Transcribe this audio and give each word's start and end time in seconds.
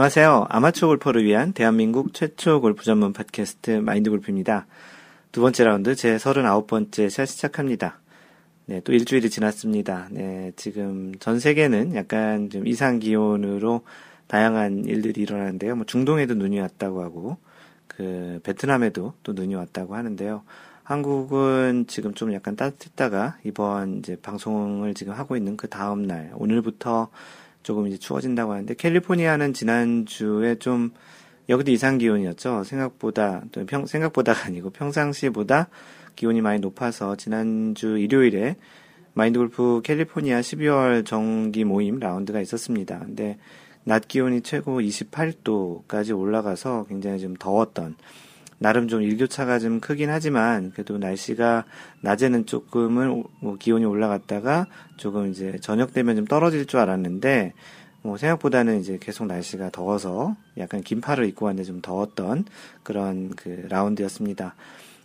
안녕하세요. 0.00 0.46
아마추어 0.48 0.88
골퍼를 0.88 1.26
위한 1.26 1.52
대한민국 1.52 2.14
최초 2.14 2.62
골프 2.62 2.84
전문 2.84 3.12
팟캐스트 3.12 3.82
마인드 3.82 4.08
골프입니다. 4.08 4.66
두 5.30 5.42
번째 5.42 5.64
라운드 5.64 5.94
제 5.94 6.16
39번째 6.16 7.10
샷 7.10 7.26
시작합니다. 7.26 8.00
네, 8.64 8.80
또 8.80 8.94
일주일이 8.94 9.28
지났습니다. 9.28 10.08
네, 10.10 10.52
지금 10.56 11.12
전 11.20 11.38
세계는 11.38 11.94
약간 11.96 12.48
좀 12.48 12.66
이상 12.66 12.98
기온으로 12.98 13.82
다양한 14.26 14.86
일들이 14.86 15.20
일어나는데요. 15.20 15.76
뭐 15.76 15.84
중동에도 15.84 16.32
눈이 16.32 16.58
왔다고 16.58 17.02
하고, 17.02 17.36
그 17.86 18.40
베트남에도 18.42 19.12
또 19.22 19.32
눈이 19.34 19.54
왔다고 19.54 19.96
하는데요. 19.96 20.44
한국은 20.82 21.84
지금 21.88 22.14
좀 22.14 22.32
약간 22.32 22.56
따뜻했다가 22.56 23.36
이번 23.44 23.98
이제 23.98 24.16
방송을 24.16 24.94
지금 24.94 25.12
하고 25.12 25.36
있는 25.36 25.58
그 25.58 25.68
다음 25.68 26.06
날 26.06 26.32
오늘부터 26.36 27.10
조금 27.62 27.86
이제 27.86 27.96
추워진다고 27.96 28.52
하는데 28.52 28.74
캘리포니아는 28.74 29.52
지난주에 29.52 30.56
좀 30.56 30.90
여기도 31.48 31.72
이상 31.72 31.98
기온이었죠. 31.98 32.64
생각보다 32.64 33.42
또 33.52 33.64
평, 33.66 33.86
생각보다가 33.86 34.46
아니고 34.46 34.70
평상시보다 34.70 35.68
기온이 36.16 36.40
많이 36.40 36.60
높아서 36.60 37.16
지난주 37.16 37.98
일요일에 37.98 38.56
마인드 39.14 39.38
골프 39.38 39.80
캘리포니아 39.82 40.40
12월 40.40 41.04
정기 41.04 41.64
모임 41.64 41.98
라운드가 41.98 42.40
있었습니다. 42.40 43.00
근데 43.00 43.38
낮 43.84 44.06
기온이 44.06 44.42
최고 44.42 44.80
28도까지 44.80 46.16
올라가서 46.16 46.86
굉장히 46.88 47.18
좀 47.18 47.34
더웠던 47.34 47.96
나름 48.62 48.88
좀 48.88 49.00
일교차가 49.00 49.58
좀 49.58 49.80
크긴 49.80 50.10
하지만 50.10 50.70
그래도 50.72 50.98
날씨가 50.98 51.64
낮에는 52.02 52.44
조금은 52.44 53.24
뭐 53.40 53.56
기온이 53.56 53.86
올라갔다가 53.86 54.66
조금 54.98 55.30
이제 55.30 55.56
저녁 55.62 55.94
되면 55.94 56.14
좀 56.14 56.26
떨어질 56.26 56.66
줄 56.66 56.78
알았는데 56.78 57.54
뭐 58.02 58.18
생각보다는 58.18 58.78
이제 58.80 58.98
계속 59.00 59.26
날씨가 59.26 59.70
더워서 59.70 60.36
약간 60.58 60.82
긴팔을 60.82 61.24
입고 61.24 61.46
왔는데 61.46 61.66
좀 61.66 61.80
더웠던 61.80 62.44
그런 62.82 63.30
그 63.30 63.66
라운드였습니다. 63.70 64.54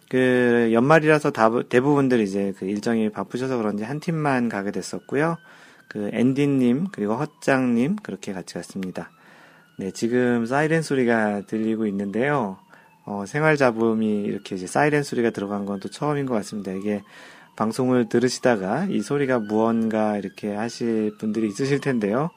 그 0.09 0.69
연말이라서 0.73 1.31
다, 1.31 1.49
대부분들 1.63 2.19
이제 2.19 2.53
그 2.57 2.65
일정이 2.65 3.09
바쁘셔서 3.09 3.55
그런지 3.55 3.85
한 3.85 4.01
팀만 4.01 4.49
가게 4.49 4.71
됐었고요. 4.71 5.37
그 5.87 6.09
앤디님 6.11 6.87
그리고 6.91 7.15
헛장님 7.15 7.95
그렇게 8.03 8.33
같이 8.33 8.55
갔습니다. 8.55 9.11
네, 9.77 9.91
지금 9.91 10.45
사이렌 10.45 10.81
소리가 10.81 11.45
들리고 11.47 11.85
있는데요. 11.87 12.57
어, 13.05 13.25
생활 13.27 13.57
잡음이 13.57 14.23
이렇게 14.23 14.55
이제 14.55 14.67
사이렌 14.67 15.03
소리가 15.03 15.29
들어간 15.31 15.65
건 15.65 15.79
또 15.79 15.89
처음인 15.89 16.25
것 16.25 16.33
같습니다. 16.35 16.71
이게 16.71 17.03
방송을 17.55 18.09
들으시다가 18.09 18.85
이 18.89 19.01
소리가 19.01 19.39
무언가 19.39 20.17
이렇게 20.17 20.53
하실 20.53 21.15
분들이 21.19 21.47
있으실 21.47 21.79
텐데요. 21.81 22.29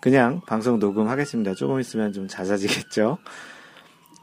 그냥 0.00 0.40
방송 0.46 0.78
녹음하겠습니다. 0.78 1.54
조금 1.54 1.80
있으면 1.80 2.12
좀 2.12 2.28
잦아지겠죠. 2.28 3.18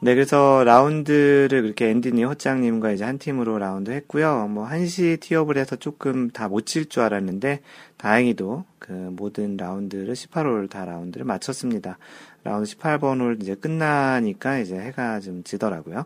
네, 0.01 0.15
그래서 0.15 0.63
라운드를 0.65 1.61
그렇게 1.61 1.89
앤디님, 1.89 2.25
허짱님과 2.29 2.91
이제 2.93 3.03
한 3.03 3.17
팀으로 3.17 3.57
라운드 3.59 3.91
했고요. 3.91 4.47
뭐, 4.47 4.63
한시 4.65 5.17
티업을 5.19 5.57
해서 5.57 5.75
조금 5.75 6.29
다 6.29 6.47
못 6.47 6.65
칠 6.65 6.87
줄 6.87 7.03
알았는데, 7.03 7.59
다행히도 7.97 8.63
그 8.79 8.93
모든 8.93 9.57
라운드를, 9.57 10.13
18홀 10.13 10.69
다 10.69 10.85
라운드를 10.85 11.25
마쳤습니다. 11.25 11.97
라운드 12.43 12.69
18번 12.69 13.19
홀 13.19 13.37
이제 13.41 13.55
끝나니까 13.55 14.59
이제 14.59 14.77
해가 14.77 15.19
좀 15.19 15.43
지더라고요. 15.43 16.05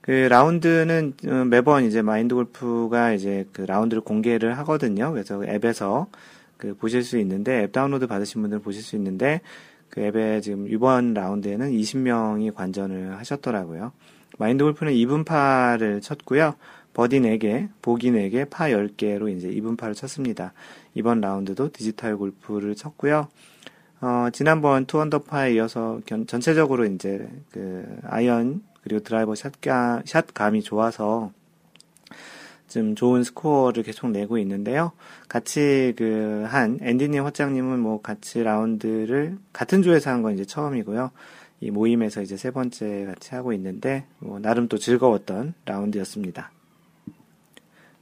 그 0.00 0.10
라운드는 0.10 1.14
어, 1.28 1.44
매번 1.44 1.84
이제 1.84 2.02
마인드 2.02 2.34
골프가 2.34 3.12
이제 3.12 3.46
그 3.52 3.62
라운드를 3.62 4.02
공개를 4.02 4.58
하거든요. 4.58 5.12
그래서 5.12 5.44
앱에서 5.44 6.08
그 6.56 6.74
보실 6.74 7.04
수 7.04 7.18
있는데 7.18 7.62
앱 7.62 7.72
다운로드 7.72 8.06
받으신 8.06 8.40
분들은 8.40 8.62
보실 8.62 8.82
수 8.82 8.96
있는데 8.96 9.40
그 9.88 10.00
앱에 10.00 10.40
지금 10.40 10.66
이번 10.68 11.14
라운드에는 11.14 11.70
20명이 11.70 12.54
관전을 12.54 13.18
하셨더라고요. 13.18 13.92
마인드 14.38 14.64
골프는 14.64 14.92
이븐파를 14.92 16.02
쳤고요. 16.02 16.54
버디 16.94 17.20
4개, 17.20 17.68
보기 17.80 18.10
4개, 18.10 18.48
파 18.50 18.66
10개로 18.66 19.34
이제 19.34 19.48
이븐파를 19.48 19.94
쳤습니다. 19.94 20.52
이번 20.94 21.20
라운드도 21.20 21.72
디지털 21.72 22.16
골프를 22.16 22.74
쳤고요. 22.74 23.28
어, 24.02 24.28
지난번 24.32 24.84
two 24.86 25.00
언더파에 25.00 25.54
이어서 25.54 26.00
견, 26.06 26.26
전체적으로 26.26 26.84
이제 26.84 27.28
그 27.52 27.86
아이언 28.04 28.62
그리고 28.82 29.00
드라이버 29.02 29.34
샷가, 29.36 30.02
샷감이 30.04 30.62
좋아서 30.62 31.30
좀 32.68 32.94
좋은 32.96 33.22
스코어를 33.22 33.82
계속 33.84 34.10
내고 34.10 34.38
있는데요. 34.38 34.92
같이 35.28 35.94
그 35.96 36.44
한 36.50 36.78
앤디님 36.82 37.22
허장님은 37.22 37.78
뭐 37.78 38.00
같이 38.02 38.42
라운드를 38.42 39.38
같은 39.52 39.82
조에서 39.82 40.10
한 40.10 40.22
건 40.22 40.34
이제 40.34 40.44
처음이고요. 40.44 41.10
이 41.60 41.70
모임에서 41.70 42.22
이제 42.22 42.36
세 42.36 42.50
번째 42.50 43.04
같이 43.06 43.34
하고 43.36 43.52
있는데 43.52 44.04
뭐 44.18 44.40
나름 44.40 44.66
또 44.68 44.78
즐거웠던 44.78 45.54
라운드였습니다. 45.64 46.50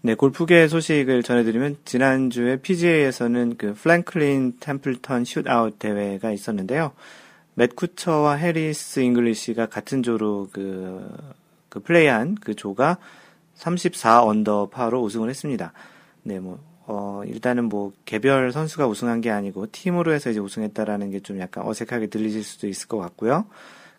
네, 0.03 0.15
골프계 0.15 0.67
소식을 0.69 1.23
전해드리면 1.23 1.77
지난주에 1.85 2.57
PGA에서는 2.57 3.57
그 3.59 3.75
프랭클린 3.75 4.55
템플턴 4.59 5.27
슛아웃 5.27 5.79
대회가 5.79 6.33
있었는데요. 6.33 6.93
맷 7.53 7.77
쿠처와 7.77 8.37
해리스 8.37 9.01
잉글리시가 9.01 9.67
같은 9.67 10.03
조로 10.03 10.49
그, 10.53 11.07
그 11.69 11.81
플레이한 11.81 12.37
그 12.41 12.55
조가 12.55 12.97
34 13.57 14.25
언더 14.25 14.71
파로 14.71 15.03
우승을 15.03 15.29
했습니다. 15.29 15.75
네, 16.23 16.41
뭐, 16.41 16.59
어, 16.87 17.21
일단은 17.27 17.65
뭐, 17.65 17.93
개별 18.07 18.53
선수가 18.53 18.87
우승한 18.87 19.21
게 19.21 19.31
아니고, 19.31 19.67
팀으로 19.71 20.15
해서 20.15 20.31
이제 20.31 20.41
우승했다라는 20.41 21.11
게 21.11 21.21
좀 21.21 21.39
약간 21.41 21.67
어색하게 21.67 22.07
들리실 22.07 22.43
수도 22.43 22.69
있을 22.69 22.89
것 22.89 22.97
같고요. 22.97 23.45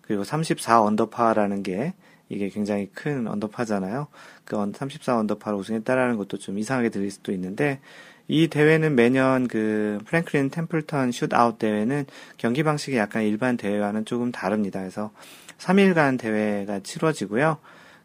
그리고 0.02 0.24
34 0.24 0.82
언더파라는 0.82 1.62
게, 1.62 1.94
이게 2.32 2.50
굉장히 2.50 2.90
큰 2.94 3.28
언더파잖아요. 3.28 4.08
그 4.46 4.72
34 4.74 5.20
언더파로 5.20 5.58
우승했다라는 5.58 6.18
것도 6.18 6.38
좀 6.38 6.58
이상하게 6.58 6.90
들릴 6.90 7.12
수도 7.12 7.32
있는데 7.34 7.80
이 8.28 8.48
대회는 8.48 8.96
매년 8.96 9.48
그 9.48 10.00
프랭클린 10.06 10.50
템플턴 10.50 11.12
슛아웃 11.12 11.60
대회는 11.60 12.06
경기 12.38 12.64
방식이 12.64 12.96
약간 12.96 13.24
일반 13.24 13.58
대회와는 13.58 14.06
조금 14.06 14.32
다릅니다. 14.32 14.80
그래서 14.80 15.12
3일간 15.58 16.18
대회가 16.18 16.80
치러지고요. 16.80 17.58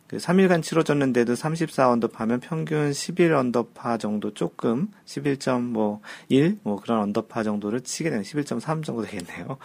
그 0.08 0.16
3일간 0.18 0.62
치러졌는데도 0.62 1.34
34 1.34 1.90
언더파면 1.90 2.40
평균 2.40 2.92
11 2.92 3.32
언더파 3.32 3.98
정도 3.98 4.34
조금 4.34 4.88
11.1, 5.04 5.60
뭐, 5.60 6.00
뭐 6.62 6.80
그런 6.80 7.00
언더파 7.02 7.42
정도를 7.42 7.80
치게 7.80 8.10
되는 8.10 8.24
11.3 8.24 8.84
정도 8.84 9.02
되겠네요. 9.02 9.58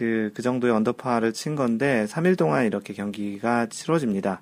그, 0.00 0.30
그 0.32 0.40
정도의 0.40 0.72
언더파를 0.72 1.34
친 1.34 1.56
건데, 1.56 2.06
3일 2.08 2.38
동안 2.38 2.64
이렇게 2.64 2.94
경기가 2.94 3.66
치러집니다. 3.66 4.40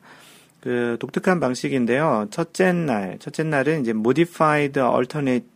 그, 0.60 0.96
독특한 1.00 1.40
방식인데요. 1.40 2.28
첫째 2.30 2.70
날, 2.72 3.18
첫째 3.18 3.42
날은 3.42 3.80
이제 3.80 3.90
modified 3.90 4.78
alternate 4.78 5.48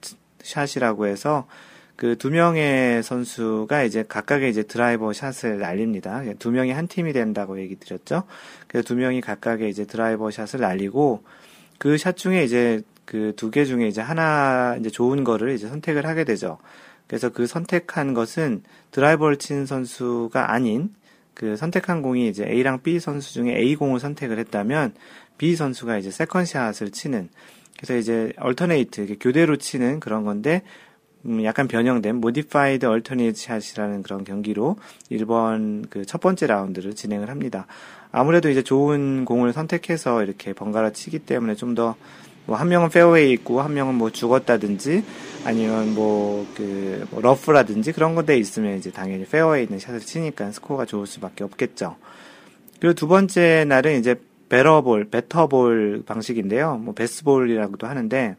샷이라고 0.42 1.06
해서, 1.06 1.46
그 1.94 2.16
두 2.16 2.30
명의 2.30 3.00
선수가 3.04 3.84
이제 3.84 4.04
각각의 4.08 4.50
이제 4.50 4.64
드라이버 4.64 5.12
샷을 5.12 5.60
날립니다. 5.60 6.20
두 6.40 6.50
명이 6.50 6.72
한 6.72 6.88
팀이 6.88 7.12
된다고 7.12 7.60
얘기 7.60 7.76
드렸죠. 7.76 8.24
그래서 8.66 8.84
두 8.84 8.96
명이 8.96 9.20
각각의 9.20 9.70
이제 9.70 9.84
드라이버 9.84 10.32
샷을 10.32 10.58
날리고, 10.60 11.22
그 11.78 11.96
샷 11.96 12.16
중에 12.16 12.42
이제 12.42 12.82
그 13.04 13.34
두 13.36 13.50
개 13.52 13.64
중에 13.64 13.86
이제 13.86 14.00
하나 14.00 14.76
이제 14.80 14.90
좋은 14.90 15.22
거를 15.22 15.54
이제 15.54 15.68
선택을 15.68 16.06
하게 16.06 16.24
되죠. 16.24 16.58
그래서 17.06 17.28
그 17.28 17.46
선택한 17.46 18.14
것은 18.14 18.62
드라이버를 18.90 19.36
친 19.36 19.66
선수가 19.66 20.52
아닌 20.52 20.94
그 21.34 21.56
선택한 21.56 22.02
공이 22.02 22.28
이제 22.28 22.44
A랑 22.46 22.82
B 22.82 23.00
선수 23.00 23.32
중에 23.32 23.56
A 23.56 23.74
공을 23.76 24.00
선택을 24.00 24.38
했다면 24.38 24.94
B 25.38 25.56
선수가 25.56 25.98
이제 25.98 26.10
second 26.10 26.47
shot을 26.47 26.90
치는 26.90 27.28
그래서 27.76 27.96
이제 27.96 28.32
alternate 28.36 29.16
교대로 29.20 29.56
치는 29.56 30.00
그런 30.00 30.24
건데 30.24 30.62
음 31.24 31.44
약간 31.44 31.68
변형된 31.68 32.16
modified 32.16 32.86
alternate 32.86 33.40
shot이라는 33.40 34.02
그런 34.02 34.24
경기로 34.24 34.76
1번 35.10 35.88
그 35.88 36.02
첫 36.02 36.20
번째 36.20 36.46
라운드를 36.46 36.94
진행을 36.94 37.30
합니다. 37.30 37.66
아무래도 38.10 38.50
이제 38.50 38.62
좋은 38.62 39.24
공을 39.24 39.52
선택해서 39.52 40.22
이렇게 40.22 40.52
번갈아 40.52 40.90
치기 40.90 41.20
때문에 41.20 41.54
좀더 41.54 41.96
뭐 42.46 42.56
한 42.56 42.68
명은 42.68 42.88
페어웨이 42.90 43.32
있고 43.32 43.60
한 43.60 43.74
명은 43.74 43.94
뭐 43.94 44.10
죽었다든지 44.10 45.04
아니면 45.44 45.94
뭐그 45.94 47.06
뭐 47.10 47.20
러프라든지 47.20 47.92
그런 47.92 48.14
것에 48.14 48.36
있으면 48.36 48.78
이제 48.78 48.90
당연히 48.90 49.24
페어웨이 49.24 49.64
있는 49.64 49.78
샷을 49.78 50.00
치니까 50.00 50.50
스코어가 50.52 50.84
좋을 50.86 51.06
수밖에 51.06 51.44
없겠죠. 51.44 51.96
그리고 52.80 52.94
두 52.94 53.06
번째 53.06 53.64
날은 53.66 53.98
이제 53.98 54.20
better 54.48 54.81
ball, 54.81 55.08
better 55.10 55.65
ball 55.65 56.02
방식인데요. 56.04 56.76
뭐 56.78 56.94
best 56.94 57.19
ball이라고도 57.19 57.86
하는데 57.86 58.36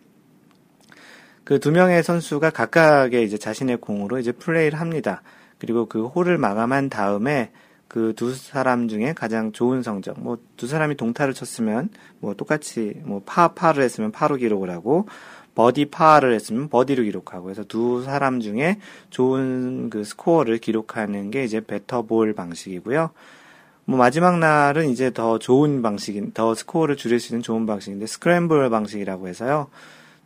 그 1.43 1.59
두 1.59 1.71
명의 1.71 2.03
선수가 2.03 2.51
각각의 2.51 3.25
이제 3.25 3.37
자신의 3.37 3.77
공으로 3.77 4.19
이제 4.19 4.31
플레이를 4.31 4.79
합니다. 4.79 5.21
그리고 5.57 5.85
그 5.87 6.05
홀을 6.07 6.37
마감한 6.37 6.89
다음에 6.89 7.51
그 7.93 8.13
두 8.15 8.33
사람 8.33 8.87
중에 8.87 9.13
가장 9.13 9.51
좋은 9.51 9.83
성적, 9.83 10.19
뭐 10.19 10.37
두 10.57 10.65
사람이 10.65 10.95
동타를 10.97 11.35
쳤으면 11.35 11.89
뭐 12.19 12.33
똑같이 12.33 12.93
뭐 13.03 13.21
파, 13.23 13.49
파를 13.49 13.83
했으면 13.83 14.11
파로 14.11 14.37
기록을 14.37 14.71
하고 14.71 15.07
버디 15.53 15.85
파를 15.91 16.33
했으면 16.33 16.69
버디를 16.69 17.03
기록하고 17.05 17.43
그래서 17.45 17.63
두 17.63 18.01
사람 18.03 18.39
중에 18.39 18.79
좋은 19.11 19.91
그 19.91 20.03
스코어를 20.03 20.57
기록하는 20.57 21.29
게 21.29 21.43
이제 21.43 21.61
better 21.61 22.05
ball 22.05 22.33
방식이고요. 22.33 23.11
뭐 23.85 23.97
마지막 23.99 24.39
날은 24.39 24.89
이제 24.89 25.11
더 25.11 25.37
좋은 25.37 25.83
방식인, 25.83 26.31
더 26.33 26.55
스코어를 26.55 26.95
줄일 26.95 27.19
수 27.19 27.33
있는 27.33 27.43
좋은 27.43 27.65
방식인데 27.67 28.07
스크램블 28.07 28.69
방식이라고 28.71 29.27
해서요. 29.27 29.67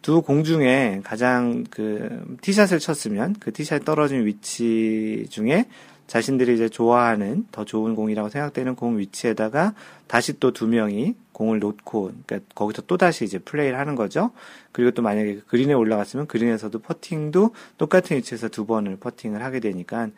두 0.01 0.21
공 0.21 0.45
중에 0.45 1.01
가장 1.03 1.65
그 1.69 2.37
티샷을 2.41 2.79
쳤으면 2.79 3.35
그 3.41 3.51
티샷 3.51 3.83
떨어진 3.83 4.25
위치 4.25 5.25
중에 5.29 5.65
자신들이 6.07 6.56
이제 6.56 6.69
좋아하는 6.69 7.45
더 7.51 7.65
좋은 7.65 7.95
공이라고 7.95 8.30
생각되는 8.30 8.75
공 8.75 8.98
위치에다가 8.98 9.74
다시 10.07 10.39
또 10.39 10.51
두 10.51 10.68
명이 10.68 11.15
공을 11.33 11.59
놓고 11.59 12.12
그러니까 12.25 12.50
거기서 12.56 12.83
또 12.88 12.98
다시 12.98 13.25
이제 13.25 13.38
플레이를 13.39 13.77
하는 13.77 13.95
거죠. 13.95 14.31
그리고 14.71 14.92
또 14.92 15.01
만약에 15.01 15.42
그린에 15.48 15.74
올라갔으면 15.74 16.27
그린에서도 16.27 16.80
퍼팅도 16.80 17.51
똑같은 17.77 18.18
위치에서 18.18 18.48
두 18.50 18.65
번을 18.65 18.95
퍼팅을 18.98 19.44
하게 19.44 19.59
되니까 19.59 20.09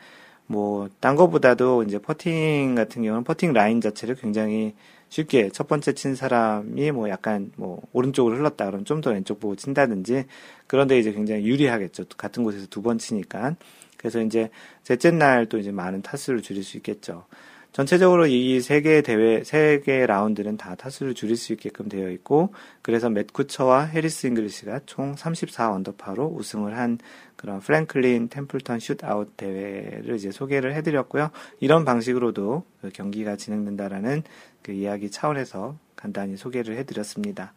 뭐, 0.47 0.89
딴 0.99 1.15
거보다도 1.15 1.83
이제 1.83 1.99
퍼팅 1.99 2.73
같은 2.75 3.03
경우는 3.03 3.23
퍼팅 3.23 3.53
라인 3.53 3.81
자체를 3.81 4.15
굉장히 4.15 4.73
쉽게 5.09 5.49
첫 5.49 5.67
번째 5.67 5.93
친 5.93 6.15
사람이 6.15 6.91
뭐 6.91 7.09
약간 7.09 7.51
뭐 7.55 7.81
오른쪽으로 7.93 8.35
흘렀다 8.37 8.65
그러면 8.65 8.85
좀 8.85 9.01
더 9.01 9.11
왼쪽 9.11 9.39
보고 9.39 9.55
친다든지 9.55 10.25
그런데 10.67 10.97
이제 10.99 11.11
굉장히 11.11 11.45
유리하겠죠. 11.45 12.05
같은 12.17 12.43
곳에서 12.43 12.65
두 12.67 12.81
번 12.81 12.97
치니까. 12.97 13.55
그래서 13.99 14.21
이제 14.21 14.49
셋째 14.83 15.11
날 15.11 15.45
또 15.49 15.57
이제 15.59 15.71
많은 15.71 16.01
타수를 16.01 16.41
줄일 16.41 16.63
수 16.63 16.77
있겠죠. 16.77 17.25
전체적으로 17.71 18.25
이 18.25 18.57
세 18.61 18.81
개 18.81 19.01
대회, 19.03 19.43
세 19.43 19.81
개 19.85 20.05
라운드는 20.07 20.57
다 20.57 20.73
타수를 20.75 21.13
줄일 21.13 21.37
수 21.37 21.53
있게끔 21.53 21.87
되어 21.87 22.09
있고, 22.11 22.51
그래서 22.81 23.09
맷 23.11 23.31
쿠처와 23.31 23.83
해리스 23.85 24.25
잉글리시가 24.27 24.81
총 24.87 25.15
34 25.15 25.71
언더파로 25.73 26.33
우승을 26.35 26.77
한 26.77 26.97
그런 27.35 27.59
프랭클린 27.59 28.29
템플턴 28.29 28.79
슛아웃 28.79 29.37
대회를 29.37 30.15
이제 30.15 30.31
소개를 30.31 30.73
해드렸고요. 30.75 31.29
이런 31.59 31.85
방식으로도 31.85 32.63
그 32.81 32.89
경기가 32.89 33.35
진행된다라는 33.35 34.23
그 34.63 34.71
이야기 34.71 35.11
차원에서 35.11 35.77
간단히 35.95 36.37
소개를 36.37 36.75
해드렸습니다. 36.77 37.53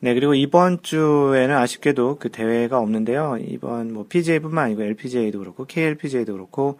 네, 0.00 0.14
그리고 0.14 0.34
이번 0.34 0.80
주에는 0.82 1.56
아쉽게도 1.56 2.18
그 2.20 2.30
대회가 2.30 2.78
없는데요. 2.78 3.38
이번 3.40 3.92
뭐 3.92 4.06
PGA뿐만 4.08 4.66
아니고 4.66 4.82
LPGA도 4.82 5.40
그렇고 5.40 5.64
KLPGA도 5.64 6.34
그렇고 6.34 6.78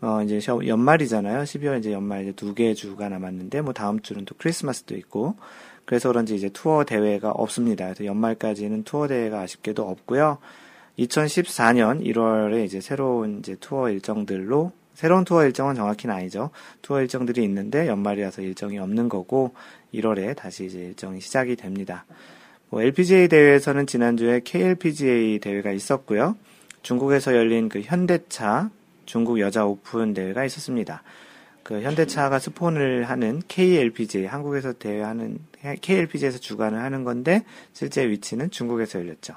어 0.00 0.22
이제 0.22 0.40
연말이잖아요. 0.66 1.42
12월 1.42 1.80
이제 1.80 1.92
연말 1.92 2.22
이제 2.22 2.32
두 2.32 2.54
개 2.54 2.72
주가 2.74 3.08
남았는데 3.08 3.60
뭐 3.62 3.72
다음 3.72 4.00
주는 4.00 4.24
또 4.24 4.36
크리스마스도 4.38 4.96
있고 4.96 5.34
그래서 5.84 6.08
그런지 6.08 6.36
이제 6.36 6.48
투어 6.48 6.84
대회가 6.84 7.32
없습니다. 7.32 7.86
그래서 7.86 8.04
연말까지는 8.04 8.84
투어 8.84 9.08
대회가 9.08 9.40
아쉽게도 9.40 9.82
없고요. 9.88 10.38
2014년 10.98 12.04
1월에 12.06 12.64
이제 12.64 12.80
새로운 12.80 13.40
이제 13.40 13.56
투어 13.58 13.90
일정들로 13.90 14.70
새로운 14.94 15.24
투어 15.24 15.44
일정은 15.44 15.74
정확히는 15.74 16.14
아니죠. 16.14 16.50
투어 16.82 17.00
일정들이 17.00 17.42
있는데 17.44 17.88
연말이라서 17.88 18.42
일정이 18.42 18.78
없는 18.78 19.08
거고 19.08 19.54
1월에 19.92 20.36
다시 20.36 20.66
이제 20.66 20.78
일정이 20.78 21.20
시작이 21.20 21.56
됩니다. 21.56 22.04
뭐 22.70 22.82
LPGA 22.82 23.28
대회에서는 23.28 23.86
지난주에 23.86 24.40
KLPGA 24.44 25.40
대회가 25.40 25.72
있었고요. 25.72 26.36
중국에서 26.82 27.34
열린 27.34 27.68
그 27.68 27.80
현대차 27.80 28.70
중국 29.04 29.40
여자 29.40 29.66
오픈 29.66 30.14
대회가 30.14 30.44
있었습니다. 30.44 31.02
그 31.64 31.82
현대차가 31.82 32.38
스폰을 32.38 33.04
하는 33.04 33.42
KLPGA 33.48 34.26
한국에서 34.26 34.72
대회하는 34.72 35.38
KLPGA에서 35.80 36.38
주관을 36.38 36.80
하는 36.82 37.04
건데 37.04 37.44
실제 37.72 38.08
위치는 38.08 38.50
중국에서 38.50 39.00
열렸죠. 39.00 39.34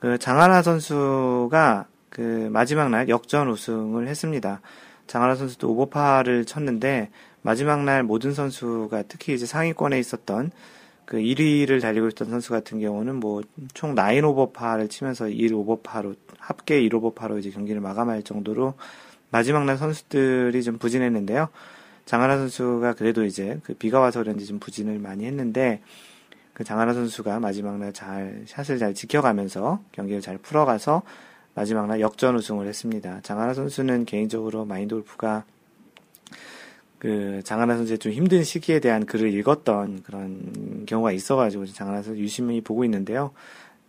그 0.00 0.18
장하나 0.18 0.60
선수가 0.62 1.86
그 2.10 2.48
마지막 2.52 2.90
날 2.90 3.08
역전 3.08 3.48
우승을 3.48 4.08
했습니다. 4.08 4.60
장하나 5.06 5.36
선수도 5.36 5.70
오버파를 5.70 6.44
쳤는데 6.44 7.10
마지막 7.42 7.84
날 7.84 8.02
모든 8.02 8.34
선수가 8.34 9.04
특히 9.08 9.34
이제 9.34 9.46
상위권에 9.46 9.98
있었던 9.98 10.50
그 11.08 11.16
1위를 11.16 11.80
달리고 11.80 12.08
있던 12.08 12.28
선수 12.28 12.50
같은 12.50 12.80
경우는 12.80 13.16
뭐 13.16 13.40
총 13.72 13.94
9 13.94 14.26
오버파를 14.26 14.88
치면서 14.88 15.26
1 15.28 15.54
오버파로 15.54 16.14
합계 16.38 16.82
1 16.82 16.94
오버파로 16.94 17.38
이제 17.38 17.48
경기를 17.50 17.80
마감할 17.80 18.22
정도로 18.24 18.74
마지막 19.30 19.64
날 19.64 19.78
선수들이 19.78 20.62
좀 20.62 20.76
부진했는데요. 20.76 21.48
장하나 22.04 22.36
선수가 22.36 22.92
그래도 22.94 23.24
이제 23.24 23.58
그 23.62 23.72
비가 23.72 24.00
와서 24.00 24.20
그런지 24.22 24.44
좀 24.44 24.58
부진을 24.58 24.98
많이 24.98 25.24
했는데 25.24 25.80
그 26.52 26.62
장하나 26.62 26.92
선수가 26.92 27.40
마지막 27.40 27.78
날 27.78 27.94
잘 27.94 28.44
샷을 28.46 28.78
잘 28.78 28.92
지켜가면서 28.92 29.80
경기를 29.92 30.20
잘 30.20 30.36
풀어가서 30.36 31.02
마지막 31.54 31.86
날 31.86 32.00
역전 32.00 32.36
우승을 32.36 32.66
했습니다. 32.66 33.20
장하나 33.22 33.54
선수는 33.54 34.04
개인적으로 34.04 34.66
마인드 34.66 34.94
골프가 34.94 35.44
그 36.98 37.40
장하나 37.44 37.76
선수의 37.76 37.98
좀 37.98 38.12
힘든 38.12 38.42
시기에 38.42 38.80
대한 38.80 39.06
글을 39.06 39.32
읽었던 39.34 40.02
그런 40.02 40.84
경우가 40.86 41.12
있어가지고 41.12 41.66
장하나 41.66 42.02
선수 42.02 42.20
유심히 42.20 42.60
보고 42.60 42.84
있는데요. 42.84 43.32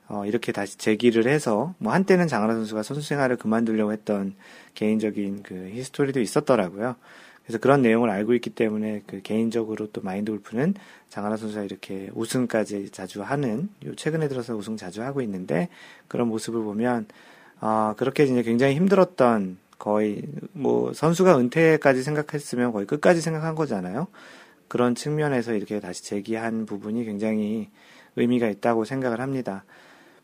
어, 0.07 0.25
이렇게 0.25 0.51
다시 0.51 0.77
재기를 0.77 1.27
해서 1.27 1.75
뭐 1.77 1.93
한때는 1.93 2.27
장하나 2.27 2.53
선수가 2.53 2.83
선수 2.83 3.07
생활을 3.07 3.37
그만두려고 3.37 3.91
했던 3.91 4.33
개인적인 4.73 5.43
그 5.43 5.69
history도 5.73 6.19
있었더라고요. 6.19 6.95
그래서 7.43 7.59
그런 7.59 7.81
내용을 7.81 8.11
알고 8.11 8.35
있기 8.35 8.51
때문에 8.51 9.01
그 9.07 9.21
개인적으로 9.21 9.87
또 9.91 10.01
마인드 10.01 10.31
골프는 10.31 10.75
장하나 11.09 11.35
선수가 11.35 11.63
이렇게 11.63 12.11
우승까지 12.13 12.91
자주 12.91 13.23
하는 13.23 13.69
요 13.85 13.95
최근에 13.95 14.27
들어서 14.27 14.55
우승 14.55 14.77
자주 14.77 15.01
하고 15.01 15.21
있는데 15.21 15.69
그런 16.07 16.27
모습을 16.27 16.61
보면 16.61 17.07
아 17.59 17.95
그렇게 17.97 18.23
이제 18.23 18.43
굉장히 18.43 18.75
힘들었던 18.75 19.57
거의 19.79 20.21
뭐 20.51 20.93
선수가 20.93 21.39
은퇴까지 21.39 22.03
생각했으면 22.03 22.71
거의 22.71 22.85
끝까지 22.85 23.21
생각한 23.21 23.55
거잖아요. 23.55 24.07
그런 24.67 24.93
측면에서 24.93 25.53
이렇게 25.53 25.79
다시 25.79 26.03
재기한 26.03 26.67
부분이 26.67 27.05
굉장히 27.05 27.69
의미가 28.15 28.47
있다고 28.49 28.85
생각을 28.85 29.21
합니다. 29.21 29.63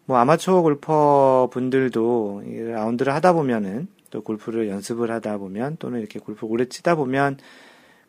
뭐 0.06 0.18
아마추어 0.18 0.62
골퍼 0.62 1.50
분들도 1.52 2.44
라운드를 2.74 3.14
하다 3.14 3.34
보면은 3.34 3.88
또 4.12 4.22
골프를 4.22 4.70
연습을 4.70 5.10
하다 5.10 5.40
보면 5.40 5.78
또는 5.80 6.00
이렇게 6.00 6.20
골프를 6.20 6.52
오래 6.52 6.66
치다 6.66 6.96
보면 6.96 7.38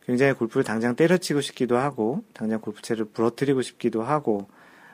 굉장히 0.04 0.34
골프를 0.34 0.62
당장 0.62 0.94
때려치고 0.94 1.40
싶기도 1.40 1.78
하고 1.78 2.22
당장 2.34 2.60
골프채를 2.60 3.06
부러뜨리고 3.06 3.62
싶기도 3.62 4.02
하고 4.02 4.46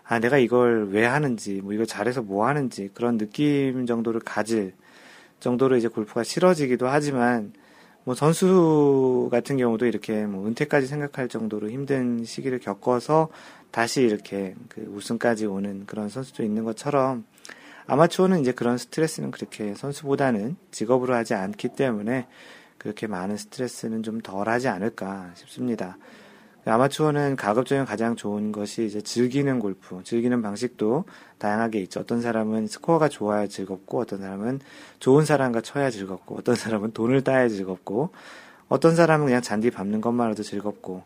아 0.04 0.21
내가 0.21 0.38
이걸 0.38 0.88
왜 0.90 1.04
하는지 1.04 1.61
뭐 1.61 1.73
이걸 1.73 1.87
잘해서 1.87 2.23
뭐 2.23 2.47
하는지 2.47 2.88
그런 2.94 3.18
느낌 3.18 3.85
정도를 3.87 4.21
가질 4.21 4.75
정도로 5.42 5.76
이제 5.76 5.88
골프가 5.88 6.22
싫어지기도 6.22 6.87
하지만 6.88 7.52
뭐 8.04 8.14
선수 8.14 9.28
같은 9.30 9.56
경우도 9.56 9.87
이렇게 9.87 10.25
뭐 10.25 10.46
은퇴까지 10.46 10.87
생각할 10.87 11.28
정도로 11.28 11.68
힘든 11.68 12.25
시기를 12.25 12.61
겪어서 12.61 13.28
다시 13.70 14.02
이렇게 14.02 14.54
그 14.68 14.82
우승까지 14.94 15.46
오는 15.46 15.84
그런 15.87 16.08
선수도 16.08 16.42
있는 16.44 16.64
것처럼 16.64 17.25
아마추어는 17.87 18.40
이제 18.40 18.52
그런 18.52 18.78
스트레스는 18.78 19.32
그렇게 19.32 19.75
선수보다는 19.75 20.56
직업으로 20.70 21.14
하지 21.14 21.34
않기 21.34 21.70
때문에 21.70 22.28
그렇게 22.78 23.06
많은 23.06 23.37
스트레스는 23.37 24.02
좀 24.02 24.20
덜 24.20 24.49
하지 24.49 24.68
않을까 24.68 25.32
싶습니다. 25.34 25.99
아마추어는 26.64 27.37
가급적이면 27.37 27.87
가장 27.87 28.14
좋은 28.14 28.52
것이 28.52 28.85
이제 28.87 29.00
즐기는 29.00 29.59
골프, 29.59 30.00
즐기는 30.04 30.40
방식도 30.42 31.04
다양하게 31.38 31.81
있죠. 31.83 32.00
어떤 32.00 32.21
사람은 32.21 32.69
스코어가 32.69 33.09
좋아야 33.09 33.49
즐겁고, 33.49 34.00
어떤 34.00 34.21
사람은 34.21 34.61
좋은 35.00 35.25
사람과 35.25 35.61
쳐야 35.61 35.90
즐겁고, 35.90 36.37
어떤 36.37 36.54
사람은 36.54 36.92
돈을 36.92 37.25
따야 37.25 37.49
즐겁고, 37.49 38.11
어떤 38.69 38.95
사람은 38.95 39.26
그냥 39.26 39.42
잔디 39.42 39.71
밟는 39.71 40.00
것만으로도 40.00 40.42
즐겁고, 40.45 41.02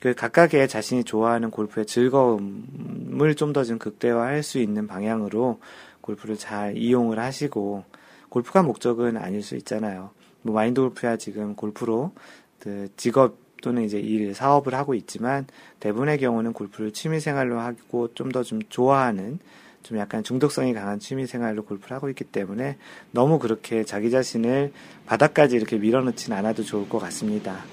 그 0.00 0.14
각각의 0.14 0.68
자신이 0.68 1.04
좋아하는 1.04 1.50
골프의 1.50 1.86
즐거움을 1.86 3.34
좀 3.36 3.52
더 3.52 3.64
좀 3.64 3.78
극대화할 3.78 4.42
수 4.42 4.58
있는 4.58 4.86
방향으로 4.86 5.60
골프를 6.02 6.36
잘 6.36 6.76
이용을 6.76 7.18
하시고, 7.18 7.84
골프가 8.28 8.62
목적은 8.62 9.16
아닐 9.16 9.42
수 9.42 9.56
있잖아요. 9.56 10.10
뭐 10.42 10.54
마인드 10.54 10.80
골프야 10.80 11.16
지금 11.16 11.54
골프로 11.54 12.12
그 12.60 12.88
직업 12.96 13.36
또는 13.60 13.84
이제 13.84 13.98
일, 13.98 14.34
사업을 14.34 14.74
하고 14.74 14.94
있지만 14.94 15.46
대부분의 15.80 16.18
경우는 16.18 16.52
골프를 16.52 16.92
취미 16.92 17.20
생활로 17.20 17.58
하고 17.60 18.12
좀 18.14 18.30
더좀 18.30 18.60
좀 18.60 18.68
좋아하는 18.68 19.38
좀 19.82 19.98
약간 19.98 20.22
중독성이 20.22 20.74
강한 20.74 20.98
취미 20.98 21.26
생활로 21.26 21.64
골프를 21.64 21.96
하고 21.96 22.08
있기 22.10 22.24
때문에 22.24 22.76
너무 23.12 23.38
그렇게 23.38 23.84
자기 23.84 24.10
자신을 24.10 24.72
바닥까지 25.06 25.56
이렇게 25.56 25.76
밀어넣진 25.76 26.32
않아도 26.32 26.62
좋을 26.62 26.88
것 26.88 26.98
같습니다. 26.98 27.64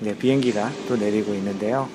네, 0.00 0.16
비행기가 0.16 0.70
또 0.88 0.96
내리고 0.96 1.34
있는데요. 1.34 1.88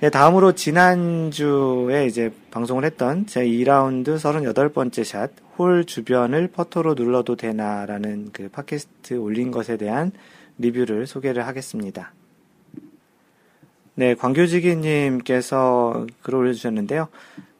네, 0.00 0.10
다음으로 0.10 0.52
지난주에 0.52 2.06
이제 2.06 2.32
방송을 2.50 2.84
했던 2.84 3.26
제 3.26 3.44
2라운드 3.44 4.16
38번째 4.16 5.04
샷, 5.04 5.30
홀 5.56 5.84
주변을 5.84 6.48
퍼터로 6.48 6.94
눌러도 6.94 7.36
되나라는 7.36 8.30
그 8.32 8.48
팟캐스트 8.48 9.14
올린 9.14 9.50
것에 9.50 9.76
대한 9.76 10.12
리뷰를 10.58 11.06
소개를 11.06 11.46
하겠습니다. 11.46 12.12
네, 13.96 14.14
광교지기님께서 14.14 16.06
글을 16.22 16.38
올려주셨는데요. 16.40 17.08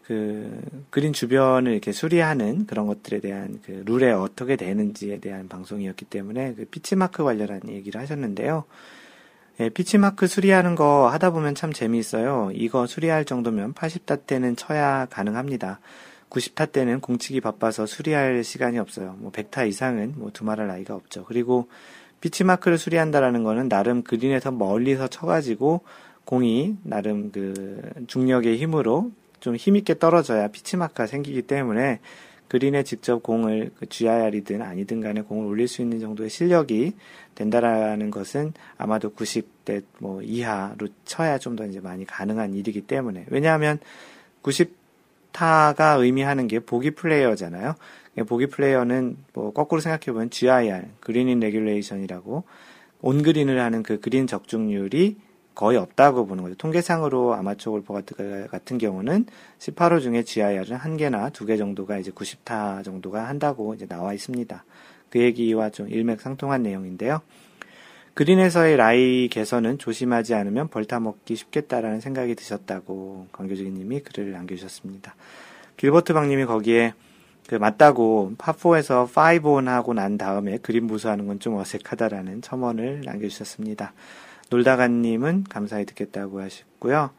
그 0.02 0.60
그린 0.90 1.12
주변을 1.12 1.72
이렇게 1.72 1.92
수리하는 1.92 2.66
그런 2.66 2.86
것들에 2.86 3.20
대한 3.20 3.60
그 3.64 3.82
룰에 3.86 4.10
어떻게 4.10 4.56
되는지에 4.56 5.18
대한 5.18 5.48
방송이었기 5.48 6.04
때문에 6.06 6.54
그 6.54 6.66
피치마크 6.66 7.24
관련한 7.24 7.62
얘기를 7.68 8.00
하셨는데요. 8.00 8.64
예, 9.60 9.68
피치마크 9.68 10.26
수리하는 10.26 10.74
거 10.74 11.08
하다 11.08 11.30
보면 11.30 11.54
참 11.54 11.72
재미있어요. 11.72 12.50
이거 12.52 12.86
수리할 12.86 13.24
정도면 13.24 13.72
80타 13.72 14.26
때는 14.26 14.56
쳐야 14.56 15.06
가능합니다. 15.06 15.80
90타 16.28 16.72
때는 16.72 17.00
공치기 17.00 17.40
바빠서 17.40 17.86
수리할 17.86 18.42
시간이 18.42 18.78
없어요. 18.78 19.14
뭐 19.18 19.30
100타 19.30 19.68
이상은 19.68 20.14
뭐 20.16 20.30
두말할 20.32 20.66
나이가 20.66 20.94
없죠. 20.96 21.24
그리고 21.24 21.68
피치마크를 22.24 22.78
수리한다라는 22.78 23.42
거는 23.44 23.68
나름 23.68 24.02
그린에서 24.02 24.50
멀리서 24.50 25.08
쳐가지고 25.08 25.82
공이 26.24 26.78
나름 26.82 27.30
그 27.30 27.82
중력의 28.06 28.56
힘으로 28.56 29.10
좀 29.40 29.56
힘있게 29.56 29.98
떨어져야 29.98 30.48
피치마크가 30.48 31.06
생기기 31.06 31.42
때문에 31.42 32.00
그린에 32.48 32.82
직접 32.82 33.22
공을 33.22 33.72
그 33.78 33.86
GIR이든 33.86 34.62
아니든 34.62 35.02
간에 35.02 35.20
공을 35.20 35.46
올릴 35.46 35.68
수 35.68 35.82
있는 35.82 36.00
정도의 36.00 36.30
실력이 36.30 36.94
된다라는 37.34 38.10
것은 38.10 38.54
아마도 38.78 39.12
90대 39.12 39.82
뭐 39.98 40.22
이하로 40.22 40.88
쳐야 41.04 41.36
좀 41.38 41.56
더 41.56 41.66
이제 41.66 41.80
많이 41.80 42.06
가능한 42.06 42.54
일이기 42.54 42.80
때문에 42.82 43.26
왜냐하면 43.28 43.78
90타가 44.42 46.00
의미하는 46.00 46.48
게 46.48 46.58
보기 46.58 46.92
플레이어잖아요. 46.92 47.74
보기 48.22 48.46
플레이어는 48.46 49.16
뭐 49.32 49.52
거꾸로 49.52 49.80
생각해보면 49.80 50.30
GIR 50.30 50.84
green 51.00 51.28
in 51.28 51.40
regulation이라고 51.40 52.44
온 53.02 53.22
그린을 53.22 53.60
하는 53.60 53.82
그 53.82 53.98
그린 54.00 54.26
적중률이 54.26 55.16
거의 55.54 55.78
없다고 55.78 56.26
보는 56.26 56.42
거죠. 56.42 56.54
통계상으로 56.56 57.34
아마추어 57.34 57.72
골퍼 57.72 58.02
같은 58.50 58.78
경우는 58.78 59.26
18홀 59.58 60.00
중에 60.00 60.22
GIR은 60.24 60.76
한 60.76 60.96
개나 60.96 61.30
두 61.30 61.46
개 61.46 61.56
정도가 61.56 61.98
이제 61.98 62.10
90타 62.10 62.82
정도가 62.84 63.28
한다고 63.28 63.74
이제 63.74 63.86
나와 63.86 64.14
있습니다. 64.14 64.64
그 65.10 65.20
얘기와 65.20 65.70
좀 65.70 65.88
일맥상통한 65.88 66.62
내용인데요. 66.62 67.20
그린에서의 68.14 68.76
라이 68.76 69.28
개선은 69.28 69.78
조심하지 69.78 70.34
않으면 70.34 70.68
벌타 70.68 71.00
먹기 71.00 71.34
쉽겠다라는 71.36 72.00
생각이 72.00 72.34
드셨다고 72.36 73.26
광교지기님이 73.32 74.00
글을 74.00 74.32
남겨주셨습니다. 74.32 75.14
길버트 75.76 76.14
박님이 76.14 76.46
거기에 76.46 76.94
그 77.46 77.56
맞다고 77.56 78.32
파4에서 78.38 79.08
5온 79.08 79.66
하고 79.66 79.92
난 79.94 80.16
다음에 80.16 80.58
그린 80.58 80.86
부수하는 80.86 81.26
건 81.26 81.38
좀 81.38 81.56
어색하다라는 81.56 82.42
첨언을 82.42 83.02
남겨주셨습니다. 83.04 83.92
놀다가님은 84.50 85.44
감사히 85.50 85.84
듣겠다고 85.84 86.40
하셨고요. 86.40 87.10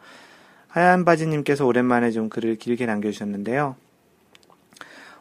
하얀 0.68 1.06
바지님께서 1.06 1.66
오랜만에 1.66 2.12
좀 2.12 2.30
글을 2.30 2.56
길게 2.56 2.86
남겨주셨는데요. 2.86 3.76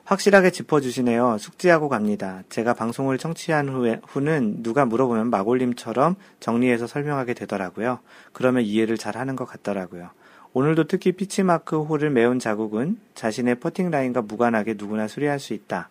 확실하게 0.05 0.51
짚어주시네요. 0.51 1.39
숙지하고 1.39 1.89
갑니다. 1.89 2.43
제가 2.51 2.75
방송을 2.75 3.19
청취한 3.19 3.69
후에, 3.69 4.01
후는 4.07 4.63
누가 4.63 4.85
물어보면 4.85 5.31
마골님처럼 5.31 6.17
정리해서 6.41 6.87
설명하게 6.87 7.35
되더라고요. 7.35 8.01
그러면 8.33 8.65
이해를 8.65 8.99
잘 8.99 9.17
하는 9.17 9.35
것 9.35 9.47
같더라고요. 9.47 10.11
오늘도 10.55 10.85
특히 10.85 11.11
피치마크 11.13 11.83
홀을 11.83 12.11
메운 12.11 12.39
자국은 12.39 12.99
자신의 13.15 13.57
퍼팅 13.57 13.91
라인과 13.91 14.23
무관하게 14.23 14.75
누구나 14.79 15.09
수리할 15.09 15.41
수 15.41 15.53
있다. 15.53 15.89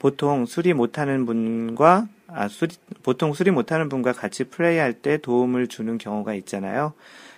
보통 0.00 0.44
수리 0.44 0.74
못하는 0.74 1.24
분과 1.24 2.08
아, 2.26 2.48
수리, 2.48 2.74
보통 3.04 3.32
수리 3.32 3.52
못하는 3.52 3.88
분과 3.88 4.12
같이 4.12 4.44
플레이할 4.44 4.94
때 4.94 5.18
도움을 5.18 5.68
주는 5.68 5.98
경우가 5.98 6.34
있잖아요. 6.34 6.94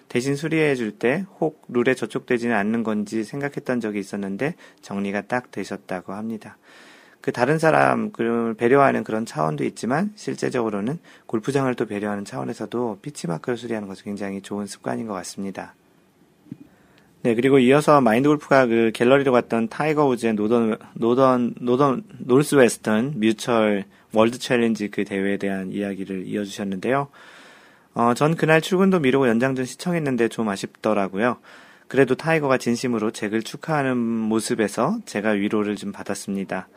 대신 0.09 0.37
수리해 0.37 0.75
줄 0.75 0.93
때 0.99 1.27
혹 1.39 1.63
룰에 1.69 1.95
저촉되지는 1.95 2.55
않는 2.57 2.83
건지 2.83 3.25
생각했던 3.25 3.81
적이 3.81 3.99
있었는데 3.99 4.55
정리가 4.81 5.23
딱 5.23 5.51
되셨다고 5.51 6.15
합니다. 6.15 6.57
그 7.21 7.33
다른 7.33 7.59
사람을 7.59 8.55
배려하는 8.55 9.05
그런 9.05 9.27
차원도 9.27 9.65
있지만 9.65 10.13
실제적으로는 10.15 10.99
골프장을 11.27 11.75
또 11.75 11.85
배려하는 11.87 12.25
차원에서도 12.25 13.01
피치마크를 13.03 13.59
수리하는 13.59 13.89
것은 13.89 14.05
굉장히 14.05 14.41
좋은 14.41 14.67
습관인 14.67 15.07
것 15.07 15.15
같습니다. 15.15 15.75
네, 17.25 17.35
그리고 17.35 17.59
이어서 17.59 18.03
마인드 18.03 18.29
골프가 18.29 18.67
그 18.67 18.91
갤러리로 18.93 19.33
갔던 19.33 19.69
타이거 19.69 20.07
우즈의 20.09 20.35
Northern, 20.35 20.77
Northern, 20.93 21.55
Northern, 21.59 22.03
Northwestern 22.19 23.15
Mutual 23.17 23.85
World 24.13 24.39
Challenge 24.39 24.89
그 24.89 25.05
대회에 25.05 25.39
대한 25.39 25.73
이야기를 25.73 26.27
이어주셨는데요. 26.27 27.09
어, 27.95 28.13
전 28.13 28.37
그날 28.37 28.61
출근도 28.61 28.99
미루고 29.01 29.27
연장전 29.27 29.65
시청했는데 29.65 30.29
좀 30.29 30.51
아쉽더라고요. 30.51 31.39
그래도 31.89 32.15
타이거가 32.15 32.59
진심으로 32.59 33.11
잭을 33.11 33.41
축하하는 33.41 33.97
모습에서 33.97 34.99
제가 35.07 35.31
위로를 35.31 35.77
좀 35.77 35.93
받았습니다. 35.93 36.69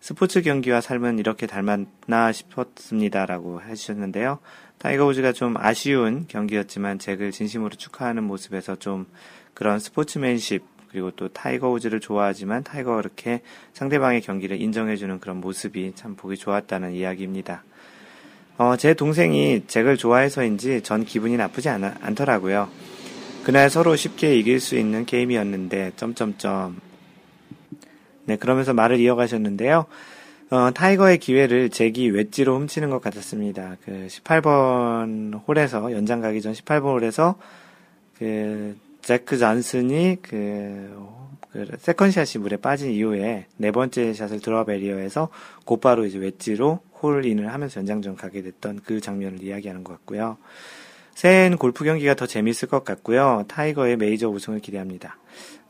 스포츠 0.00 0.42
경기와 0.42 0.82
삶은 0.82 1.18
이렇게 1.18 1.46
닮았나 1.46 2.30
싶었습니다라고 2.30 3.62
해주셨는데요. 3.62 4.38
타이거 4.76 5.06
우즈가 5.06 5.32
좀 5.32 5.56
아쉬운 5.56 6.26
경기였지만 6.28 6.98
잭을 6.98 7.30
진심으로 7.30 7.70
축하하는 7.70 8.22
모습에서 8.24 8.76
좀 8.76 9.06
그런 9.54 9.78
스포츠맨십 9.78 10.62
그리고 10.90 11.10
또 11.10 11.28
타이거 11.28 11.70
우즈를 11.70 11.98
좋아하지만 11.98 12.62
타이거가 12.62 12.98
그렇게 12.98 13.40
상대방의 13.72 14.20
경기를 14.20 14.60
인정해주는 14.60 15.18
그런 15.18 15.40
모습이 15.40 15.92
참 15.96 16.14
보기 16.14 16.36
좋았다는 16.36 16.92
이야기입니다. 16.92 17.64
어, 18.58 18.76
제 18.76 18.94
동생이 18.94 19.64
잭을 19.66 19.96
좋아해서인지 19.96 20.82
전 20.82 21.04
기분이 21.04 21.36
나쁘지 21.36 21.68
않, 21.68 21.82
않더라고요. 21.82 22.68
그날 23.42 23.68
서로 23.68 23.96
쉽게 23.96 24.36
이길 24.36 24.60
수 24.60 24.76
있는 24.76 25.04
게임이었는데, 25.04 25.94
점점점. 25.96 26.80
네, 28.26 28.36
그러면서 28.36 28.72
말을 28.72 29.00
이어가셨는데요. 29.00 29.86
어, 30.50 30.70
타이거의 30.72 31.18
기회를 31.18 31.70
잭이 31.70 32.10
웨지로 32.10 32.56
훔치는 32.60 32.90
것 32.90 33.02
같았습니다. 33.02 33.76
그 33.84 34.06
18번 34.08 35.42
홀에서, 35.48 35.90
연장 35.90 36.20
가기 36.20 36.40
전 36.40 36.52
18번 36.52 37.00
홀에서, 37.00 37.34
그, 38.16 38.76
잭 39.04 39.36
존슨이 39.36 40.18
그, 40.22 40.96
그 41.52 41.66
second샷이 41.78 42.40
물에 42.42 42.56
빠진 42.56 42.90
이후에 42.90 43.46
네 43.56 43.70
번째 43.70 44.14
샷을 44.14 44.40
drop 44.40 44.70
area에서 44.70 45.28
곧바로 45.64 46.06
이제 46.06 46.18
웨지로 46.18 46.80
홀인을 47.02 47.52
하면서 47.52 47.80
연장전 47.80 48.16
가게 48.16 48.42
됐던 48.42 48.80
그 48.84 49.00
장면을 49.00 49.42
이야기하는 49.42 49.84
것 49.84 49.92
같고요. 49.92 50.38
새해엔 51.14 51.58
골프 51.58 51.84
경기가 51.84 52.14
더 52.14 52.26
재밌을 52.26 52.66
것 52.66 52.82
같고요. 52.84 53.44
타이거의 53.46 53.96
메이저 53.98 54.28
우승을 54.28 54.60
기대합니다. 54.60 55.18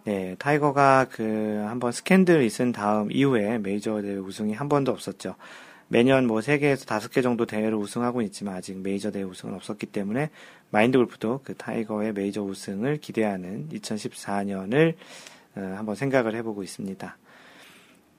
네, 0.04 0.36
타이거가 0.38 1.06
그 1.10 1.64
한번 1.66 1.90
스캔들 1.90 2.42
있은 2.44 2.72
다음 2.72 3.10
이후에 3.10 3.58
메이저 3.58 4.00
대회 4.00 4.16
우승이 4.16 4.52
한 4.52 4.68
번도 4.68 4.92
없었죠. 4.92 5.34
매년 5.88 6.26
뭐 6.26 6.40
3개에서 6.40 6.86
5개 6.86 7.22
정도 7.22 7.46
대회를 7.46 7.74
우승하고 7.74 8.22
있지만 8.22 8.56
아직 8.56 8.78
메이저 8.78 9.10
대회 9.10 9.22
우승은 9.22 9.54
없었기 9.54 9.86
때문에 9.86 10.30
마인드 10.70 10.98
골프도 10.98 11.40
그 11.44 11.54
타이거의 11.54 12.12
메이저 12.12 12.42
우승을 12.42 12.98
기대하는 12.98 13.68
2014년을 13.70 14.94
어, 15.56 15.74
한번 15.76 15.94
생각을 15.94 16.34
해보고 16.36 16.62
있습니다. 16.62 17.16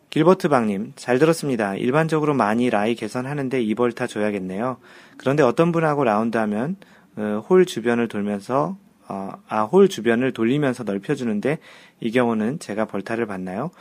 길버트 0.10 0.48
방님, 0.48 0.94
잘 0.96 1.20
들었습니다. 1.20 1.76
일반적으로 1.76 2.34
많이 2.34 2.70
라이 2.70 2.96
개선하는데 2.96 3.62
이벌타 3.62 4.08
줘야겠네요. 4.08 4.78
그런데 5.18 5.44
어떤 5.44 5.74
분하고 5.74 6.06
라운드 6.06 6.38
하면, 6.38 6.78
어, 7.18 7.44
홀 7.50 7.66
주변을 7.66 8.08
돌면서, 8.08 8.78
어, 9.10 9.32
아, 9.50 9.64
홀 9.64 9.90
주변을 9.90 10.32
돌리면서 10.32 10.84
넓혀주는데, 10.86 11.60
이 12.00 12.12
경우는 12.12 12.60
제가 12.60 12.86
벌타를 12.86 13.26
받나요? 13.26 13.72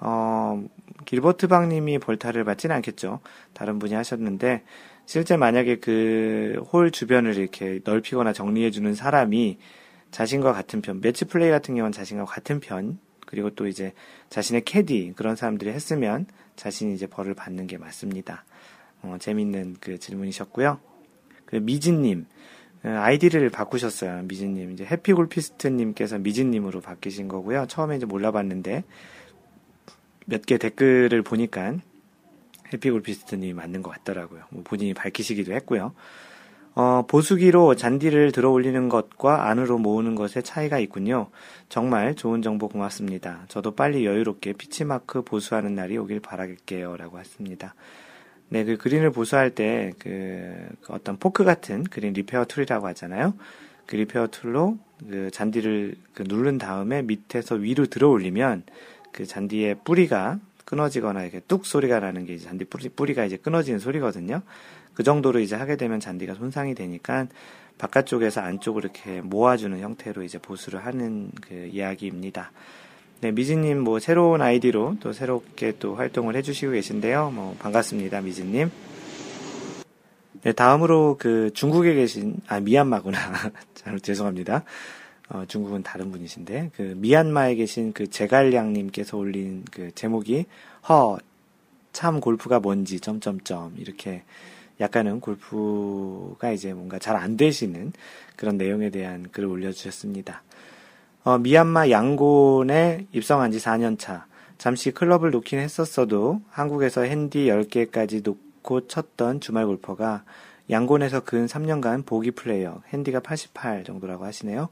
어, 0.00 0.62
길버트 1.06 1.48
방님이 1.48 1.98
벌타를 1.98 2.44
받지는 2.44 2.76
않겠죠. 2.76 3.20
다른 3.52 3.78
분이 3.78 3.94
하셨는데, 3.94 4.62
실제 5.06 5.36
만약에 5.36 5.76
그 5.76 6.60
홀 6.72 6.90
주변을 6.90 7.36
이렇게 7.36 7.80
넓히거나 7.84 8.32
정리해주는 8.32 8.94
사람이 8.94 9.58
자신과 10.10 10.52
같은 10.52 10.80
편, 10.82 11.00
매치 11.00 11.24
플레이 11.24 11.50
같은 11.50 11.74
경우는 11.74 11.92
자신과 11.92 12.24
같은 12.24 12.60
편, 12.60 12.98
그리고 13.26 13.50
또 13.50 13.66
이제 13.66 13.92
자신의 14.30 14.64
캐디, 14.64 15.12
그런 15.16 15.36
사람들이 15.36 15.70
했으면 15.70 16.26
자신이 16.56 16.94
이제 16.94 17.06
벌을 17.06 17.34
받는 17.34 17.66
게 17.66 17.76
맞습니다. 17.78 18.44
어, 19.02 19.16
재밌는 19.20 19.76
그 19.80 19.98
질문이셨고요. 19.98 20.78
그 21.44 21.56
미진님, 21.56 22.26
어, 22.84 22.88
아이디를 22.88 23.50
바꾸셨어요. 23.50 24.22
미진님. 24.22 24.72
이제 24.72 24.84
해피골피스트님께서 24.84 26.18
미진님으로 26.18 26.80
바뀌신 26.80 27.28
거고요. 27.28 27.66
처음에 27.68 27.96
이제 27.96 28.06
몰라봤는데, 28.06 28.84
몇 30.28 30.42
개 30.44 30.58
댓글을 30.58 31.22
보니까 31.22 31.74
해피골피스트님이 32.72 33.54
맞는 33.54 33.82
것 33.82 33.90
같더라고요. 33.90 34.42
뭐 34.50 34.62
본인이 34.62 34.92
밝히시기도 34.92 35.52
했고요. 35.54 35.94
어, 36.74 37.04
보수기로 37.08 37.74
잔디를 37.74 38.30
들어 38.30 38.50
올리는 38.50 38.88
것과 38.88 39.48
안으로 39.48 39.78
모으는 39.78 40.14
것의 40.14 40.42
차이가 40.44 40.78
있군요. 40.78 41.28
정말 41.68 42.14
좋은 42.14 42.42
정보 42.42 42.68
고맙습니다. 42.68 43.46
저도 43.48 43.72
빨리 43.74 44.04
여유롭게 44.06 44.52
피치마크 44.52 45.22
보수하는 45.22 45.74
날이 45.74 45.96
오길 45.96 46.20
바라겠게요. 46.20 46.96
라고 46.96 47.18
했습니다. 47.18 47.74
네, 48.50 48.64
그 48.64 48.76
그린을 48.76 49.10
보수할 49.10 49.50
때, 49.54 49.92
그, 49.98 50.68
그 50.82 50.92
어떤 50.92 51.18
포크 51.18 51.42
같은 51.42 51.84
그린 51.84 52.12
repair 52.12 52.44
tool이라고 52.44 52.86
하잖아요. 52.88 53.34
그 53.86 53.96
repair 53.96 54.28
tool로 54.28 54.78
그 55.08 55.30
잔디를 55.32 55.96
그 56.14 56.22
누른 56.26 56.58
다음에 56.58 57.02
밑에서 57.02 57.56
위로 57.56 57.86
들어 57.86 58.08
올리면 58.08 58.62
그 59.12 59.26
잔디의 59.26 59.78
뿌리가 59.84 60.38
끊어지거나 60.64 61.22
이렇게 61.22 61.40
뚝 61.48 61.64
소리가 61.64 62.00
나는 62.00 62.26
게 62.26 62.34
이제 62.34 62.44
잔디 62.46 62.64
뿌리, 62.64 62.88
뿌리가 62.88 63.24
이제 63.24 63.36
끊어지는 63.36 63.78
소리거든요. 63.78 64.42
그 64.94 65.02
정도로 65.02 65.40
이제 65.40 65.56
하게 65.56 65.76
되면 65.76 66.00
잔디가 66.00 66.34
손상이 66.34 66.74
되니까 66.74 67.26
바깥쪽에서 67.78 68.40
안쪽으로 68.40 68.88
이렇게 68.88 69.20
모아주는 69.20 69.78
형태로 69.78 70.22
이제 70.24 70.38
보수를 70.38 70.84
하는 70.84 71.30
그 71.40 71.70
이야기입니다. 71.72 72.50
네, 73.20 73.32
미진님 73.32 73.80
뭐 73.80 73.98
새로운 73.98 74.42
아이디로 74.42 74.96
또 75.00 75.12
새롭게 75.12 75.74
또 75.78 75.94
활동을 75.94 76.36
해주시고 76.36 76.72
계신데요. 76.72 77.30
뭐 77.30 77.56
반갑습니다, 77.58 78.20
미진님. 78.20 78.70
네, 80.42 80.52
다음으로 80.52 81.16
그 81.18 81.50
중국에 81.54 81.94
계신 81.94 82.36
아 82.46 82.60
미얀마구나. 82.60 83.18
죄송합니다. 84.02 84.64
어, 85.30 85.44
중국은 85.46 85.82
다른 85.82 86.10
분이신데 86.10 86.70
그 86.74 86.94
미얀마에 86.96 87.54
계신 87.56 87.92
그 87.92 88.08
제갈량님께서 88.08 89.16
올린 89.16 89.64
그 89.70 89.90
제목이 89.94 90.46
허 90.88 91.18
참 91.98 92.20
골프가 92.20 92.60
뭔지 92.60 93.00
점점점 93.00 93.74
이렇게 93.76 94.22
약간은 94.78 95.18
골프가 95.18 96.52
이제 96.52 96.72
뭔가 96.72 96.98
잘 97.00 97.16
안 97.16 97.36
되시는 97.36 97.92
그런 98.36 98.56
내용에 98.56 98.90
대한 98.90 99.28
글을 99.32 99.48
올려주셨습니다. 99.48 100.42
어, 101.24 101.38
미얀마 101.38 101.90
양곤에 101.90 103.06
입성한 103.12 103.50
지 103.50 103.58
4년 103.58 103.98
차. 103.98 104.26
잠시 104.58 104.92
클럽을 104.92 105.32
놓긴 105.32 105.58
했었어도 105.58 106.40
한국에서 106.50 107.02
핸디 107.02 107.46
10개까지 107.46 108.22
놓고 108.24 108.86
쳤던 108.86 109.40
주말 109.40 109.66
골퍼가 109.66 110.22
양곤에서 110.70 111.20
근 111.24 111.46
3년간 111.46 112.06
보기 112.06 112.30
플레이어, 112.32 112.82
핸디가 112.92 113.20
88 113.20 113.82
정도라고 113.84 114.24
하시네요. 114.24 114.68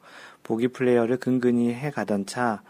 보기 0.46 0.68
플레이어를 0.68 1.16
근근히 1.16 1.74
해 1.74 1.90
가던 1.90 2.26
차, 2.26 2.62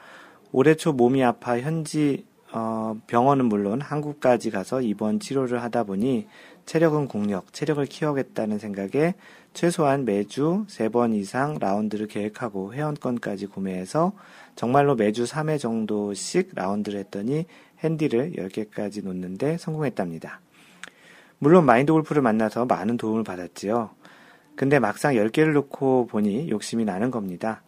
올해 0.51 0.75
초 0.75 0.95
몸이 0.95 1.23
아파 1.23 1.61
현지 1.61 2.25
어, 2.53 2.99
병원은 3.07 3.47
물론 3.47 3.83
한국까지 3.83 4.51
가서 4.51 4.81
입원 4.81 5.21
치료를 5.21 5.63
하다 5.63 5.85
보니 5.85 6.27
체력은 6.65 7.07
국력, 7.07 7.53
체력을 7.53 7.85
키워야겠다는 7.85 8.59
생각에 8.59 9.15
최소한 9.53 10.07
매주 10.07 10.65
3번 10.69 11.15
이상 11.15 11.59
라운드를 11.61 12.07
계획하고 12.07 12.73
회원권까지 12.73 13.49
구매해서 13.49 14.13
정말로 14.55 14.95
매주 14.95 15.25
3회 15.25 15.59
정도씩 15.61 16.53
라운드를 16.55 16.99
했더니 17.01 17.45
핸디를 17.81 18.33
10개까지 18.39 19.05
놓는데 19.05 19.59
성공했답니다. 19.59 20.41
물론 21.39 21.67
마인드 21.67 21.93
골프를 21.93 22.23
만나서 22.23 22.65
많은 22.65 22.97
도움을 22.97 23.23
받았지요. 23.23 23.91
근데 24.57 24.79
막상 24.79 25.15
10개를 25.15 25.53
놓고 25.53 26.07
보니 26.07 26.49
욕심이 26.49 26.87
나는 26.87 27.11
겁니다. 27.11 27.63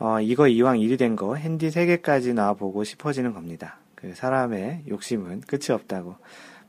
어, 0.00 0.20
이거 0.20 0.48
이왕 0.48 0.80
일이 0.80 0.96
된 0.96 1.14
거 1.16 1.34
핸디 1.36 1.68
3개까지 1.68 2.32
놔보고 2.34 2.84
싶어지는 2.84 3.34
겁니다. 3.34 3.78
그 3.94 4.14
사람의 4.14 4.84
욕심은 4.88 5.42
끝이 5.42 5.66
없다고. 5.70 6.16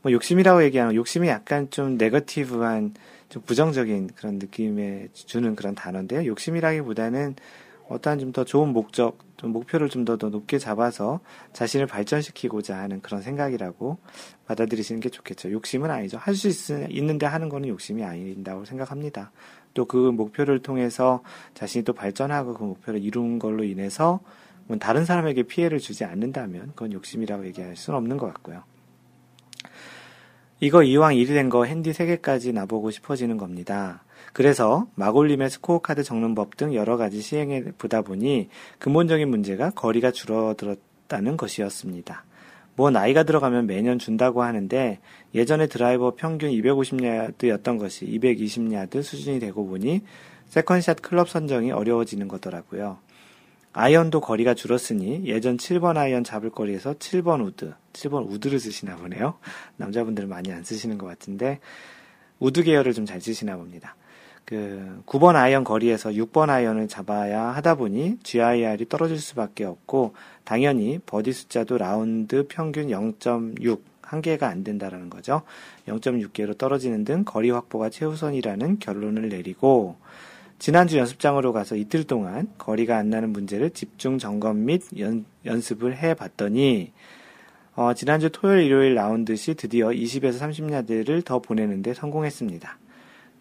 뭐 0.02 0.12
욕심이라고 0.12 0.64
얘기하는 0.64 0.94
욕심이 0.94 1.28
약간 1.28 1.70
좀 1.70 1.96
네거티브한 1.96 2.94
좀 3.30 3.42
부정적인 3.42 4.10
그런 4.16 4.34
느낌에 4.38 5.08
주는 5.14 5.54
그런 5.56 5.74
단어인데요. 5.74 6.26
욕심이라기보다는 6.26 7.36
어떠한 7.88 8.18
좀 8.18 8.32
더 8.32 8.44
좋은 8.44 8.68
목적, 8.70 9.18
좀 9.36 9.50
목표를 9.52 9.88
좀 9.88 10.04
더 10.04 10.16
더 10.16 10.28
높게 10.28 10.58
잡아서 10.58 11.20
자신을 11.52 11.86
발전시키고자 11.86 12.76
하는 12.78 13.00
그런 13.00 13.22
생각이라고 13.22 13.98
받아들이시는 14.46 15.00
게 15.00 15.08
좋겠죠. 15.08 15.52
욕심은 15.52 15.90
아니죠. 15.90 16.18
할 16.18 16.34
수 16.34 16.86
있는데 16.90 17.26
하는 17.26 17.48
거는 17.48 17.68
욕심이 17.68 18.04
아닌다고 18.04 18.64
생각합니다. 18.64 19.30
또 19.74 19.84
그 19.86 19.96
목표를 19.96 20.60
통해서 20.60 21.22
자신이 21.54 21.84
또 21.84 21.92
발전하고 21.92 22.54
그 22.54 22.64
목표를 22.64 23.02
이룬 23.02 23.38
걸로 23.38 23.64
인해서 23.64 24.20
뭐 24.66 24.78
다른 24.78 25.04
사람에게 25.04 25.42
피해를 25.44 25.78
주지 25.78 26.04
않는다면 26.04 26.68
그건 26.74 26.92
욕심이라고 26.92 27.46
얘기할 27.46 27.76
수는 27.76 27.96
없는 27.98 28.16
것 28.18 28.26
같고요. 28.32 28.62
이거 30.60 30.82
이왕 30.84 31.16
일이 31.16 31.26
된 31.34 31.48
거 31.50 31.64
핸디 31.64 31.90
3개까지 31.90 32.52
나보고 32.54 32.90
싶어지는 32.92 33.36
겁니다. 33.36 34.04
그래서 34.32 34.86
마골림의 34.94 35.50
스코어 35.50 35.80
카드 35.80 36.02
적는 36.04 36.34
법 36.36 36.56
등 36.56 36.74
여러 36.74 36.96
가지 36.96 37.20
시행해 37.20 37.64
보다 37.78 38.02
보니 38.02 38.48
근본적인 38.78 39.28
문제가 39.28 39.70
거리가 39.70 40.12
줄어들었다는 40.12 41.36
것이었습니다. 41.36 42.24
뭐 42.74 42.90
나이가 42.90 43.22
들어가면 43.22 43.66
매년 43.66 43.98
준다고 43.98 44.42
하는데 44.42 44.98
예전에 45.34 45.66
드라이버 45.66 46.14
평균 46.14 46.50
250야드였던 46.50 47.78
것이 47.78 48.06
220야드 48.06 49.02
수준이 49.02 49.40
되고 49.40 49.66
보니 49.66 50.02
second샷 50.48 51.02
클럽 51.02 51.28
선정이 51.28 51.72
어려워지는 51.72 52.28
거더라고요. 52.28 52.98
아이언도 53.74 54.20
거리가 54.20 54.52
줄었으니 54.54 55.22
예전 55.24 55.56
7번 55.56 55.96
아이언 55.96 56.24
잡을 56.24 56.50
거리에서 56.50 56.92
7번 56.94 57.42
우드, 57.44 57.72
7번 57.94 58.30
우드를 58.30 58.60
쓰시나 58.60 58.96
보네요. 58.96 59.38
남자분들은 59.76 60.28
많이 60.28 60.52
안 60.52 60.62
쓰시는 60.62 60.98
것 60.98 61.06
같은데 61.06 61.58
우드 62.38 62.62
계열을 62.62 62.92
좀 62.92 63.06
잘 63.06 63.20
쓰시나 63.20 63.56
봅니다. 63.56 63.96
그 64.44 65.02
9번 65.06 65.36
아이언 65.36 65.64
거리에서 65.64 66.10
6번 66.10 66.50
아이언을 66.50 66.88
잡아야 66.88 67.42
하다 67.42 67.76
보니 67.76 68.18
GIR이 68.22 68.88
떨어질 68.88 69.18
수밖에 69.18 69.64
없고 69.64 70.14
당연히 70.44 70.98
버디 71.04 71.32
숫자도 71.32 71.78
라운드 71.78 72.46
평균 72.48 72.88
0.6 72.88 73.80
한 74.02 74.20
개가 74.20 74.46
안 74.46 74.62
된다라는 74.62 75.08
거죠. 75.08 75.42
0.6개로 75.88 76.58
떨어지는 76.58 77.04
등 77.04 77.24
거리 77.24 77.50
확보가 77.50 77.88
최우선이라는 77.88 78.78
결론을 78.78 79.30
내리고 79.30 79.96
지난주 80.58 80.98
연습장으로 80.98 81.52
가서 81.52 81.76
이틀 81.76 82.04
동안 82.04 82.48
거리가 82.58 82.96
안 82.98 83.08
나는 83.08 83.30
문제를 83.30 83.70
집중 83.70 84.18
점검 84.18 84.66
및 84.66 84.82
연, 84.98 85.24
연습을 85.46 85.96
해 85.96 86.12
봤더니 86.14 86.92
어, 87.74 87.94
지난주 87.94 88.28
토요일 88.30 88.66
일요일 88.66 88.94
라운드 88.94 89.34
시 89.34 89.54
드디어 89.54 89.88
20에서 89.88 90.38
30야드를 90.38 91.24
더 91.24 91.38
보내는데 91.38 91.94
성공했습니다. 91.94 92.78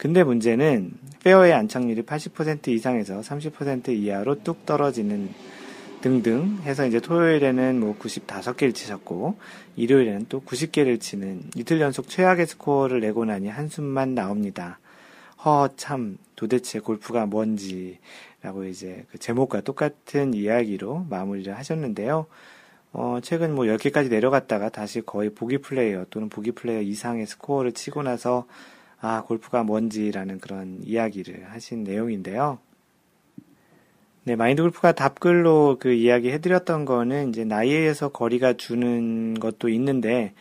근데 0.01 0.23
문제는 0.23 0.93
페어웨이 1.23 1.54
안착률이 1.53 2.01
80% 2.01 2.69
이상에서 2.69 3.19
30% 3.19 3.89
이하로 3.89 4.41
뚝 4.41 4.65
떨어지는 4.65 5.29
등등 6.01 6.57
해서 6.63 6.87
이제 6.87 6.99
토요일에는 6.99 7.79
뭐 7.79 7.95
95개를 7.99 8.73
치셨고 8.73 9.37
일요일에는 9.75 10.25
또 10.27 10.41
90개를 10.41 10.99
치는 10.99 11.43
이틀 11.55 11.79
연속 11.81 12.09
최악의 12.09 12.47
스코어를 12.47 12.99
내고 13.01 13.25
나니 13.25 13.47
한숨만 13.47 14.15
나옵니다. 14.15 14.79
허, 15.45 15.69
참, 15.77 16.17
도대체 16.35 16.79
골프가 16.79 17.27
뭔지라고 17.27 18.65
이제 18.67 19.05
그 19.11 19.19
제목과 19.19 19.61
똑같은 19.61 20.33
이야기로 20.33 21.05
마무리를 21.11 21.55
하셨는데요. 21.55 22.25
어, 22.93 23.19
최근 23.21 23.53
뭐 23.53 23.65
10개까지 23.65 24.09
내려갔다가 24.09 24.69
다시 24.69 25.01
거의 25.01 25.29
보기 25.29 25.59
플레이어 25.59 26.07
또는 26.09 26.27
보기 26.27 26.53
플레이어 26.53 26.81
이상의 26.81 27.27
스코어를 27.27 27.73
치고 27.73 28.01
나서 28.01 28.47
아, 29.01 29.23
골프가 29.23 29.63
뭔지라는 29.63 30.39
그런 30.39 30.79
이야기를 30.83 31.51
하신 31.51 31.83
내용인데요. 31.83 32.59
네, 34.23 34.35
마인드 34.35 34.61
골프가 34.61 34.91
답글로 34.91 35.77
그 35.79 35.91
이야기 35.91 36.29
해드렸던 36.29 36.85
거는 36.85 37.29
이제 37.29 37.43
나이에 37.43 37.75
의해서 37.75 38.09
거리가 38.09 38.53
주는 38.53 39.33
것도 39.39 39.69
있는데 39.69 40.33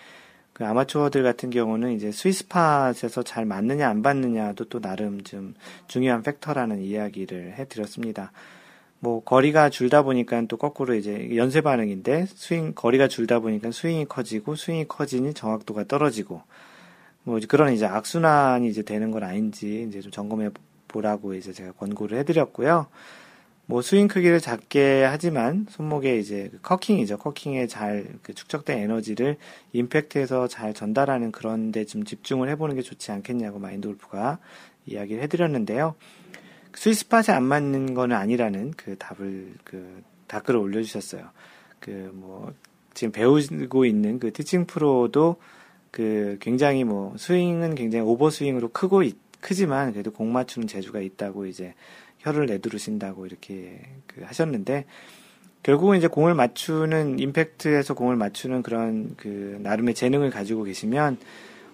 그 0.52 0.66
아마추어들 0.66 1.22
같은 1.22 1.48
경우는 1.48 1.92
이제 1.92 2.12
스위스팟에서 2.12 3.22
잘 3.22 3.46
맞느냐 3.46 3.88
안 3.88 4.02
맞느냐도 4.02 4.66
또 4.66 4.78
나름 4.78 5.22
좀 5.22 5.54
중요한 5.88 6.22
팩터라는 6.22 6.82
이야기를 6.82 7.54
해드렸습니다. 7.54 8.32
뭐 8.98 9.24
거리가 9.24 9.70
줄다 9.70 10.02
보니까 10.02 10.42
또 10.48 10.58
거꾸로 10.58 10.94
이제 10.94 11.34
연쇄 11.34 11.62
반응인데 11.62 12.26
스윙 12.26 12.74
거리가 12.74 13.08
줄다 13.08 13.38
보니까 13.38 13.70
스윙이 13.70 14.04
커지고 14.04 14.56
스윙이 14.56 14.88
커지니 14.88 15.32
정확도가 15.32 15.84
떨어지고 15.84 16.42
뭐 17.24 17.38
그런 17.48 17.72
이제 17.72 17.86
악순환이 17.86 18.68
이제 18.68 18.82
되는 18.82 19.10
건 19.10 19.22
아닌지 19.22 19.86
이제 19.88 20.00
좀 20.00 20.10
점검해 20.10 20.50
보라고 20.88 21.34
이제 21.34 21.52
제가 21.52 21.72
권고를 21.72 22.18
해드렸고요. 22.18 22.86
뭐 23.66 23.82
스윙 23.82 24.08
크기를 24.08 24.40
작게 24.40 25.04
하지만 25.04 25.66
손목에 25.70 26.18
이제 26.18 26.48
그 26.50 26.60
커킹이죠. 26.60 27.18
커킹에 27.18 27.68
잘 27.68 28.04
그 28.22 28.34
축적된 28.34 28.78
에너지를 28.78 29.36
임팩트에서 29.72 30.48
잘 30.48 30.74
전달하는 30.74 31.30
그런 31.30 31.70
데 31.70 31.84
좀 31.84 32.04
집중을 32.04 32.48
해보는 32.50 32.74
게 32.74 32.82
좋지 32.82 33.12
않겠냐고 33.12 33.58
마인드 33.60 33.86
골프가 33.86 34.38
이야기를 34.86 35.22
해드렸는데요. 35.22 35.94
스위스팟에 36.74 37.32
안 37.32 37.44
맞는 37.44 37.94
거는 37.94 38.16
아니라는 38.16 38.72
그 38.76 38.96
답을 38.98 39.54
그 39.64 40.02
댓글을 40.28 40.58
올려주셨어요. 40.58 41.30
그 41.78 42.10
뭐 42.12 42.52
지금 42.92 43.12
배우고 43.12 43.84
있는 43.84 44.18
그 44.18 44.32
티칭 44.32 44.66
프로도 44.66 45.36
그 45.90 46.38
굉장히 46.40 46.84
뭐 46.84 47.14
스윙은 47.16 47.74
굉장히 47.74 48.04
오버 48.04 48.30
스윙으로 48.30 48.68
크고 48.68 49.02
크지만 49.40 49.92
그래도 49.92 50.10
공 50.10 50.32
맞추는 50.32 50.68
재주가 50.68 51.00
있다고 51.00 51.46
이제 51.46 51.74
혀를 52.18 52.46
내두르신다고 52.46 53.26
이렇게 53.26 53.80
그 54.06 54.22
하셨는데 54.22 54.84
결국은 55.62 55.98
이제 55.98 56.06
공을 56.06 56.34
맞추는 56.34 57.18
임팩트에서 57.18 57.94
공을 57.94 58.16
맞추는 58.16 58.62
그런 58.62 59.14
그 59.16 59.58
나름의 59.62 59.94
재능을 59.94 60.30
가지고 60.30 60.64
계시면 60.64 61.18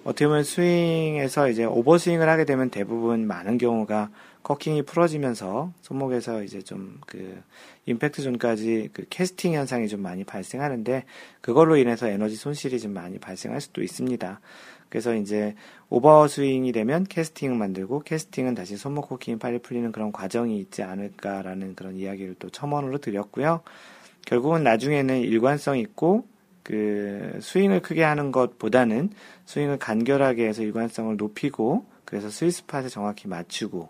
어떻게 0.07 0.29
보면 0.29 0.45
스윙에서 0.45 1.51
이제 1.51 1.65
오버스윙을 1.65 2.29
하게 2.29 2.45
되면 2.45 2.71
대부분 2.71 3.27
많은 3.27 3.59
경우가 3.59 4.11
커킹이 4.45 4.83
풀어지면서 4.83 5.73
손목에서 5.83 6.45
이제 6.45 6.63
좀 6.63 7.01
그 7.07 7.43
임팩트 7.87 8.23
존까지 8.23 8.91
그 8.93 9.07
캐스팅 9.09 9.55
현상이 9.55 9.89
좀 9.89 10.03
많이 10.03 10.25
발생하는데 10.25 11.05
그걸로 11.41 11.77
인해서 11.77 12.09
에너지 12.09 12.37
손실이 12.37 12.81
좀 12.81 12.93
많이 12.93 13.19
발생할 13.19 13.61
수도 13.61 13.83
있습니다. 13.83 14.41
그래서 14.89 15.15
이제 15.15 15.55
오버스윙이 15.89 16.73
되면 16.73 17.05
캐스팅을 17.05 17.57
만들고 17.57 18.01
캐스팅은 18.01 18.55
다시 18.55 18.77
손목 18.77 19.09
코킹이 19.09 19.39
빨리 19.39 19.59
풀리는 19.59 19.91
그런 19.93 20.13
과정이 20.13 20.59
있지 20.59 20.83
않을까라는 20.83 21.75
그런 21.75 21.97
이야기를 21.97 22.37
또 22.39 22.51
첨언으로 22.51 22.99
드렸고요. 22.99 23.63
결국은 24.25 24.65
나중에는 24.65 25.21
일관성 25.21 25.79
있고 25.79 26.27
그 26.67 27.39
스윙을 27.41 27.81
크게 27.81 28.03
하는 28.03 28.33
것보다는 28.33 29.11
스윙을 29.45 29.79
간결하게 29.79 30.49
해서 30.49 30.63
일관성을 30.63 31.17
높이고 31.17 31.87
그래서 32.05 32.29
스위스팟에 32.29 32.89
정확히 32.89 33.29
맞추고 33.29 33.89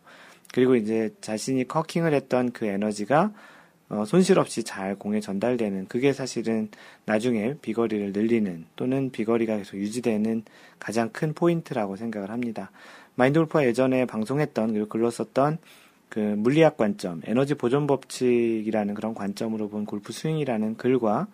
그리고 0.53 0.77
이제 0.77 1.15
자신이 1.23 1.67
코킹을 1.69 2.13
했던 2.13 2.53
그 2.53 2.67
에너지가 2.67 3.33
어, 3.89 4.05
손실 4.05 4.39
없이 4.39 4.63
잘 4.63 4.95
공에 4.95 5.21
전달되는 5.21 5.87
그게 5.87 6.13
사실은 6.13 6.69
나중에 7.07 7.55
비거리를 7.63 8.13
늘리는 8.13 8.67
또는 8.77 9.11
비거리가 9.11 9.57
계속 9.57 9.79
유지되는 9.79 10.43
가장 10.79 11.09
큰 11.09 11.33
포인트라고 11.33 11.97
생각을 11.97 12.31
합니다. 12.31 12.71
마인드 13.15 13.39
골프가 13.39 13.65
예전에 13.65 14.05
방송했던 14.05 14.75
그리고 14.75 14.89
글로 14.89 15.11
썼던 15.11 15.57
그 16.11 16.19
물리학 16.19 16.77
관점, 16.77 17.23
에너지 17.25 17.55
보존 17.55 17.87
법칙이라는 17.87 18.93
그런 18.93 19.15
관점으로 19.15 19.71
본 19.71 19.87
골프 19.87 20.13
스윙이라는 20.13 20.77
글과 20.77 21.27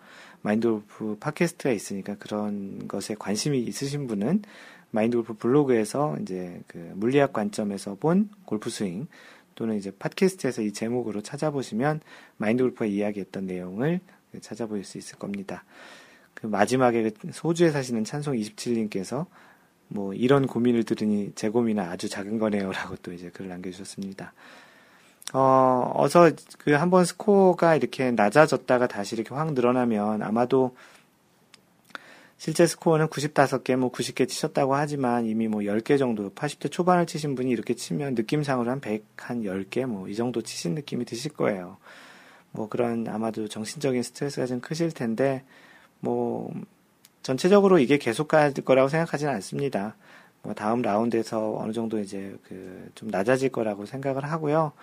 마인드 0.43 0.67
골프 0.69 1.17
팟캐스트가 1.19 1.71
있으니까 1.71 2.15
그런 2.19 2.87
것에 2.87 3.15
관심이 3.17 3.59
있으신 3.59 4.07
분은 4.07 4.43
마인드 4.91 5.17
골프 5.17 5.33
블로그에서 5.33 6.17
이제 6.21 6.61
그 6.67 6.77
물리학 6.95 7.33
관점에서 7.33 7.95
본 7.95 8.29
골프 8.45 8.69
스윙 8.69 9.07
또는 9.55 9.77
이제 9.77 9.91
팟캐스트에서 9.97 10.61
이 10.61 10.73
제목으로 10.73 11.21
찾아보시면 11.21 12.01
마인드 12.37 12.61
골프가 12.63 12.85
이야기했던 12.85 13.47
내용을 13.47 14.01
찾아볼 14.41 14.83
수 14.83 14.97
있을 14.97 15.17
겁니다. 15.17 15.63
그 16.33 16.47
마지막에 16.47 17.09
그 17.09 17.31
소주에 17.31 17.71
사시는 17.71 18.03
찬송 18.03 18.35
27님께서 18.35 19.25
뭐 19.87 20.13
이런 20.13 20.47
고민을 20.47 20.83
들으니 20.83 21.31
제 21.35 21.49
고민은 21.49 21.83
아주 21.83 22.09
작은 22.09 22.37
거네요라고 22.39 22.97
또 22.97 23.13
이제 23.13 23.29
글을 23.29 23.49
남겨주셨습니다. 23.49 24.33
어, 25.33 25.91
어서 25.95 26.31
그 26.59 26.71
한번 26.73 27.05
스코어가 27.05 27.75
이렇게 27.75 28.11
낮아졌다가 28.11 28.87
다시 28.87 29.15
이렇게 29.15 29.33
확 29.33 29.53
늘어나면 29.53 30.21
아마도 30.21 30.75
실제 32.37 32.67
스코어는 32.67 33.07
95개, 33.07 33.75
뭐 33.77 33.91
90개 33.91 34.27
치셨다고 34.27 34.75
하지만 34.75 35.25
이미 35.25 35.47
뭐 35.47 35.61
10개 35.61 35.97
정도, 35.97 36.29
80대 36.31 36.69
초반을 36.71 37.05
치신 37.07 37.35
분이 37.35 37.49
이렇게 37.51 37.73
치면 37.73 38.15
느낌상으로 38.15 38.69
한 38.69 38.81
100, 38.81 39.05
한 39.17 39.43
10개, 39.43 39.85
뭐 39.85 40.07
이 40.09 40.15
정도 40.15 40.41
치신 40.41 40.75
느낌이 40.75 41.05
드실 41.05 41.31
거예요. 41.33 41.77
뭐 42.51 42.69
그런 42.69 43.07
아마도 43.07 43.47
정신적인 43.47 44.03
스트레스가 44.03 44.45
좀 44.45 44.59
크실 44.61 44.91
텐데, 44.91 45.43
뭐, 46.01 46.53
전체적으로 47.23 47.79
이게 47.79 47.97
계속 47.97 48.27
갈 48.27 48.53
거라고 48.53 48.89
생각하지는 48.89 49.33
않습니다. 49.35 49.95
뭐 50.43 50.53
다음 50.53 50.81
라운드에서 50.81 51.55
어느 51.59 51.71
정도 51.73 51.99
이제 51.99 52.35
그 52.47 52.91
좀 52.95 53.09
낮아질 53.09 53.49
거라고 53.49 53.85
생각을 53.85 54.25
하고요. 54.25 54.73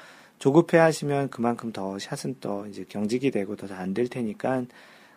조급해 0.41 0.79
하시면 0.79 1.31
그만큼 1.31 1.71
더 1.73 1.99
샷은 1.99 2.37
또 2.41 2.67
이제 2.67 2.85
경직이 2.89 3.31
되고 3.31 3.55
더 3.57 3.69
안 3.75 3.95
될 3.95 4.09
테니까 4.09 4.65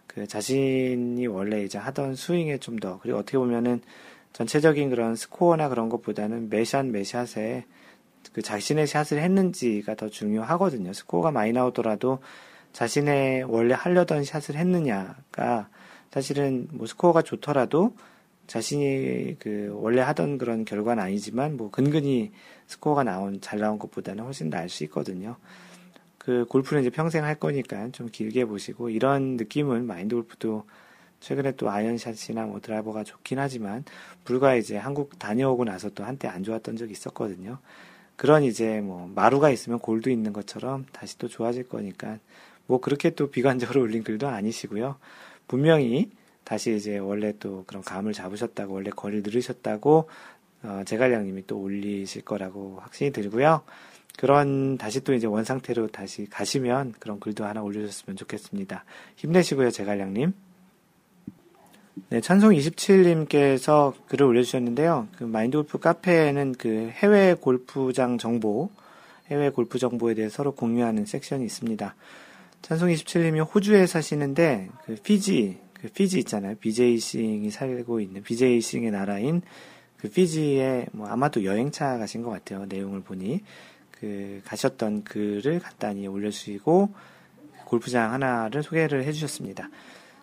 그 0.05 0.27
자신이 0.27 1.25
원래 1.27 1.63
이제 1.63 1.77
하던 1.79 2.15
스윙에 2.15 2.59
좀 2.59 2.77
더 2.79 2.99
그리고 3.01 3.17
어떻게 3.19 3.37
보면은 3.39 3.81
전체적인 4.33 4.89
그런 4.89 5.15
스코어나 5.15 5.69
그런 5.69 5.89
것보다는 5.89 6.49
매샷 6.49 6.85
매샷에 6.87 7.65
그 8.33 8.41
자신의 8.41 8.87
샷을 8.87 9.19
했는지가 9.19 9.95
더 9.95 10.09
중요하거든요. 10.09 10.91
스코어가 10.93 11.31
많이 11.31 11.51
나오더라도 11.53 12.19
자신의 12.73 13.43
원래 13.43 13.75
하려던 13.75 14.23
샷을 14.25 14.55
했느냐가 14.55 15.69
사실은 16.11 16.67
뭐 16.71 16.85
스코어가 16.87 17.21
좋더라도 17.21 17.95
자신이 18.47 19.37
그 19.39 19.71
원래 19.79 20.01
하던 20.01 20.37
그런 20.37 20.65
결과는 20.65 21.01
아니지만 21.01 21.57
뭐 21.57 21.71
근근히 21.71 22.31
스코어가 22.67 23.03
나온 23.03 23.39
잘 23.41 23.59
나온 23.59 23.79
것보다는 23.79 24.23
훨씬 24.23 24.49
나을 24.49 24.69
수 24.69 24.83
있거든요. 24.85 25.37
그 26.17 26.45
골프는 26.47 26.83
이제 26.83 26.89
평생 26.89 27.23
할 27.25 27.35
거니까 27.35 27.89
좀 27.91 28.09
길게 28.09 28.45
보시고 28.45 28.89
이런 28.89 29.35
느낌은 29.35 29.85
마인드 29.85 30.15
골프도 30.15 30.65
최근에 31.19 31.53
또 31.53 31.69
아이언샷이나 31.69 32.45
뭐 32.45 32.59
드라이버가 32.59 33.03
좋긴 33.03 33.39
하지만 33.39 33.85
불과 34.23 34.55
이제 34.55 34.77
한국 34.77 35.17
다녀오고 35.19 35.63
나서 35.63 35.89
또 35.89 36.03
한때 36.03 36.27
안 36.27 36.43
좋았던 36.43 36.75
적이 36.75 36.91
있었거든요. 36.91 37.59
그런 38.15 38.43
이제 38.43 38.81
뭐 38.81 39.09
마루가 39.13 39.49
있으면 39.49 39.79
골도 39.79 40.09
있는 40.09 40.33
것처럼 40.33 40.85
다시 40.91 41.17
또 41.17 41.27
좋아질 41.27 41.67
거니까 41.67 42.19
뭐 42.67 42.79
그렇게 42.79 43.09
또 43.09 43.29
비관적으로 43.29 43.81
올린 43.83 44.03
글도 44.03 44.27
아니시고요. 44.27 44.97
분명히 45.47 46.11
다시 46.43 46.75
이제 46.75 46.97
원래 46.97 47.33
또 47.39 47.63
그런 47.65 47.83
감을 47.83 48.13
잡으셨다고 48.13 48.73
원래 48.73 48.89
거리를 48.89 49.23
늘으셨다고 49.23 50.09
어, 50.63 50.81
제갈량님이 50.85 51.45
또 51.47 51.59
올리실 51.59 52.23
거라고 52.23 52.79
확신이 52.81 53.11
들고요. 53.11 53.63
그런 54.17 54.77
다시 54.77 55.01
또 55.01 55.13
이제 55.13 55.27
원 55.27 55.43
상태로 55.43 55.87
다시 55.87 56.27
가시면 56.29 56.93
그런 56.99 57.19
글도 57.19 57.45
하나 57.45 57.61
올려줬으면 57.61 58.15
좋겠습니다. 58.15 58.85
힘내시고요, 59.15 59.71
제갈량님. 59.71 60.33
네, 62.09 62.21
찬송 62.21 62.51
27님께서 62.51 63.93
글을 64.07 64.25
올려주셨는데요. 64.27 65.07
그 65.17 65.23
마인드 65.23 65.57
골프 65.57 65.79
카페에는 65.79 66.55
그 66.57 66.89
해외 66.91 67.33
골프장 67.33 68.17
정보, 68.17 68.69
해외 69.27 69.49
골프 69.49 69.79
정보에 69.79 70.13
대해 70.13 70.29
서로 70.29 70.53
공유하는 70.53 71.05
섹션이 71.05 71.43
있습니다. 71.45 71.95
찬송 72.61 72.89
27님이 72.89 73.45
호주에 73.53 73.87
사시는데 73.87 74.69
그 74.85 74.95
피지, 75.03 75.59
그 75.83 75.89
피지 75.89 76.17
있잖아요. 76.19 76.55
BJ 76.55 76.97
싱이 76.97 77.51
살고 77.51 77.99
있는 77.99 78.23
BJ 78.23 78.61
싱의 78.61 78.91
나라인 78.91 79.41
그 79.97 80.09
피지에 80.09 80.85
뭐 80.93 81.07
아마도 81.07 81.43
여행차 81.43 81.97
가신 81.97 82.23
것 82.23 82.29
같아요. 82.29 82.65
내용을 82.65 83.01
보니 83.01 83.41
그 83.91 84.41
가셨던 84.45 85.03
글을 85.03 85.59
간단히 85.59 86.07
올려주시고 86.07 86.89
골프장 87.65 88.13
하나를 88.13 88.63
소개를 88.63 89.03
해주셨습니다. 89.03 89.69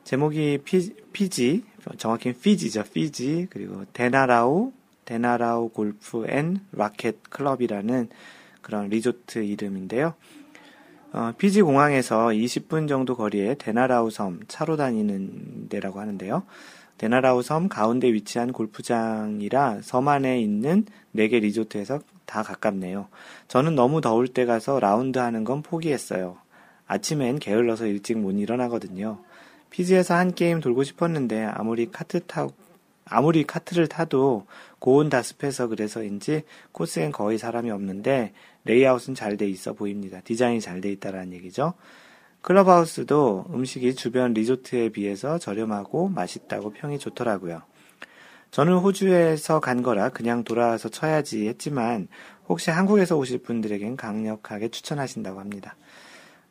제목이 0.04 0.60
피, 0.64 0.94
피지 1.12 1.62
정확히는 1.98 2.40
피지죠. 2.40 2.84
피지 2.84 3.48
그리고 3.50 3.84
데나라우 3.92 4.72
데나라우 5.04 5.68
골프 5.68 6.24
앤 6.26 6.60
라켓 6.72 7.28
클럽이라는 7.28 8.08
그런 8.62 8.88
리조트 8.88 9.40
이름인데요. 9.40 10.14
어, 11.12 11.32
피지 11.36 11.62
공항에서 11.62 12.28
20분 12.28 12.88
정도 12.88 13.16
거리에 13.16 13.54
데나라우 13.54 14.10
섬 14.10 14.40
차로 14.46 14.76
다니는 14.76 15.68
데라고 15.68 15.98
하는데요. 15.98 16.44
데나라우 16.98 17.42
섬 17.42 17.68
가운데 17.68 18.12
위치한 18.12 18.52
골프장이라 18.52 19.80
섬 19.82 20.06
안에 20.06 20.40
있는 20.40 20.84
4개 21.16 21.40
리조트에서 21.40 22.00
다 22.26 22.42
가깝네요. 22.44 23.08
저는 23.48 23.74
너무 23.74 24.00
더울 24.00 24.28
때 24.28 24.44
가서 24.44 24.78
라운드 24.78 25.18
하는 25.18 25.42
건 25.42 25.62
포기했어요. 25.62 26.36
아침엔 26.86 27.40
게을러서 27.40 27.86
일찍 27.86 28.18
못 28.18 28.32
일어나거든요. 28.32 29.18
피지에서 29.70 30.14
한 30.14 30.34
게임 30.34 30.60
돌고 30.60 30.84
싶었는데 30.84 31.44
아무리 31.44 31.90
카트 31.90 32.20
타 32.20 32.46
아무리 33.04 33.44
카트를 33.44 33.88
타도 33.88 34.46
고온 34.78 35.08
다습해서 35.08 35.66
그래서인지 35.66 36.44
코스엔 36.72 37.10
거의 37.10 37.38
사람이 37.38 37.70
없는데 37.70 38.32
레이아웃은 38.64 39.14
잘 39.14 39.36
돼 39.36 39.48
있어 39.48 39.72
보입니다. 39.72 40.20
디자인이 40.22 40.60
잘 40.60 40.80
돼 40.80 40.90
있다라는 40.92 41.32
얘기죠. 41.34 41.74
클럽하우스도 42.42 43.46
음식이 43.52 43.94
주변 43.94 44.32
리조트에 44.32 44.90
비해서 44.90 45.38
저렴하고 45.38 46.08
맛있다고 46.08 46.70
평이 46.70 46.98
좋더라고요. 46.98 47.62
저는 48.50 48.78
호주에서 48.78 49.60
간 49.60 49.82
거라 49.82 50.08
그냥 50.08 50.42
돌아와서 50.42 50.88
쳐야지 50.88 51.46
했지만 51.48 52.08
혹시 52.48 52.70
한국에서 52.70 53.16
오실 53.16 53.38
분들에겐 53.38 53.96
강력하게 53.96 54.68
추천하신다고 54.68 55.38
합니다. 55.38 55.76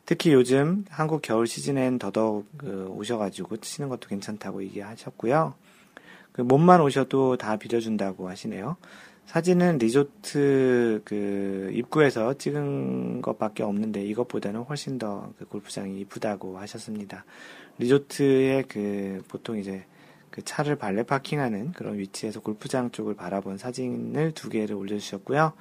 특히 0.05 0.31
요즘 0.31 0.85
한국 0.89 1.21
겨울 1.21 1.45
시즌엔 1.45 1.99
더더욱 1.99 2.47
그 2.57 2.87
오셔가지고 2.89 3.57
치는 3.57 3.89
것도 3.89 4.07
괜찮다고 4.07 4.63
얘기하셨고요. 4.63 5.53
그 6.31 6.41
몸만 6.41 6.81
오셔도 6.81 7.35
다 7.37 7.57
빌려준다고 7.57 8.29
하시네요. 8.29 8.77
사진은 9.29 9.77
리조트 9.77 11.03
그 11.05 11.69
입구에서 11.73 12.33
찍은 12.33 13.21
것밖에 13.21 13.61
없는데 13.61 14.03
이것보다는 14.05 14.61
훨씬 14.61 14.97
더 14.97 15.31
그 15.37 15.45
골프장이 15.45 15.99
이쁘다고 15.99 16.57
하셨습니다. 16.57 17.25
리조트의 17.77 18.63
그 18.67 19.21
보통 19.27 19.59
이제 19.59 19.85
그 20.31 20.41
차를 20.43 20.77
발레 20.77 21.03
파킹하는 21.03 21.73
그런 21.73 21.99
위치에서 21.99 22.39
골프장 22.39 22.89
쪽을 22.89 23.13
바라본 23.15 23.59
사진을 23.59 24.31
두 24.31 24.49
개를 24.49 24.75
올려주셨고요. 24.75 25.53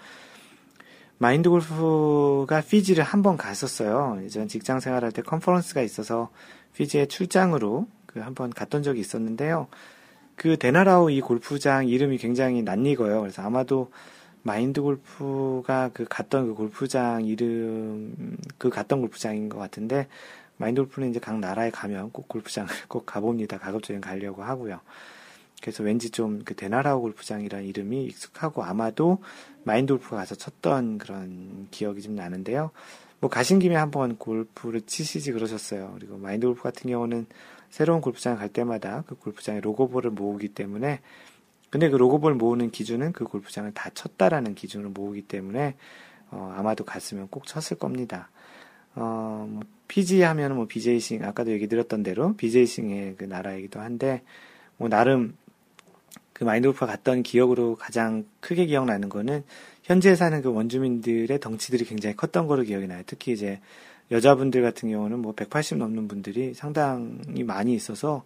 마인드 1.19 1.51
골프가 1.51 2.63
피지를 2.63 3.05
한 3.05 3.23
번 3.23 3.37
갔었어요. 3.37 4.19
예전 4.23 4.49
직장 4.49 4.81
생활할 4.81 5.13
때 5.13 5.21
컨퍼런스가 5.21 5.83
있어서 5.83 6.31
피지에 6.75 7.05
출장으로 7.05 7.87
그 8.07 8.21
한 8.21 8.35
번 8.35 8.49
갔던 8.49 8.83
적이 8.83 9.01
있었는데요. 9.01 9.69
그 10.39 10.57
데나라우 10.57 11.11
이 11.11 11.21
골프장 11.21 11.89
이름이 11.89 12.19
굉장히 12.19 12.63
낯익어요. 12.63 13.21
그래서 13.21 13.43
아마도 13.43 13.91
마인드 14.43 14.81
골프가 14.81 15.91
그 15.93 16.07
갔던 16.09 16.47
그 16.47 16.55
골프장 16.55 17.27
이름 17.27 18.37
그 18.57 18.71
갔던 18.71 19.01
골프장인 19.01 19.49
것 19.49 19.59
같은데 19.59 20.07
마인드 20.57 20.81
골프는 20.81 21.11
이제 21.11 21.19
각 21.19 21.39
나라에 21.41 21.71
가면 21.71 22.13
꼭 22.13 22.29
골프장을 22.29 22.71
꼭 22.89 23.05
가봅니다. 23.05 23.59
가급적이면 23.59 24.01
가려고 24.01 24.45
하고요. 24.45 24.81
그래서 25.61 25.83
왠지 25.83 26.11
좀 26.11 26.43
그 26.45 26.55
데나라우 26.55 27.01
골프장이라는 27.01 27.67
이름이 27.67 28.05
익숙하고 28.05 28.63
아마도 28.63 29.19
마인드 29.65 29.93
골프가 29.93 30.19
가서 30.19 30.37
쳤던 30.37 30.99
그런 30.99 31.67
기억이 31.73 32.01
좀 32.01 32.15
나는데요. 32.15 32.71
뭐 33.21 33.29
가신 33.29 33.59
김에 33.59 33.75
한번 33.75 34.17
골프를 34.17 34.83
치시지 34.83 35.33
그러셨어요. 35.33 35.97
그리고 35.99 36.17
마인드 36.17 36.47
골프 36.47 36.63
같은 36.63 36.89
경우는 36.89 37.27
새로운 37.71 38.01
골프장에 38.01 38.37
갈 38.37 38.49
때마다 38.49 39.05
그 39.07 39.15
골프장에 39.15 39.61
로고볼을 39.61 40.11
모으기 40.11 40.49
때문에 40.49 41.01
근데 41.71 41.91
그 41.91 41.97
로고볼 41.97 42.35
모으는 42.35 42.71
기준은 42.71 43.13
그 43.13 43.25
골프장을 43.25 43.71
다 43.75 43.91
쳤다라는 43.93 44.55
기준으로 44.55 44.91
모으기 44.91 45.23
때문에 45.23 45.77
어, 46.31 46.55
아마도 46.57 46.85
갔으면 46.85 47.29
꼭 47.29 47.47
쳤을 47.47 47.79
겁니다. 47.79 48.31
어, 48.95 49.47
뭐, 49.49 49.63
PG 49.89 50.23
하면 50.23 50.55
뭐 50.55 50.67
BJ싱 50.67 51.25
아까도 51.25 51.53
얘기 51.53 51.67
드렸던 51.67 52.03
대로 52.03 52.35
BJ싱의 52.37 53.17
그 53.17 53.25
나라이기도 53.25 53.81
한데 53.81 54.23
뭐 54.77 54.89
나름 54.89 55.37
그 56.33 56.45
마인드 56.45 56.69
골프가 56.69 56.87
갔던 56.87 57.23
기억으로 57.23 57.75
가장 57.77 58.25
크게 58.41 58.67
기억나는 58.67 59.09
거는 59.09 59.45
현지에 59.83 60.15
사는 60.15 60.41
그 60.43 60.53
원주민들의 60.53 61.41
덩치들이 61.41 61.85
굉장히 61.85 62.15
컸던 62.15 62.47
거로 62.47 62.63
기억이 62.63 62.87
나요. 62.87 63.03
특히 63.07 63.33
이제 63.33 63.61
여자분들 64.11 64.63
같은 64.63 64.91
경우는 64.91 65.21
뭐 65.21 65.33
180 65.33 65.79
넘는 65.79 66.09
분들이 66.09 66.55
상당히 66.55 67.45
많이 67.45 67.75
있어서 67.75 68.25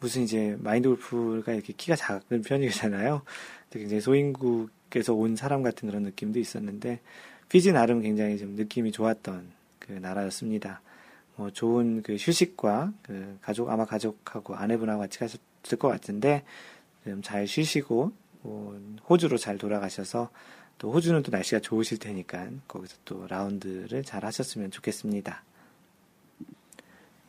무슨 0.00 0.22
이제 0.22 0.56
마인드 0.60 0.88
골프가 0.88 1.52
이렇게 1.52 1.72
키가 1.76 1.96
작은 1.96 2.42
편이잖아요. 2.42 3.22
굉장히 3.70 4.00
소인국에서 4.00 5.14
온 5.14 5.36
사람 5.36 5.62
같은 5.62 5.88
그런 5.88 6.04
느낌도 6.04 6.38
있었는데 6.38 7.00
피지 7.48 7.72
나름 7.72 8.00
굉장히 8.00 8.38
좀 8.38 8.54
느낌이 8.54 8.92
좋았던 8.92 9.48
그 9.78 9.92
나라였습니다. 9.92 10.80
뭐 11.36 11.50
좋은 11.50 12.02
그 12.02 12.14
휴식과 12.14 12.92
그 13.02 13.38
가족 13.42 13.70
아마 13.70 13.84
가족하고 13.84 14.54
아내분하고 14.54 15.00
같이 15.00 15.18
가셨을 15.18 15.78
것 15.78 15.88
같은데 15.88 16.44
좀 17.04 17.22
잘 17.22 17.46
쉬시고 17.46 18.12
뭐 18.42 18.80
호주로 19.08 19.36
잘 19.36 19.58
돌아가셔서 19.58 20.30
또 20.78 20.92
호주는 20.92 21.22
또 21.22 21.30
날씨가 21.30 21.60
좋으실 21.60 21.98
테니까 21.98 22.48
거기서 22.68 22.96
또 23.04 23.26
라운드를 23.28 24.04
잘 24.04 24.24
하셨으면 24.24 24.70
좋겠습니다. 24.70 25.42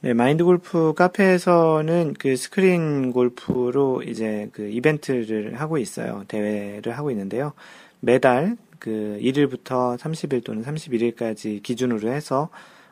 네, 0.02 0.14
마인드 0.14 0.46
골프 0.46 0.94
카페에서는 0.96 2.14
그 2.18 2.38
스크린 2.38 3.12
골프로 3.12 4.02
이제 4.04 4.50
그 4.54 4.70
이벤트를 4.70 5.60
하고 5.60 5.78
있어요. 5.78 6.24
대회를 6.30 6.98
하고 6.98 7.12
있는데요. 7.12 7.52
매달 8.00 8.56
그 8.80 9.20
1일부터 9.22 9.98
30일 9.98 10.44
또는 10.46 10.64
31일까지 10.64 11.62
기준으로 11.62 12.10
해서 12.10 12.50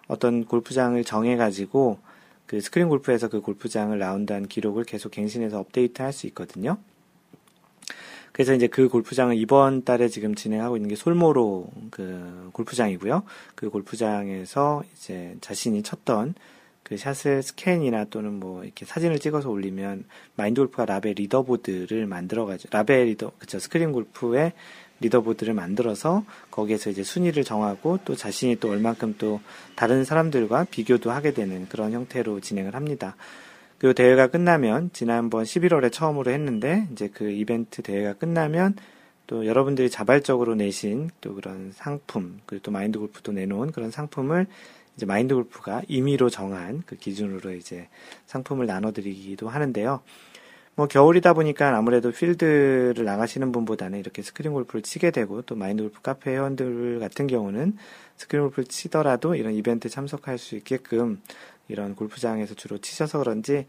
어떤 0.08 0.44
골프장을 0.44 1.02
정해가지고 1.04 2.00
그 2.46 2.60
스크린 2.60 2.90
골프에서 2.90 3.30
그 3.30 3.40
골프장을 3.42 3.98
라운드한 3.98 4.48
기록을 4.48 4.84
계속 4.84 5.12
갱신해서 5.12 5.60
업데이트 5.60 6.02
할 6.02 6.12
수 6.12 6.28
있거든요. 6.28 6.78
그래서 8.38 8.54
이제 8.54 8.68
그 8.68 8.88
골프장을 8.88 9.36
이번 9.36 9.84
달에 9.84 10.10
지금 10.10 10.36
진행하고 10.36 10.78
있는 10.78 10.90
게 10.90 10.96
솔모로 10.96 11.72
그 11.90 12.52
골프장이고요. 12.54 13.24
그 13.56 13.72
골프장에서 13.72 14.84
이제 14.96 15.36
자신이 15.42 15.82
쳤던 15.82 16.36
그 16.84 16.98
샷을 16.98 17.42
스캔이나 17.42 18.06
또는 18.12 18.40
뭐 18.40 18.64
이렇게 18.64 18.86
사진을 18.86 19.18
찍어서 19.18 19.50
올리면 19.50 20.06
마인드 20.36 20.62
골프가 20.62 20.86
라베 20.86 21.16
리더보드를 21.18 22.06
만들어가지고 22.06 22.70
라베 22.72 23.06
리더 23.08 23.32
그쵸 23.40 23.58
스크린 23.58 23.92
골프의 23.92 24.54
리더보드를 25.00 25.56
만들어서 25.56 26.24
거기에서 26.52 26.92
이제 26.92 27.02
순위를 27.02 27.44
정하고 27.44 27.98
또 28.06 28.16
자신이 28.16 28.58
또 28.58 28.70
얼만큼 28.70 29.16
또 29.18 29.42
다른 29.76 30.04
사람들과 30.04 30.68
비교도 30.70 31.10
하게 31.10 31.34
되는 31.34 31.68
그런 31.70 31.92
형태로 31.92 32.42
진행을 32.42 32.76
합니다. 32.76 33.16
그 33.80 33.94
대회가 33.94 34.28
끝나면 34.28 34.90
지난번 34.92 35.44
11월에 35.44 35.92
처음으로 35.92 36.32
했는데 36.32 36.88
이제 36.92 37.10
그 37.14 37.30
이벤트 37.30 37.82
대회가 37.82 38.14
끝나면 38.14 38.76
또 39.28 39.46
여러분들이 39.46 39.90
자발적으로 39.90 40.56
내신 40.56 41.10
또 41.22 41.36
그런 41.36 41.72
상품 41.74 42.40
그리고 42.46 42.64
또 42.64 42.72
마인드 42.72 42.98
골프도 42.98 43.34
내놓은 43.34 43.72
그런 43.72 43.92
상품을 43.92 44.48
이제 44.96 45.06
마인드 45.06 45.36
골프가 45.36 45.84
임의로 45.88 46.30
정한 46.30 46.82
그 46.88 46.96
기준으로 46.96 47.52
이제 47.52 47.88
상품을 48.26 48.66
나눠드리기도 48.66 49.48
하는데요. 49.48 50.02
뭐 50.74 50.88
겨울이다 50.88 51.34
보니까 51.34 51.76
아무래도 51.76 52.12
필드를 52.12 53.04
나가시는 53.04 53.52
분보다는 53.52 54.00
이렇게 54.00 54.22
스크린 54.22 54.54
골프를 54.54 54.84
치게 54.84 55.12
되고 55.12 55.42
또 55.42 55.56
마인드 55.56 55.84
골프 55.84 56.02
카페 56.02 56.32
회원들 56.32 57.00
같은 57.00 57.28
경우는 57.28 57.78
스크린 58.16 58.44
골프를 58.44 58.66
치더라도 58.66 59.36
이런 59.36 59.54
이벤트 59.54 59.90
참석할 59.90 60.38
수 60.38 60.56
있게끔 60.56 61.20
이런 61.68 61.96
골프장에서 61.96 62.56
주로 62.56 62.78
치셔서 62.78 63.20
그런지 63.20 63.68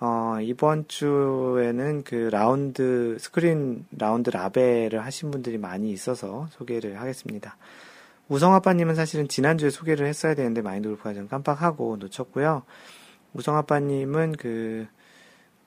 어, 0.00 0.38
이번 0.40 0.88
주에는 0.88 2.04
그 2.04 2.14
라운드 2.32 3.18
스크린 3.20 3.84
라운드 3.90 4.30
라베를 4.30 5.04
하신 5.04 5.30
분들이 5.30 5.58
많이 5.58 5.92
있어서 5.92 6.48
소개를 6.52 6.98
하겠습니다. 7.00 7.56
우성 8.28 8.54
아빠님은 8.54 8.94
사실은 8.94 9.28
지난주에 9.28 9.70
소개를 9.70 10.06
했어야 10.06 10.34
되는데 10.34 10.62
마인드 10.62 10.88
골프가 10.88 11.12
좀 11.12 11.28
깜빡하고 11.28 11.96
놓쳤고요. 11.98 12.62
우성 13.34 13.56
아빠님은 13.56 14.36
그, 14.38 14.86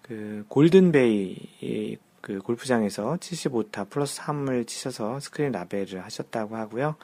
그 0.01 0.45
골든베이 0.47 1.97
그 2.21 2.39
골프장에서 2.39 3.17
75타 3.17 3.89
플러스 3.89 4.19
3을 4.21 4.65
치셔서 4.65 5.19
스크린 5.19 5.51
라베를 5.51 6.03
하셨다고 6.05 6.55
하고요. 6.55 6.95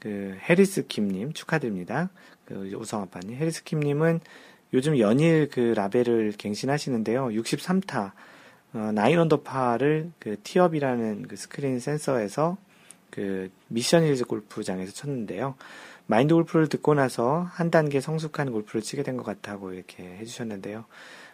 그 0.00 0.36
해리스 0.42 0.86
김님 0.86 1.32
축하드립니다. 1.32 2.10
그 2.48 2.72
우성 2.74 3.02
아빠님 3.02 3.36
해리스 3.36 3.62
김님은 3.62 4.20
요즘 4.72 4.98
연일 4.98 5.50
그 5.50 5.74
라베를 5.76 6.32
갱신하시는데요. 6.38 7.28
63타 7.28 8.12
어, 8.72 8.90
nine 8.94 9.18
언더파를 9.18 10.12
그 10.18 10.36
티업이라는 10.42 11.28
그 11.28 11.36
스크린 11.36 11.78
센서에서 11.78 12.56
그 13.10 13.50
미션 13.68 14.04
힐즈 14.04 14.24
골프장에서 14.24 14.92
쳤는데요. 14.92 15.56
마인드 16.06 16.32
골프를 16.32 16.68
듣고 16.70 16.94
나서 16.94 17.46
한 17.50 17.70
단계 17.70 18.00
성숙한 18.00 18.50
골프를 18.50 18.80
치게 18.80 19.02
된 19.02 19.18
것 19.18 19.24
같다고 19.24 19.74
이렇게 19.74 20.02
해주셨는데요. 20.02 20.86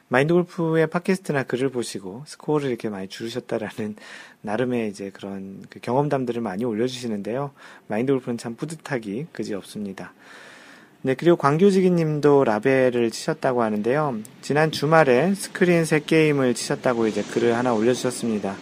마인드 0.08 0.34
골프의 0.34 0.88
팟캐스트나 0.88 1.44
글을 1.44 1.70
보시고 1.70 2.24
스코어를 2.26 2.70
이렇게 2.70 2.88
많이 2.88 3.06
줄으셨다라는 3.06 3.94
나름의 4.42 4.88
이제 4.90 5.10
그런 5.10 5.64
그 5.70 5.78
경험담들을 5.78 6.42
많이 6.42 6.64
올려주시는데요. 6.64 7.52
마인드 7.86 8.12
골프는 8.12 8.36
참 8.36 8.56
뿌듯하기 8.56 9.28
그지 9.32 9.54
없습니다. 9.54 10.12
네, 11.06 11.12
그리고 11.14 11.36
광교지기 11.36 11.90
님도 11.90 12.44
라베를 12.44 13.10
치셨다고 13.10 13.62
하는데요. 13.62 14.20
지난 14.40 14.70
주말에 14.70 15.34
스크린 15.34 15.84
세 15.84 16.00
게임을 16.00 16.54
치셨다고 16.54 17.06
이제 17.08 17.22
글을 17.22 17.54
하나 17.54 17.74
올려주셨습니다. 17.74 18.56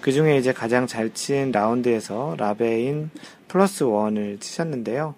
그 0.00 0.10
중에 0.10 0.38
이제 0.38 0.54
가장 0.54 0.86
잘 0.86 1.12
친 1.12 1.52
라운드에서 1.52 2.36
라베인 2.38 3.10
plus 3.46 3.84
one을 3.84 4.38
치셨는데요. 4.40 5.14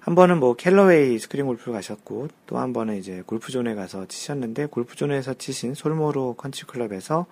한 0.00 0.16
번은 0.16 0.40
뭐 0.40 0.56
캘러웨이 0.56 1.20
스크린 1.20 1.46
골프를 1.46 1.72
가셨고 1.72 2.26
또 2.46 2.58
한 2.58 2.72
번은 2.72 2.96
이제 2.96 3.22
골프존에 3.24 3.76
가서 3.76 4.06
치셨는데 4.06 4.66
골프존에서 4.66 5.34
치신 5.34 5.74
솔모로 5.74 6.34
컨트리 6.34 6.64
클럽에서 6.64 7.26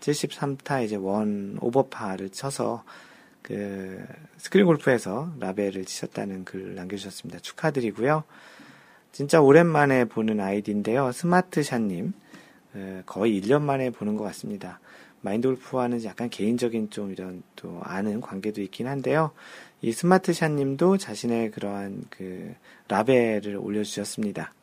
73타 0.00 0.82
이제 0.82 0.96
one 0.96 1.58
오버파를 1.60 2.30
쳐서 2.30 2.84
그 3.44 4.02
스크린 4.38 4.64
골프에서 4.64 5.30
라베를 5.38 5.84
치셨다는 5.84 6.46
글 6.46 6.74
남겨주셨습니다. 6.74 7.40
축하드리고요. 7.40 8.24
진짜 9.12 9.42
오랜만에 9.42 10.06
보는 10.06 10.40
아이디인데요. 10.40 11.12
스마트샷님 11.12 12.14
거의 13.04 13.40
1년 13.40 13.60
만에 13.60 13.90
보는 13.90 14.16
것 14.16 14.24
같습니다. 14.24 14.80
마인드 15.20 15.46
골프와는 15.46 16.02
약간 16.04 16.30
개인적인 16.30 16.88
좀 16.88 17.12
이런 17.12 17.42
또 17.54 17.80
아는 17.82 18.22
관계도 18.22 18.62
있긴 18.62 18.86
한데요. 18.86 19.30
이 19.82 19.92
스마트샷 19.92 20.52
님도 20.52 20.96
자신의 20.96 21.50
그러한 21.50 22.04
그 22.08 22.54
라베를 22.88 23.58
올려주셨습니다. 23.58 24.54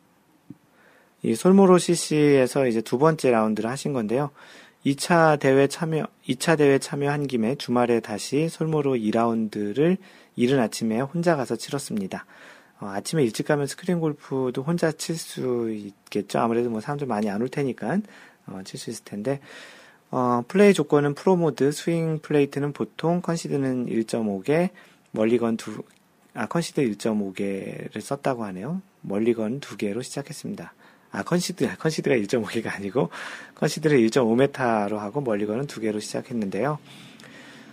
이 1.22 1.36
솔모로 1.36 1.78
CC에서 1.78 2.66
이제 2.66 2.80
두 2.80 2.98
번째 2.98 3.30
라운드를 3.30 3.70
하신 3.70 3.92
건데요. 3.92 4.30
2차 4.84 5.38
대회 5.38 5.68
참여, 5.68 6.06
2차 6.28 6.58
대회 6.58 6.78
참여한 6.78 7.26
김에 7.28 7.54
주말에 7.54 8.00
다시 8.00 8.48
솔모로 8.48 8.94
2라운드를 8.96 9.96
이른 10.36 10.58
아침에 10.58 11.00
혼자 11.00 11.36
가서 11.36 11.56
치렀습니다. 11.56 12.26
어, 12.80 12.86
아침에 12.86 13.22
일찍 13.22 13.46
가면 13.46 13.66
스크린 13.68 14.00
골프도 14.00 14.62
혼자 14.62 14.90
칠 14.90 15.16
수 15.16 15.70
있겠죠. 15.72 16.40
아무래도 16.40 16.68
뭐 16.68 16.80
사람들 16.80 17.06
많이 17.06 17.30
안 17.30 17.40
올 17.42 17.48
테니까, 17.48 17.98
어, 18.46 18.60
칠 18.64 18.78
수 18.78 18.90
있을 18.90 19.04
텐데, 19.04 19.40
어, 20.10 20.42
플레이 20.48 20.74
조건은 20.74 21.14
프로 21.14 21.36
모드, 21.36 21.70
스윙 21.70 22.18
플레이트는 22.20 22.72
보통, 22.72 23.22
컨시드는 23.22 23.86
1.5개, 23.86 24.70
멀리건 25.12 25.56
두, 25.58 25.82
아, 26.34 26.46
컨시드 26.46 26.82
1.5개를 26.82 28.00
썼다고 28.00 28.44
하네요. 28.46 28.82
멀리건 29.02 29.60
두 29.60 29.76
개로 29.76 30.02
시작했습니다. 30.02 30.74
아, 31.12 31.22
컨시드, 31.22 31.76
컨시드가 31.76 32.16
1.5개가 32.16 32.74
아니고, 32.74 33.10
컨시드를 33.54 33.98
1.5m로 33.98 34.96
하고 34.96 35.20
멀리건은 35.20 35.66
두 35.66 35.80
개로 35.80 36.00
시작했는데요. 36.00 36.78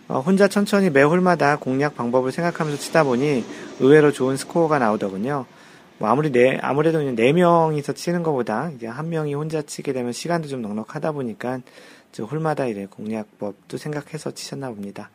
어, 0.09 0.19
혼자 0.21 0.47
천천히 0.47 0.89
매 0.89 1.03
홀마다 1.03 1.57
공략 1.57 1.95
방법을 1.95 2.31
생각하면서 2.31 2.81
치다 2.81 3.03
보니 3.03 3.45
의외로 3.79 4.11
좋은 4.11 4.37
스코어가 4.37 4.79
나오더군요. 4.79 5.45
뭐 5.99 6.09
아무리 6.09 6.31
네, 6.31 6.57
아무래도 6.61 6.99
네 7.01 7.31
명이서 7.31 7.93
치는 7.93 8.23
것보다 8.23 8.71
이제 8.71 8.87
한 8.87 9.09
명이 9.09 9.33
혼자 9.35 9.61
치게 9.61 9.93
되면 9.93 10.11
시간도 10.11 10.47
좀 10.47 10.61
넉넉하다 10.61 11.11
보니까 11.11 11.59
저 12.11 12.23
홀마다 12.23 12.65
이래 12.65 12.87
공략법도 12.87 13.77
생각해서 13.77 14.31
치셨나 14.31 14.69
봅니다. 14.69 15.11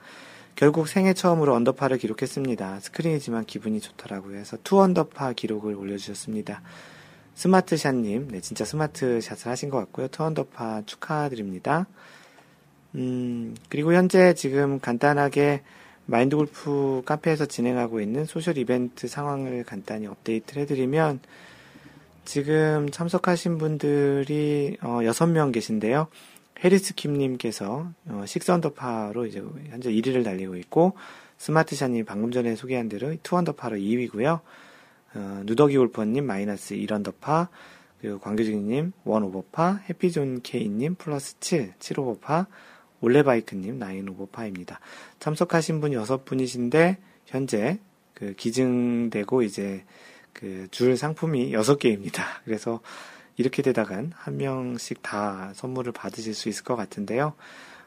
결국 0.56 0.86
생애 0.86 1.12
처음으로 1.12 1.54
언더파를 1.54 1.98
기록했습니다. 1.98 2.80
스크린이지만 2.80 3.46
기분이 3.46 3.80
좋더라고요. 3.80 4.38
해서 4.38 4.56
two 4.62 4.78
언더파 4.80 5.32
기록을 5.32 5.74
올려주셨습니다. 5.74 6.62
스마트샷님, 7.34 8.28
네, 8.30 8.40
진짜 8.40 8.64
스마트샷을 8.64 9.50
하신 9.50 9.70
것 9.70 9.78
같고요. 9.78 10.08
two 10.08 10.22
언더파 10.22 10.82
축하드립니다. 10.86 11.86
음, 12.94 13.56
그리고 13.68 13.92
현재 13.92 14.34
지금 14.34 14.78
간단하게 14.80 15.62
마인드 16.06 16.36
골프 16.36 17.02
카페에서 17.04 17.46
진행하고 17.46 18.00
있는 18.00 18.24
소셜 18.24 18.58
이벤트 18.58 19.08
상황을 19.08 19.64
간단히 19.64 20.06
업데이트를 20.06 20.62
해드리면 20.62 21.20
지금 22.24 22.90
참석하신 22.90 23.58
분들이 23.58 24.76
어, 24.82 25.00
6명 25.00 25.52
계신데요. 25.52 26.08
해리스 26.62 26.94
킴님께서 26.94 27.88
어, 28.08 28.24
식스언더파로 28.26 29.26
이제 29.26 29.42
현재 29.68 29.90
1위를 29.90 30.24
달리고 30.24 30.56
있고 30.56 30.94
스마트샷님 31.38 32.04
방금 32.04 32.30
전에 32.30 32.54
소개한 32.54 32.88
대로 32.88 33.14
two 33.22 33.35
언더파로 33.35 33.76
2위고요. 33.76 34.40
어, 35.14 35.42
누더기 35.44 35.76
골퍼님 35.76 36.24
마이너스 36.24 36.74
1언더파 36.74 37.48
그리고 38.00 38.18
광교직님 38.18 38.92
one 39.04 39.30
오버파 39.30 39.82
해피존 39.88 40.42
케이님 40.42 40.96
플러스 40.96 41.38
7 41.40 41.74
7오버파 41.78 42.46
올레바이크님 43.00 43.78
nine 43.78 44.08
오버파입니다. 44.08 44.80
참석하신 45.20 45.80
분 45.80 45.92
여섯 45.92 46.24
분이신데 46.24 46.98
현재 47.26 47.78
그 48.14 48.34
기증되고 48.34 49.42
이제 49.42 49.84
그 50.34 50.68
줄 50.70 50.96
상품이 50.96 51.54
여섯 51.54 51.78
개입니다. 51.78 52.22
그래서 52.44 52.80
이렇게 53.36 53.62
되다간 53.62 54.12
한 54.14 54.36
명씩 54.36 55.02
다 55.02 55.52
선물을 55.54 55.92
받으실 55.92 56.34
수 56.34 56.48
있을 56.48 56.64
것 56.64 56.76
같은데요. 56.76 57.32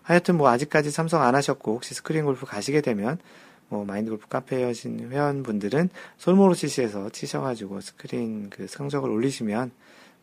하여튼 0.01 0.37
뭐 0.37 0.49
아직까지 0.49 0.91
참석 0.91 1.21
안 1.21 1.35
하셨고 1.35 1.75
혹시 1.75 1.93
스크린 1.93 2.25
골프 2.25 2.45
가시게 2.45 2.81
되면 2.81 3.19
뭐 3.69 3.85
마인드 3.85 4.09
골프 4.09 4.27
카페에 4.27 4.65
오신 4.69 5.11
회원분들은 5.11 5.89
솔모로 6.17 6.53
CC에서 6.53 7.09
치셔가지고 7.09 7.81
스크린 7.81 8.49
그 8.49 8.67
성적을 8.67 9.09
올리시면 9.09 9.71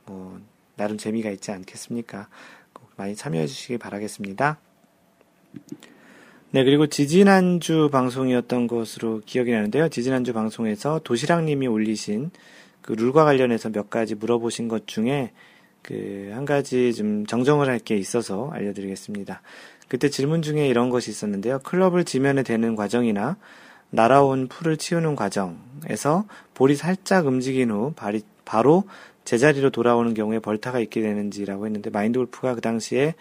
뭐 0.06 0.40
나름 0.76 0.98
재미가 0.98 1.30
있지 1.30 1.50
않겠습니까? 1.52 2.28
꼭 2.72 2.88
많이 2.96 3.14
참여해 3.14 3.46
주시기 3.46 3.78
바라겠습니다. 3.78 4.58
네, 6.50 6.64
그리고 6.64 6.86
지지난주 6.86 7.88
방송이었던 7.90 8.66
것으로 8.68 9.20
기억이 9.26 9.50
나는데요. 9.50 9.88
지지난주 9.88 10.32
방송에서 10.32 11.00
도시락님이 11.02 11.66
올리신 11.66 12.30
그 12.80 12.92
룰과 12.92 13.24
관련해서 13.24 13.70
몇 13.70 13.90
가지 13.90 14.14
물어보신 14.14 14.68
것 14.68 14.86
중에 14.86 15.32
그 15.82 16.30
한 16.32 16.44
가지 16.46 16.94
좀 16.94 17.26
정정을 17.26 17.68
할 17.68 17.78
게 17.78 17.96
있어서 17.96 18.48
알려드리겠습니다. 18.52 19.42
그때 19.88 20.08
질문 20.08 20.42
중에 20.42 20.68
이런 20.68 20.90
것이 20.90 21.10
있었는데요. 21.10 21.60
클럽을 21.60 22.04
지면에 22.04 22.42
대는 22.42 22.76
과정이나 22.76 23.36
날아온 23.90 24.48
풀을 24.48 24.76
치우는 24.76 25.14
과정에서 25.14 26.26
볼이 26.54 26.74
살짝 26.74 27.26
움직인 27.26 27.70
후 27.70 27.92
발이 27.94 28.22
바로 28.44 28.84
제자리로 29.24 29.70
돌아오는 29.70 30.12
경우에 30.14 30.38
벌타가 30.38 30.80
있게 30.80 31.00
되는지라고 31.00 31.66
했는데 31.66 31.90
마인드 31.90 32.18
골프가 32.18 32.54
그 32.54 32.60
당시에 32.60 33.14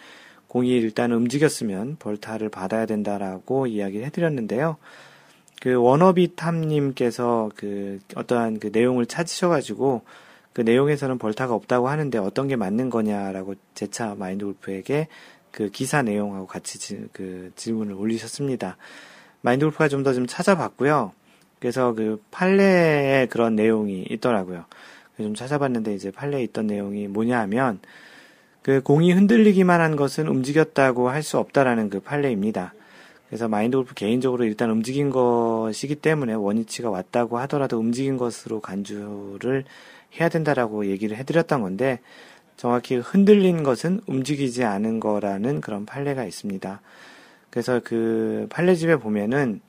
공이 0.47 0.69
일단 0.69 1.11
움직였으면 1.11 1.97
벌타를 1.99 2.49
받아야 2.49 2.85
된다라고 2.85 3.67
이야기를 3.67 4.05
해드렸는데요. 4.07 4.77
그 5.61 5.75
워너비 5.75 6.35
탐님께서 6.35 7.49
그 7.55 7.99
어떠한 8.15 8.59
그 8.59 8.69
내용을 8.73 9.05
찾으셔가지고 9.05 10.01
그 10.51 10.61
내용에서는 10.61 11.17
벌타가 11.17 11.53
없다고 11.55 11.87
하는데 11.87 12.17
어떤 12.19 12.47
게 12.47 12.55
맞는 12.55 12.89
거냐라고 12.89 13.55
재차 13.73 14.13
마인드 14.15 14.45
골프에게 14.45 15.07
그 15.53 15.69
기사 15.69 16.01
내용하고 16.01 16.47
같이 16.47 16.79
지, 16.79 17.05
그 17.13 17.51
질문을 17.55 17.93
올리셨습니다. 17.93 18.75
마인드 19.41 19.65
골프가 19.65 19.87
좀 19.87 20.01
더좀 20.03 20.21
좀 20.23 20.27
찾아봤고요. 20.27 21.13
그래서 21.59 21.93
그 21.93 22.21
판례에 22.31 23.27
그런 23.27 23.55
내용이 23.55 24.05
있더라고요. 24.09 24.65
좀 25.17 25.35
찾아봤는데 25.35 25.93
이제 25.93 26.09
판례에 26.09 26.41
있던 26.43 26.65
내용이 26.67 27.07
뭐냐 27.07 27.39
하면 27.41 27.79
그 28.63 28.81
공이 28.81 29.11
흔들리기만 29.13 29.79
한 29.79 29.95
것은 29.95 30.27
움직였다고 30.27 31.09
할 31.09 31.21
수 31.21 31.37
없다라는 31.37 31.89
그 31.89 31.99
판례입니다. 31.99 32.73
그래서 33.27 33.47
마인드 33.47 33.77
골프 33.77 33.93
개인적으로 33.93 34.45
일단 34.45 34.71
움직인 34.71 35.11
것이기 35.11 35.95
때문에 35.95 36.33
원위치가 36.33 36.89
왔다고 36.89 37.37
하더라도 37.39 37.77
움직인 37.77 38.17
것으로 38.17 38.59
간주를 38.59 39.65
해야 40.19 40.29
된다라고 40.29 40.87
얘기를 40.87 41.15
해드렸던 41.17 41.61
건데 41.61 41.99
정확히 42.57 42.95
흔들린 42.95 43.63
것은 43.63 44.01
움직이지 44.07 44.63
않은 44.63 44.99
거라는 44.99 45.61
그런 45.61 45.85
판례가 45.85 46.23
있습니다. 46.25 46.81
그래서 47.49 47.81
그 47.83 48.47
판례집에 48.49 48.95
보면은 48.97 49.61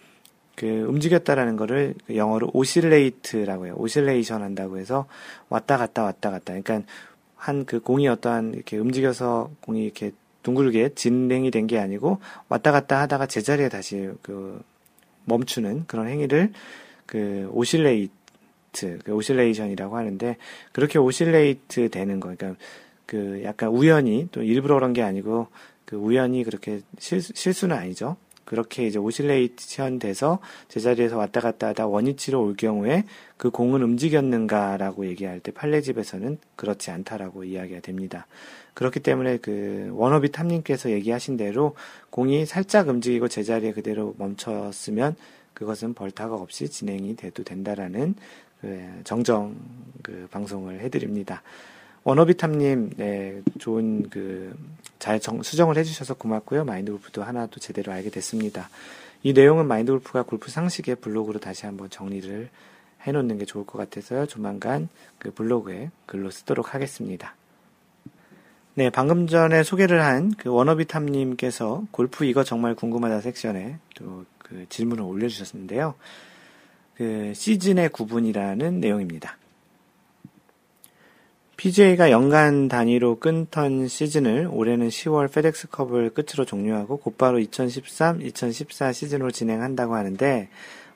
그 0.56 0.84
움직였다라는 0.88 1.56
거를 1.56 1.94
그 2.06 2.16
영어로 2.16 2.50
oscillate라고 2.52 3.66
해요. 3.66 3.74
oscillation 3.76 4.42
한다고 4.42 4.78
해서 4.78 5.06
왔다 5.48 5.76
갔다 5.76 6.04
왔다 6.04 6.30
갔다. 6.30 6.54
그러니까 6.58 6.82
한 7.36 7.64
그 7.66 7.80
공이 7.80 8.08
어떠한 8.08 8.54
이렇게 8.54 8.78
움직여서 8.78 9.50
공이 9.60 9.84
이렇게 9.84 10.12
둥글게 10.42 10.90
진행이 10.94 11.50
된 11.50 11.66
게 11.66 11.78
아니고 11.78 12.20
왔다 12.48 12.70
갔다 12.72 13.00
하다가 13.02 13.26
제자리에 13.26 13.68
다시 13.68 14.08
그 14.22 14.62
멈추는 15.24 15.84
그런 15.86 16.08
행위를 16.08 16.52
그 17.06 17.48
oscillate, 17.52 18.12
그 19.04 19.12
oscillation이라고 19.12 19.96
하는데 19.96 20.36
그렇게 20.72 20.98
oscillate 20.98 21.90
되는 21.90 22.20
거, 22.20 22.34
그러니까 22.34 22.60
그 23.06 23.42
약간 23.44 23.70
우연히 23.70 24.28
또 24.32 24.42
일부러 24.42 24.74
그런 24.74 24.92
게 24.92 25.02
아니고 25.02 25.48
그 25.84 25.96
우연히 25.96 26.44
그렇게 26.44 26.80
실, 26.98 27.20
실수는 27.22 27.76
아니죠. 27.76 28.16
그렇게 28.44 28.86
이제 28.86 28.98
오실레이션 28.98 29.98
돼서 29.98 30.38
제자리에서 30.68 31.16
왔다 31.16 31.40
갔다 31.40 31.68
하다 31.68 31.86
원위치로 31.86 32.42
올 32.42 32.56
경우에 32.56 33.04
그 33.36 33.50
공은 33.50 33.82
움직였는가라고 33.82 35.06
얘기할 35.06 35.40
때 35.40 35.50
판례집에서는 35.50 36.38
그렇지 36.56 36.90
않다라고 36.90 37.44
이야기가 37.44 37.80
됩니다. 37.80 38.26
그렇기 38.74 39.00
때문에 39.00 39.38
그 39.38 39.90
원어비 39.92 40.30
탐님께서 40.30 40.90
얘기하신 40.90 41.36
대로 41.36 41.74
공이 42.10 42.44
살짝 42.44 42.88
움직이고 42.88 43.28
제자리에 43.28 43.72
그대로 43.72 44.14
멈췄으면 44.18 45.16
그것은 45.54 45.94
벌타가 45.94 46.34
없이 46.34 46.68
진행이 46.68 47.16
돼도 47.16 47.44
된다라는 47.44 48.14
그 48.60 49.00
정정 49.04 49.56
그 50.02 50.28
방송을 50.30 50.80
해드립니다. 50.80 51.42
원어비탐님, 52.04 52.90
네, 52.96 53.42
좋은 53.58 54.10
그, 54.10 54.54
잘 54.98 55.20
정, 55.20 55.42
수정을 55.42 55.78
해주셔서 55.78 56.14
고맙고요. 56.14 56.64
마인드 56.64 56.92
골프도 56.92 57.22
하나 57.22 57.46
또 57.46 57.60
제대로 57.60 57.92
알게 57.92 58.10
됐습니다. 58.10 58.68
이 59.22 59.32
내용은 59.32 59.66
마인드 59.66 59.90
골프가 59.90 60.22
골프 60.22 60.50
상식의 60.50 60.96
블로그로 60.96 61.40
다시 61.40 61.64
한번 61.64 61.88
정리를 61.88 62.50
해놓는 63.02 63.38
게 63.38 63.46
좋을 63.46 63.64
것 63.64 63.78
같아서요. 63.78 64.26
조만간 64.26 64.88
그 65.18 65.30
블로그에 65.30 65.90
글로 66.04 66.30
쓰도록 66.30 66.74
하겠습니다. 66.74 67.34
네, 68.74 68.90
방금 68.90 69.26
전에 69.26 69.62
소개를 69.62 70.02
한 70.02 70.32
그 70.36 70.50
원어비탐님께서 70.50 71.84
골프 71.90 72.24
이거 72.24 72.44
정말 72.44 72.74
궁금하다 72.74 73.22
섹션에 73.22 73.76
또 73.94 74.24
그 74.44 74.66
질문을 74.68 75.02
올려주셨는데요. 75.02 75.94
그 76.94 77.32
시즌의 77.34 77.88
구분이라는 77.88 78.80
내용입니다. 78.80 79.36
PGA가 81.56 82.10
연간 82.10 82.68
단위로 82.68 83.18
끊던 83.18 83.88
시즌을 83.88 84.48
올해는 84.52 84.88
10월 84.88 85.32
페덱스컵을 85.32 86.10
끝으로 86.10 86.44
종료하고 86.44 86.98
곧바로 86.98 87.38
2013-2014 87.38 88.92
시즌으로 88.92 89.30
진행한다고 89.30 89.94
하는데 89.94 90.48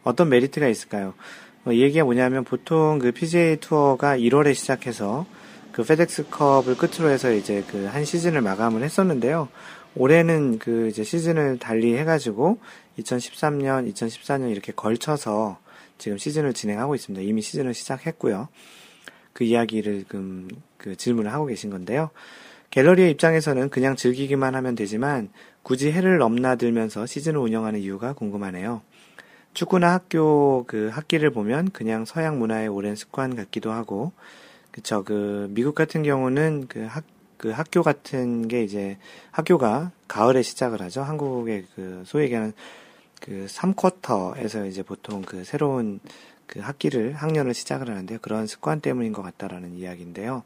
어떤 0.02 0.28
메리트가 0.28 0.68
있을까요? 0.68 1.14
어, 1.64 1.72
이 1.72 1.80
얘기가 1.80 2.04
뭐냐면 2.04 2.44
보통 2.44 2.98
그 2.98 3.12
PGA 3.12 3.56
투어가 3.56 4.16
1월에 4.18 4.54
시작해서 4.54 5.26
그 5.72 5.84
페덱스컵을 5.84 6.76
끝으로 6.76 7.10
해서 7.10 7.32
이제 7.32 7.62
그 7.70 7.86
한 7.86 8.04
시즌을 8.04 8.40
마감을 8.42 8.82
했었는데요. 8.82 9.48
올해는 9.94 10.58
그 10.58 10.88
이제 10.88 11.02
시즌을 11.02 11.58
달리 11.58 11.96
해가지고 11.96 12.58
2013년, 12.98 13.92
2014년 13.92 14.50
이렇게 14.50 14.72
걸쳐서 14.72 15.58
지금 15.98 16.18
시즌을 16.18 16.52
진행하고 16.52 16.94
있습니다. 16.94 17.24
이미 17.26 17.42
시즌을 17.42 17.74
시작했고요. 17.74 18.48
그 19.32 19.44
이야기를 19.44 20.04
그, 20.08 20.48
그 20.76 20.96
질문을 20.96 21.32
하고 21.32 21.46
계신 21.46 21.70
건데요. 21.70 22.10
갤러리의 22.70 23.10
입장에서는 23.12 23.70
그냥 23.70 23.96
즐기기만 23.96 24.54
하면 24.54 24.74
되지만 24.74 25.30
굳이 25.62 25.90
해를 25.90 26.18
넘나들면서 26.18 27.06
시즌을 27.06 27.38
운영하는 27.38 27.80
이유가 27.80 28.12
궁금하네요. 28.12 28.82
축구나 29.54 29.92
학교 29.92 30.64
그 30.66 30.88
학기를 30.92 31.30
보면 31.30 31.70
그냥 31.70 32.04
서양 32.04 32.38
문화의 32.38 32.68
오랜 32.68 32.94
습관 32.94 33.34
같기도 33.34 33.72
하고 33.72 34.12
그쵸. 34.70 35.02
그, 35.02 35.48
미국 35.50 35.74
같은 35.74 36.02
경우는 36.04 36.66
그 36.68 36.84
학, 36.84 37.04
그 37.38 37.50
학교 37.50 37.82
같은 37.82 38.48
게 38.48 38.62
이제 38.62 38.98
학교가 39.30 39.92
가을에 40.08 40.42
시작을 40.42 40.82
하죠. 40.82 41.02
한국의 41.02 41.64
그 41.74 42.02
소위 42.04 42.24
얘기하는 42.24 42.52
그 43.20 43.46
3쿼터에서 43.48 44.68
이제 44.68 44.82
보통 44.82 45.22
그 45.22 45.44
새로운 45.44 46.00
그 46.46 46.60
학기를, 46.60 47.14
학년을 47.14 47.54
시작을 47.54 47.88
하는데 47.88 48.18
그런 48.18 48.46
습관 48.46 48.80
때문인 48.80 49.12
것 49.12 49.22
같다라는 49.22 49.74
이야기인데요. 49.76 50.42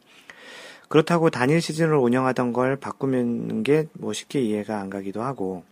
그렇다고 0.88 1.30
단일 1.30 1.60
시즌을 1.62 1.96
운영하던 1.96 2.52
걸 2.52 2.76
바꾸는 2.76 3.62
게 3.62 3.88
뭐 3.94 4.12
쉽게 4.12 4.40
이해가 4.42 4.78
안 4.78 4.90
가기도 4.90 5.22
하고, 5.22 5.64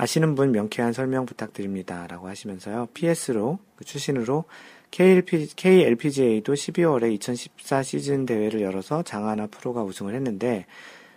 아시는 0.00 0.34
분 0.34 0.50
명쾌한 0.50 0.94
설명 0.94 1.26
부탁드립니다. 1.26 2.06
라고 2.06 2.26
하시면서요. 2.26 2.88
PS로, 2.94 3.58
그 3.76 3.84
출신으로 3.84 4.44
KLP, 4.90 5.48
KLPGA도 5.54 6.54
12월에 6.54 7.12
2014 7.12 7.82
시즌 7.82 8.24
대회를 8.24 8.62
열어서 8.62 9.02
장하나 9.02 9.46
프로가 9.46 9.82
우승을 9.82 10.14
했는데, 10.14 10.64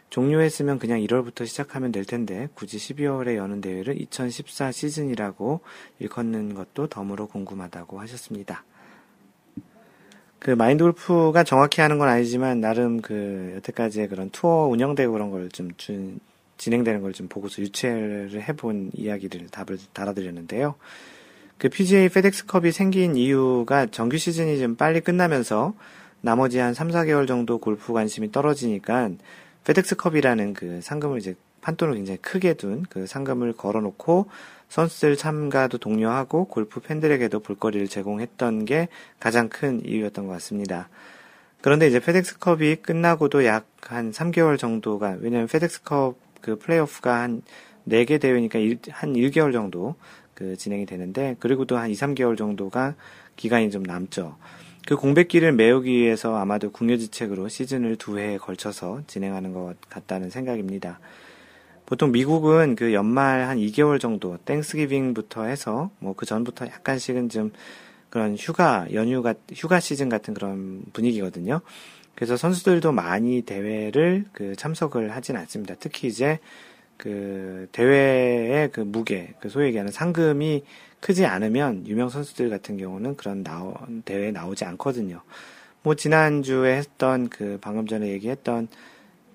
종료했으면 0.09 0.79
그냥 0.79 0.99
1월부터 0.99 1.47
시작하면 1.47 1.93
될 1.93 2.03
텐데 2.03 2.49
굳이 2.55 2.77
12월에 2.77 3.35
여는 3.37 3.61
대회를 3.61 3.99
2014 4.01 4.73
시즌이라고 4.73 5.61
일컫는 5.99 6.53
것도 6.53 6.87
덤으로 6.87 7.27
궁금하다고 7.27 8.01
하셨습니다. 8.01 8.65
그 10.39 10.51
마인드 10.51 10.83
골프가 10.83 11.45
정확히 11.45 11.79
하는 11.79 11.97
건 11.99 12.09
아니지만 12.09 12.59
나름 12.59 13.01
그 13.01 13.53
여태까지의 13.55 14.09
그런 14.09 14.29
투어 14.29 14.67
운영되고 14.67 15.13
그런 15.13 15.31
걸 15.31 15.47
좀 15.49 15.71
진행되는 16.57 17.01
걸 17.01 17.13
좀 17.13 17.27
보고서 17.27 17.61
유추를 17.61 18.41
해본 18.47 18.91
이야기를 18.93 19.47
답을 19.49 19.77
달아드렸는데요. 19.93 20.75
그 21.57 21.69
PGA 21.69 22.09
페덱스컵이 22.09 22.71
생긴 22.71 23.15
이유가 23.15 23.85
정규 23.85 24.17
시즌이 24.17 24.57
좀 24.59 24.75
빨리 24.75 25.01
끝나면서 25.01 25.73
나머지 26.21 26.57
한 26.59 26.73
3, 26.73 26.89
4개월 26.89 27.27
정도 27.27 27.57
골프 27.59 27.93
관심이 27.93 28.31
떨어지니까 28.31 29.11
페덱스컵이라는 29.65 30.53
그 30.53 30.79
상금을 30.81 31.19
이제 31.19 31.35
판돈을 31.61 31.95
굉장히 31.95 32.17
크게 32.17 32.55
둔 32.55 32.85
그 32.89 33.07
상금을 33.07 33.53
걸어놓고 33.53 34.27
선수들 34.69 35.15
참가도 35.15 35.77
독려하고 35.77 36.45
골프 36.45 36.79
팬들에게도 36.79 37.39
볼거리를 37.41 37.87
제공했던 37.87 38.65
게 38.65 38.87
가장 39.19 39.49
큰 39.49 39.85
이유였던 39.85 40.25
것 40.27 40.33
같습니다. 40.33 40.89
그런데 41.61 41.87
이제 41.87 41.99
페덱스컵이 41.99 42.77
끝나고도 42.77 43.45
약 43.45 43.67
한 43.87 44.11
3개월 44.11 44.57
정도가, 44.57 45.17
왜냐면 45.19 45.47
페덱스컵 45.47 46.15
그 46.43 46.59
플레이오프가 46.59 47.21
한 47.21 47.41
4개 47.87 48.21
대회니까 48.21 48.59
일, 48.59 48.77
한 48.91 49.13
1개월 49.13 49.53
정도 49.53 49.95
그 50.35 50.55
진행이 50.55 50.85
되는데, 50.85 51.35
그리고도 51.39 51.77
한 51.77 51.89
2, 51.89 51.93
3개월 51.93 52.37
정도가 52.37 52.95
기간이 53.35 53.71
좀 53.71 53.81
남죠. 53.81 54.35
그 54.85 54.97
공백기를 54.97 55.53
메우기 55.53 55.89
위해서 55.89 56.35
아마도 56.35 56.71
궁여지책으로 56.71 57.47
시즌을 57.47 57.95
두 57.95 58.19
해에 58.19 58.37
걸쳐서 58.37 59.01
진행하는 59.07 59.53
것 59.53 59.75
같다는 59.89 60.29
생각입니다. 60.29 60.99
보통 61.85 62.11
미국은 62.11 62.75
그 62.75 62.93
연말 62.93 63.47
한 63.47 63.57
2개월 63.57 63.99
정도 63.99 64.37
땡스기빙부터 64.45 65.45
해서 65.45 65.89
뭐 65.99 66.13
그 66.13 66.25
전부터 66.25 66.65
약간씩은 66.65 67.29
좀 67.29 67.51
그런 68.09 68.35
휴가 68.35 68.85
연휴가 68.93 69.33
휴가 69.53 69.79
시즌 69.79 70.09
같은 70.09 70.33
그런 70.33 70.83
분위기거든요. 70.93 71.61
그래서 72.15 72.37
선수들도 72.37 72.91
많이 72.91 73.41
대회를 73.41 74.25
그 74.33 74.55
참석을 74.55 75.15
하진 75.15 75.35
않습니다. 75.35 75.75
특히 75.79 76.07
이제 76.07 76.39
그 76.97 77.67
대회의 77.71 78.71
그 78.71 78.81
무게, 78.81 79.33
그 79.39 79.49
소위 79.49 79.67
얘기하는 79.67 79.91
상금이 79.91 80.63
크지 80.99 81.25
않으면 81.25 81.85
유명 81.87 82.09
선수들 82.09 82.49
같은 82.49 82.77
경우는 82.77 83.17
그런 83.17 83.43
나오, 83.43 83.73
대회에 84.05 84.31
나오지 84.31 84.63
않거든요. 84.65 85.21
뭐 85.81 85.95
지난주에 85.95 86.77
했던 86.77 87.27
그 87.27 87.57
방금 87.61 87.87
전에 87.87 88.07
얘기했던 88.09 88.69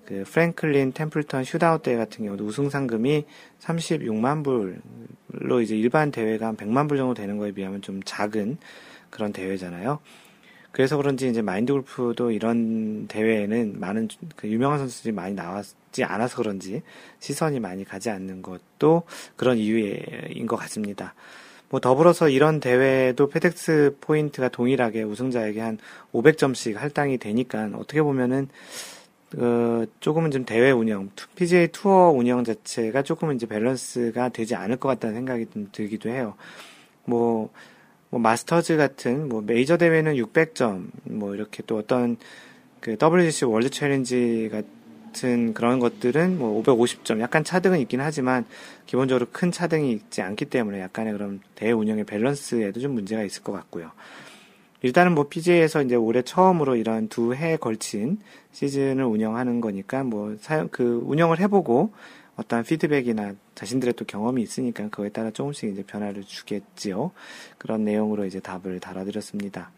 그 0.05 0.23
프랭클린 0.25 0.93
템플턴 0.93 1.43
슈다웃 1.43 1.83
대회 1.83 1.95
같은 1.95 2.25
경우도 2.25 2.43
우승 2.43 2.71
상금이 2.71 3.25
36만 3.59 4.43
불로 4.43 5.61
이제 5.61 5.77
일반 5.77 6.09
대회가 6.09 6.47
한 6.47 6.57
100만 6.57 6.89
불 6.89 6.97
정도 6.97 7.13
되는 7.13 7.37
거에 7.37 7.51
비하면 7.51 7.83
좀 7.83 8.01
작은 8.03 8.57
그런 9.11 9.31
대회잖아요. 9.31 9.99
그래서 10.71 10.97
그런지 10.97 11.27
이제 11.27 11.41
마인드 11.41 11.73
골프도 11.73 12.31
이런 12.31 13.07
대회에는 13.07 13.79
많은 13.79 14.07
그 14.35 14.47
유명한 14.47 14.79
선수들이 14.79 15.11
많이 15.13 15.33
나왔지 15.33 16.03
않아서 16.03 16.37
그런지 16.37 16.81
시선이 17.19 17.59
많이 17.59 17.83
가지 17.83 18.09
않는 18.09 18.41
것도 18.41 19.03
그런 19.35 19.57
이유인 19.57 20.45
것 20.47 20.55
같습니다. 20.57 21.15
뭐 21.69 21.79
더불어서 21.79 22.29
이런 22.29 22.59
대회도 22.59 23.29
페덱스 23.29 23.97
포인트가 24.01 24.49
동일하게 24.49 25.03
우승자에게 25.03 25.59
한 25.59 25.77
500점씩 26.13 26.75
할당이 26.75 27.17
되니까 27.19 27.69
어떻게 27.75 28.01
보면은 28.01 28.47
어, 29.37 29.85
조금은 29.99 30.31
좀 30.31 30.43
대회 30.43 30.71
운영, 30.71 31.11
PGA 31.35 31.67
투어 31.67 32.09
운영 32.09 32.43
자체가 32.43 33.03
조금은 33.03 33.35
이제 33.35 33.45
밸런스가 33.45 34.29
되지 34.29 34.55
않을 34.55 34.77
것 34.77 34.89
같다는 34.89 35.15
생각이 35.17 35.45
좀 35.53 35.69
들기도 35.71 36.09
해요. 36.09 36.33
뭐, 37.05 37.51
뭐 38.09 38.19
마스터즈 38.19 38.77
같은 38.77 39.29
뭐 39.29 39.41
메이저 39.41 39.77
대회는 39.77 40.15
600점, 40.15 40.87
뭐 41.03 41.35
이렇게 41.35 41.63
또 41.67 41.77
어떤 41.77 42.17
그 42.79 42.97
WGC 43.01 43.45
월드 43.45 43.69
챌린지 43.69 44.49
같은 44.51 45.53
그런 45.53 45.79
것들은 45.79 46.39
뭐 46.39 46.61
550점, 46.63 47.19
약간 47.19 47.43
차등은 47.43 47.79
있긴 47.79 48.01
하지만 48.01 48.45
기본적으로 48.85 49.27
큰 49.31 49.51
차등이 49.51 49.91
있지 49.91 50.21
않기 50.21 50.45
때문에 50.45 50.79
약간의 50.81 51.13
그런 51.13 51.39
대회 51.55 51.71
운영의 51.71 52.05
밸런스에도 52.05 52.79
좀 52.79 52.93
문제가 52.93 53.23
있을 53.23 53.43
것 53.43 53.51
같고요. 53.51 53.91
일단은 54.81 55.13
뭐 55.13 55.27
PGA에서 55.27 55.83
이제 55.83 55.95
올해 55.95 56.21
처음으로 56.21 56.77
이런 56.77 57.09
두 57.09 57.35
해에 57.35 57.57
걸친 57.57 58.19
시즌을 58.53 59.03
운영하는 59.03 59.59
거니까 59.61 60.03
뭐 60.03 60.37
사용 60.39 60.69
그 60.69 61.03
운영을 61.05 61.39
해보고 61.39 61.91
어떠한 62.39 62.63
피드백이나 62.63 63.33
자신들의 63.55 63.95
또 63.95 64.05
경험이 64.05 64.41
있으니까 64.41 64.83
그거에 64.85 65.09
따라 65.09 65.31
조금씩 65.31 65.71
이제 65.71 65.83
변화를 65.83 66.23
주겠지요. 66.23 67.11
그런 67.57 67.83
내용으로 67.83 68.25
이제 68.25 68.39
답을 68.39 68.79
달아드렸습니다. 68.79 69.71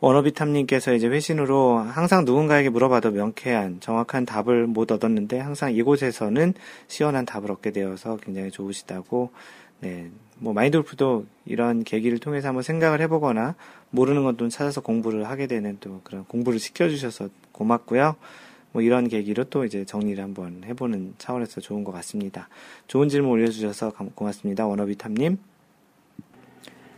워너비탐님께서 0.00 0.94
이제 0.94 1.06
회신으로 1.06 1.78
항상 1.78 2.24
누군가에게 2.24 2.70
물어봐도 2.70 3.12
명쾌한 3.12 3.78
정확한 3.78 4.26
답을 4.26 4.66
못 4.66 4.90
얻었는데 4.90 5.38
항상 5.38 5.72
이곳에서는 5.72 6.54
시원한 6.88 7.24
답을 7.24 7.52
얻게 7.52 7.70
되어서 7.70 8.16
굉장히 8.16 8.50
좋으시다고 8.50 9.30
네, 9.78 10.10
뭐 10.38 10.52
마인드골프도 10.52 11.26
이런 11.44 11.84
계기를 11.84 12.18
통해서 12.18 12.48
한번 12.48 12.64
생각을 12.64 13.00
해보거나 13.02 13.54
모르는 13.90 14.24
것도 14.24 14.48
찾아서 14.48 14.80
공부를 14.80 15.28
하게 15.28 15.46
되는 15.46 15.76
또 15.78 16.00
그런 16.02 16.24
공부를 16.24 16.58
시켜주셔서 16.58 17.28
고맙고요. 17.52 18.16
뭐 18.72 18.82
이런 18.82 19.08
계기로 19.08 19.44
또 19.44 19.64
이제 19.64 19.84
정리를 19.84 20.22
한번 20.22 20.62
해보는 20.64 21.14
차원에서 21.18 21.60
좋은 21.60 21.84
것 21.84 21.92
같습니다. 21.92 22.48
좋은 22.88 23.08
질문 23.08 23.30
올려주셔서 23.32 23.92
고맙습니다. 24.14 24.66
워너비탐님. 24.66 25.38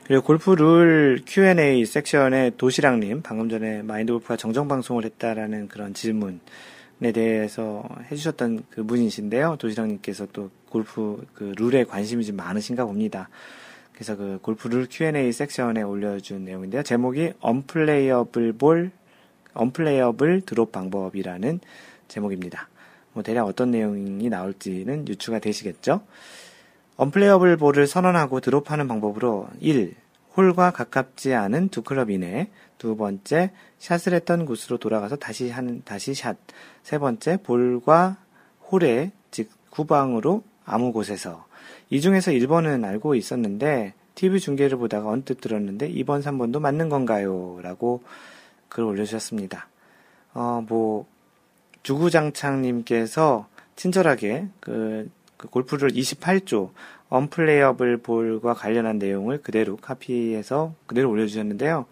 그리고 0.05 0.23
골프 0.23 0.51
룰 0.51 1.23
Q&A 1.27 1.85
섹션에 1.85 2.53
도시락님, 2.57 3.23
방금 3.23 3.49
전에 3.49 3.83
마인드 3.83 4.13
골프가 4.13 4.37
정정방송을 4.37 5.05
했다라는 5.05 5.69
그런 5.69 5.95
질문, 5.95 6.41
에 7.03 7.13
대해서 7.13 7.87
해주셨던 8.11 8.65
그 8.71 8.85
분이신데요. 8.85 9.57
도시락님께서 9.59 10.27
또 10.33 10.51
골프 10.69 11.27
그 11.35 11.53
룰에 11.57 11.85
관심이 11.85 12.25
좀 12.25 12.37
많으신가 12.37 12.85
봅니다. 12.85 13.29
그래서 13.93 14.17
그 14.17 14.39
골프 14.41 14.69
룰 14.69 14.87
Q&A 14.89 15.31
섹션에 15.33 15.83
올려준 15.83 16.45
내용인데요. 16.45 16.83
제목이 16.83 17.33
unplayable 17.41 18.55
ball, 18.55 18.91
unplayable 19.55 20.43
드롭 20.43 20.73
방법이라는 20.73 21.61
제목입니다. 22.09 22.69
뭐 23.13 23.23
대략 23.23 23.47
어떤 23.47 23.71
내용이 23.71 24.29
나올지는 24.29 25.09
유추가 25.09 25.39
되시겠죠? 25.39 26.03
unplayable 26.97 27.57
ball을 27.57 27.87
선언하고 27.87 28.41
드롭하는 28.41 28.89
방법으로 28.89 29.49
1. 29.61 29.95
홀과 30.37 30.73
가깝지 30.73 31.33
않은 31.35 31.69
두 31.69 31.83
클럽 31.83 32.11
이내 32.11 32.49
두 32.79 32.97
번째, 32.97 33.51
샷을 33.79 34.13
했던 34.13 34.45
곳으로 34.45 34.79
돌아가서 34.79 35.17
다시 35.17 35.49
하는, 35.49 35.83
다시 35.85 36.13
샷. 36.13 36.37
세 36.83 36.99
번째, 36.99 37.39
볼과 37.43 38.19
홀에, 38.71 39.13
즉, 39.31 39.49
후방으로 39.71 40.43
아무 40.65 40.93
곳에서. 40.93 41.47
이 41.89 42.01
중에서 42.01 42.31
1번은 42.33 42.85
알고 42.85 43.15
있었는데, 43.15 43.95
TV 44.15 44.39
중계를 44.39 44.77
보다가 44.79 45.09
언뜻 45.09 45.41
들었는데, 45.41 45.91
2번, 45.93 46.23
3번도 46.23 46.61
맞는 46.61 46.89
건가요? 46.89 47.59
라고 47.63 48.03
글을 48.75 48.89
올려주셨습니다. 48.89 49.69
어, 50.35 50.65
뭐, 50.69 51.07
주구장창님께서 51.85 53.47
친절하게 53.77 54.49
그, 54.61 55.11
그 55.37 55.49
골프 55.49 55.77
룰 55.77 55.91
28조, 55.91 56.71
unplayable 57.09 57.99
ball과 57.99 58.55
관련한 58.55 58.99
내용을 58.99 59.43
그대로 59.43 59.77
카피해서 59.77 60.75
그대로 60.87 61.11
올려주셨는데요. 61.11 61.87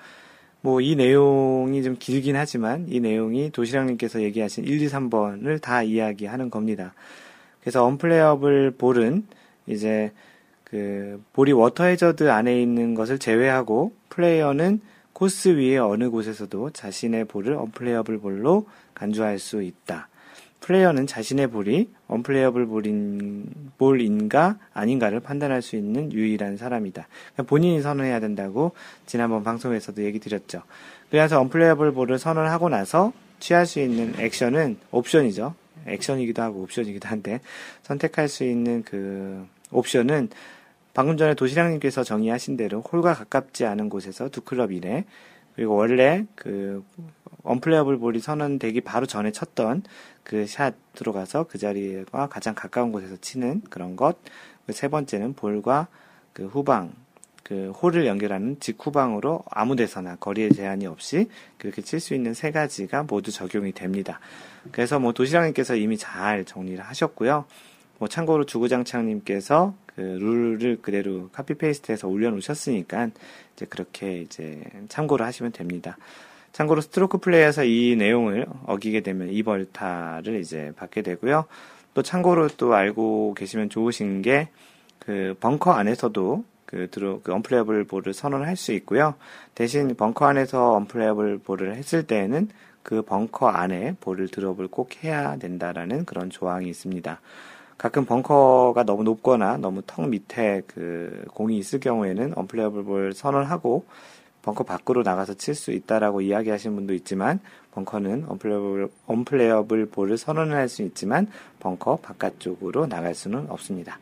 뭐 0.62 0.80
이 0.80 0.94
내용이 0.96 1.82
좀 1.82 1.96
길긴 1.98 2.36
하지만 2.36 2.86
이 2.88 3.00
내용이 3.00 3.50
도시락님께서 3.50 4.22
얘기하신 4.22 4.64
1, 4.64 4.80
2, 4.82 4.88
3번을 4.88 5.60
다 5.60 5.82
이야기하는 5.82 6.50
겁니다. 6.50 6.94
그래서 7.60 7.84
unplayable 7.84 8.72
ball은 8.72 9.26
이제 9.66 10.12
그 10.64 11.22
볼이 11.32 11.52
워터 11.52 11.84
해저드 11.84 12.30
안에 12.30 12.60
있는 12.60 12.94
것을 12.94 13.18
제외하고 13.18 13.92
플레이어는 14.08 14.80
코스 15.22 15.50
위의 15.50 15.78
어느 15.78 16.10
곳에서도 16.10 16.70
자신의 16.70 17.26
볼을 17.26 17.52
unplayable 17.52 18.18
ball로 18.18 18.66
간주할 18.94 19.38
수 19.38 19.62
있다. 19.62 20.08
플레이어는 20.58 21.06
자신의 21.06 21.46
볼이 21.46 21.90
unplayable 22.08 22.66
ball인, 22.66 23.46
ball인가 23.78 24.58
아닌가를 24.74 25.20
판단할 25.20 25.62
수 25.62 25.76
있는 25.76 26.12
유일한 26.12 26.56
사람이다. 26.56 27.06
그러니까 27.06 27.42
본인이 27.48 27.80
선언해야 27.80 28.18
된다고 28.18 28.72
지난번 29.06 29.44
방송에서도 29.44 30.02
얘기 30.02 30.18
드렸죠. 30.18 30.64
그래서 31.08 31.40
unplayable 31.40 31.92
ball을 31.92 32.18
선언하고 32.18 32.68
나서 32.68 33.12
취할 33.38 33.64
수 33.64 33.78
있는 33.78 34.14
액션은 34.18 34.78
옵션이죠. 34.90 35.54
액션이기도 35.86 36.42
하고 36.42 36.62
옵션이기도 36.62 37.08
한데 37.08 37.40
선택할 37.84 38.26
수 38.26 38.42
있는 38.42 38.82
그 38.82 39.46
옵션은 39.70 40.30
방금 40.94 41.16
전에 41.16 41.34
도시락님께서 41.34 42.04
정의하신 42.04 42.56
대로 42.56 42.80
홀과 42.80 43.14
가깝지 43.14 43.64
않은 43.64 43.88
곳에서 43.88 44.28
두 44.28 44.42
클럽 44.42 44.72
이내 44.72 45.04
그리고 45.54 45.74
원래 45.74 46.24
그 46.34 46.84
unplayable 47.44 47.98
ball이 47.98 48.20
선언되기 48.20 48.82
바로 48.82 49.06
전에 49.06 49.32
쳤던 49.32 49.82
그 50.24 50.46
샷 50.46 50.74
들어가서 50.94 51.44
그 51.44 51.58
자리와 51.58 52.28
가장 52.28 52.54
가까운 52.54 52.92
곳에서 52.92 53.16
치는 53.16 53.62
그런 53.70 53.96
것. 53.96 54.16
그 54.66 54.80
세 54.80 54.88
번째는 54.88 55.34
볼과 55.34 55.88
그 56.32 56.46
후방, 56.46 56.92
그 57.42 57.70
홀을 57.72 58.06
연결하는 58.06 58.58
직후방으로 58.60 59.42
아무 59.50 59.74
데서나 59.76 60.16
거리에 60.16 60.50
제한이 60.50 60.86
없이 60.86 61.28
그렇게 61.58 61.82
칠 61.82 62.00
수 62.00 62.14
있는 62.14 62.34
세 62.34 62.50
가지가 62.52 63.02
모두 63.04 63.32
적용이 63.32 63.72
됩니다. 63.72 64.20
그래서 64.70 64.98
뭐 65.00 65.12
도시락님께서 65.12 65.76
이미 65.76 65.98
잘 65.98 66.44
정리를 66.44 66.82
하셨고요. 66.82 67.44
뭐 68.02 68.08
참고로 68.08 68.44
주구장창님께서 68.46 69.74
그 69.86 70.00
룰을 70.00 70.78
그대로 70.82 71.28
copy 71.30 71.54
paste해서 71.54 72.08
올려놓으셨으니까 72.08 73.10
이제 73.54 73.64
그렇게 73.66 74.22
이제 74.22 74.60
참고를 74.88 75.24
하시면 75.24 75.52
됩니다. 75.52 75.96
참고로 76.50 76.80
스트로크 76.80 77.18
플레이에서 77.18 77.64
이 77.64 77.94
내용을 77.96 78.46
어기게 78.66 79.02
되면 79.02 79.28
이 79.30 79.42
벌타를 79.42 80.40
이제 80.40 80.72
받게 80.76 81.02
되고요. 81.02 81.44
또 81.94 82.02
참고로 82.02 82.48
또 82.56 82.74
알고 82.74 83.34
계시면 83.34 83.70
좋으신 83.70 84.22
게 84.22 84.48
그 85.04 85.34
벙커 85.40 85.72
안에서도 85.72 86.44
그 86.64 86.88
드로 86.90 87.20
그 87.22 87.32
unplayable 87.32 87.84
ball을 87.84 88.14
선언할 88.14 88.56
수 88.56 88.72
있고요. 88.72 89.14
대신 89.54 89.96
벙커 89.96 90.26
안에서 90.26 90.74
unplayable 90.74 91.38
ball을 91.38 91.74
했을 91.74 92.06
때에는 92.06 92.48
그 92.84 93.02
벙커 93.02 93.48
안에 93.48 93.96
볼을 94.00 94.28
드롭을 94.28 94.68
꼭 94.68 95.02
해야 95.02 95.36
된다라는 95.36 96.04
그런 96.04 96.30
조항이 96.30 96.68
있습니다. 96.68 97.20
가끔 97.82 98.04
벙커가 98.04 98.84
너무 98.84 99.02
높거나 99.02 99.56
너무 99.56 99.82
턱 99.84 100.08
밑에 100.08 100.62
그 100.68 101.24
공이 101.34 101.58
있을 101.58 101.80
경우에는 101.80 102.34
unplayable 102.36 102.84
ball 102.84 103.12
선언하고 103.12 103.84
벙커 104.42 104.62
밖으로 104.62 105.02
나가서 105.02 105.34
칠 105.34 105.56
수 105.56 105.72
있다라고 105.72 106.20
이야기하시는 106.20 106.76
분도 106.76 106.94
있지만 106.94 107.40
벙커는 107.72 108.26
unplayable, 108.28 108.88
unplayable 109.08 109.86
ball을 109.86 110.16
선언을 110.16 110.54
할 110.54 110.68
수 110.68 110.82
있지만 110.82 111.26
벙커 111.58 111.96
바깥쪽으로 111.96 112.86
나갈 112.86 113.16
수는 113.16 113.46
없습니다. 113.50 113.98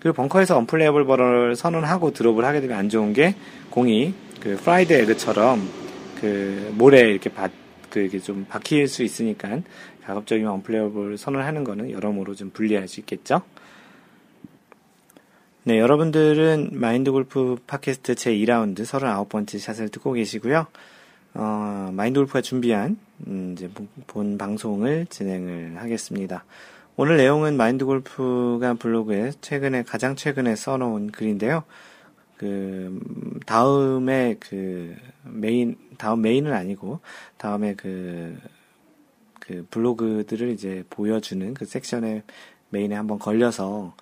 그리고 0.00 0.16
벙커에서 0.16 0.58
unplayable 0.58 1.06
ball을 1.06 1.56
선언하고 1.56 2.12
드롭을 2.12 2.44
하게 2.44 2.60
되면 2.60 2.76
안 2.76 2.90
좋은 2.90 3.14
게 3.14 3.36
공이 3.70 4.12
그 4.40 4.56
fried 4.56 4.92
egg처럼 4.92 5.66
그 6.20 6.74
모래 6.76 7.00
이렇게 7.00 7.30
받, 7.30 7.50
그 7.88 8.00
이게 8.00 8.18
좀 8.18 8.44
박힐 8.46 8.86
수 8.86 9.02
있으니까 9.02 9.60
가급적이면 10.06 10.52
unplayable 10.52 11.18
선언 11.18 11.42
하는 11.42 11.64
거는 11.64 11.90
여러모로 11.90 12.34
좀 12.34 12.50
불리할 12.50 12.88
수 12.88 13.00
있겠죠. 13.00 13.42
네, 15.64 15.78
여러분들은 15.78 16.70
마인드 16.72 17.10
골프 17.10 17.56
팟캐스트 17.66 18.16
제 18.16 18.34
2라운드 18.34 18.80
39번째 18.82 19.58
샷을 19.58 19.88
듣고 19.88 20.12
계시고요. 20.12 20.66
어, 21.34 21.90
마인드 21.92 22.20
골프가 22.20 22.42
준비한 22.42 22.98
음, 23.26 23.54
이제 23.56 23.70
본 24.06 24.36
방송을 24.36 25.06
진행을 25.06 25.76
하겠습니다. 25.78 26.44
오늘 26.96 27.16
내용은 27.16 27.56
마인드 27.56 27.84
골프가 27.84 28.74
블로그에 28.74 29.32
최근에 29.40 29.82
가장 29.82 30.14
최근에 30.16 30.54
써놓은 30.54 31.10
글인데요. 31.12 31.64
그 32.36 33.00
다음에 33.46 34.36
그 34.38 34.94
메인 35.22 35.76
다음 35.96 36.22
메인은 36.22 36.52
아니고 36.52 37.00
다음에 37.38 37.74
그 37.74 38.36
그그 39.46 39.66
블로그들을 39.70 40.50
이제 40.50 40.84
보여주는 40.90 41.54
그 41.54 41.64
섹션에 41.64 42.22
메인에 42.70 42.94
한번 42.94 43.18
걸려서 43.18 43.94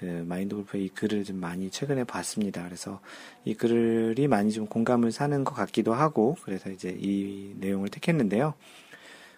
그 0.00 0.04
마인드 0.04 0.54
골프의 0.54 0.84
이 0.84 0.88
글을 0.90 1.24
좀 1.24 1.40
많이 1.40 1.70
최근에 1.70 2.04
봤습니다. 2.04 2.62
그래서 2.64 3.00
이 3.44 3.54
글이 3.54 4.28
많이 4.28 4.52
좀 4.52 4.66
공감을 4.66 5.10
사는 5.10 5.42
것 5.42 5.54
같기도 5.54 5.92
하고, 5.92 6.36
그래서 6.42 6.70
이제 6.70 6.96
이 6.98 7.54
내용을 7.58 7.88
택했는데요. 7.88 8.54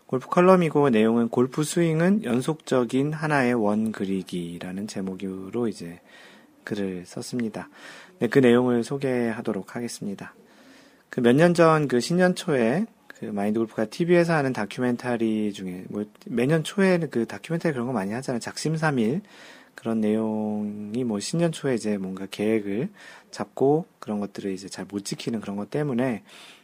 골프 0.07 0.29
컬럼이고 0.29 0.91
내용은 0.91 1.29
골프 1.29 1.63
스윙은 1.63 2.25
연속적인 2.25 3.13
하나의 3.13 3.55
원 3.55 3.93
그리기라는 3.93 4.87
제목으로 4.87 5.69
이제 5.69 6.01
글을 6.65 7.05
썼습니다. 7.07 7.69
네, 8.19 8.29
그 8.29 8.39
내용을 8.39 8.85
소개하도록 8.85 9.77
하겠습니다. 9.77 10.35
그 11.11 11.21
몇 11.21 11.37
년 11.37 11.55
전 11.55 11.89
그 11.89 12.01
신년 12.01 12.35
초에 12.35 12.87
그 13.21 13.27
마인드 13.27 13.59
골프가 13.61 13.85
TV에서 13.85 14.33
하는 14.33 14.55
다큐멘터리 14.55 15.53
중에 15.53 15.85
뭐 15.91 16.07
매년 16.25 16.65
초에는 16.65 17.11
그 17.11 17.27
다큐멘터리 17.27 17.75
그런 17.75 17.87
거 17.87 17.93
많이 17.93 18.13
하잖아요. 18.13 18.41
작심삼일 18.41 19.21
그런 19.75 20.01
내용이 20.01 21.05
뭐 21.05 21.21
신년 21.21 21.53
초에 21.53 21.75
이제 21.75 21.99
뭔가 21.99 22.27
계획을 22.31 22.89
잡고 23.31 23.85
그런 23.99 24.21
것들을 24.21 24.51
이제 24.53 24.69
잘 24.69 24.87
못 24.91 25.05
지키는 25.05 25.43
그런 25.43 25.57
것 25.57 25.69
때문에 25.69 26.23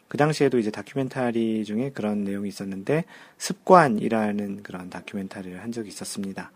그 0.08 0.16
당시에도 0.16 0.58
이제 0.58 0.70
다큐멘터리 0.70 1.62
중에 1.66 1.90
그런 1.90 2.24
내용이 2.24 2.48
있었는데 2.48 3.04
습관이라는 3.36 4.62
그런 4.62 4.88
다큐멘터리를 4.88 5.62
한 5.62 5.72
적이 5.72 5.88
있었습니다. 5.90 6.52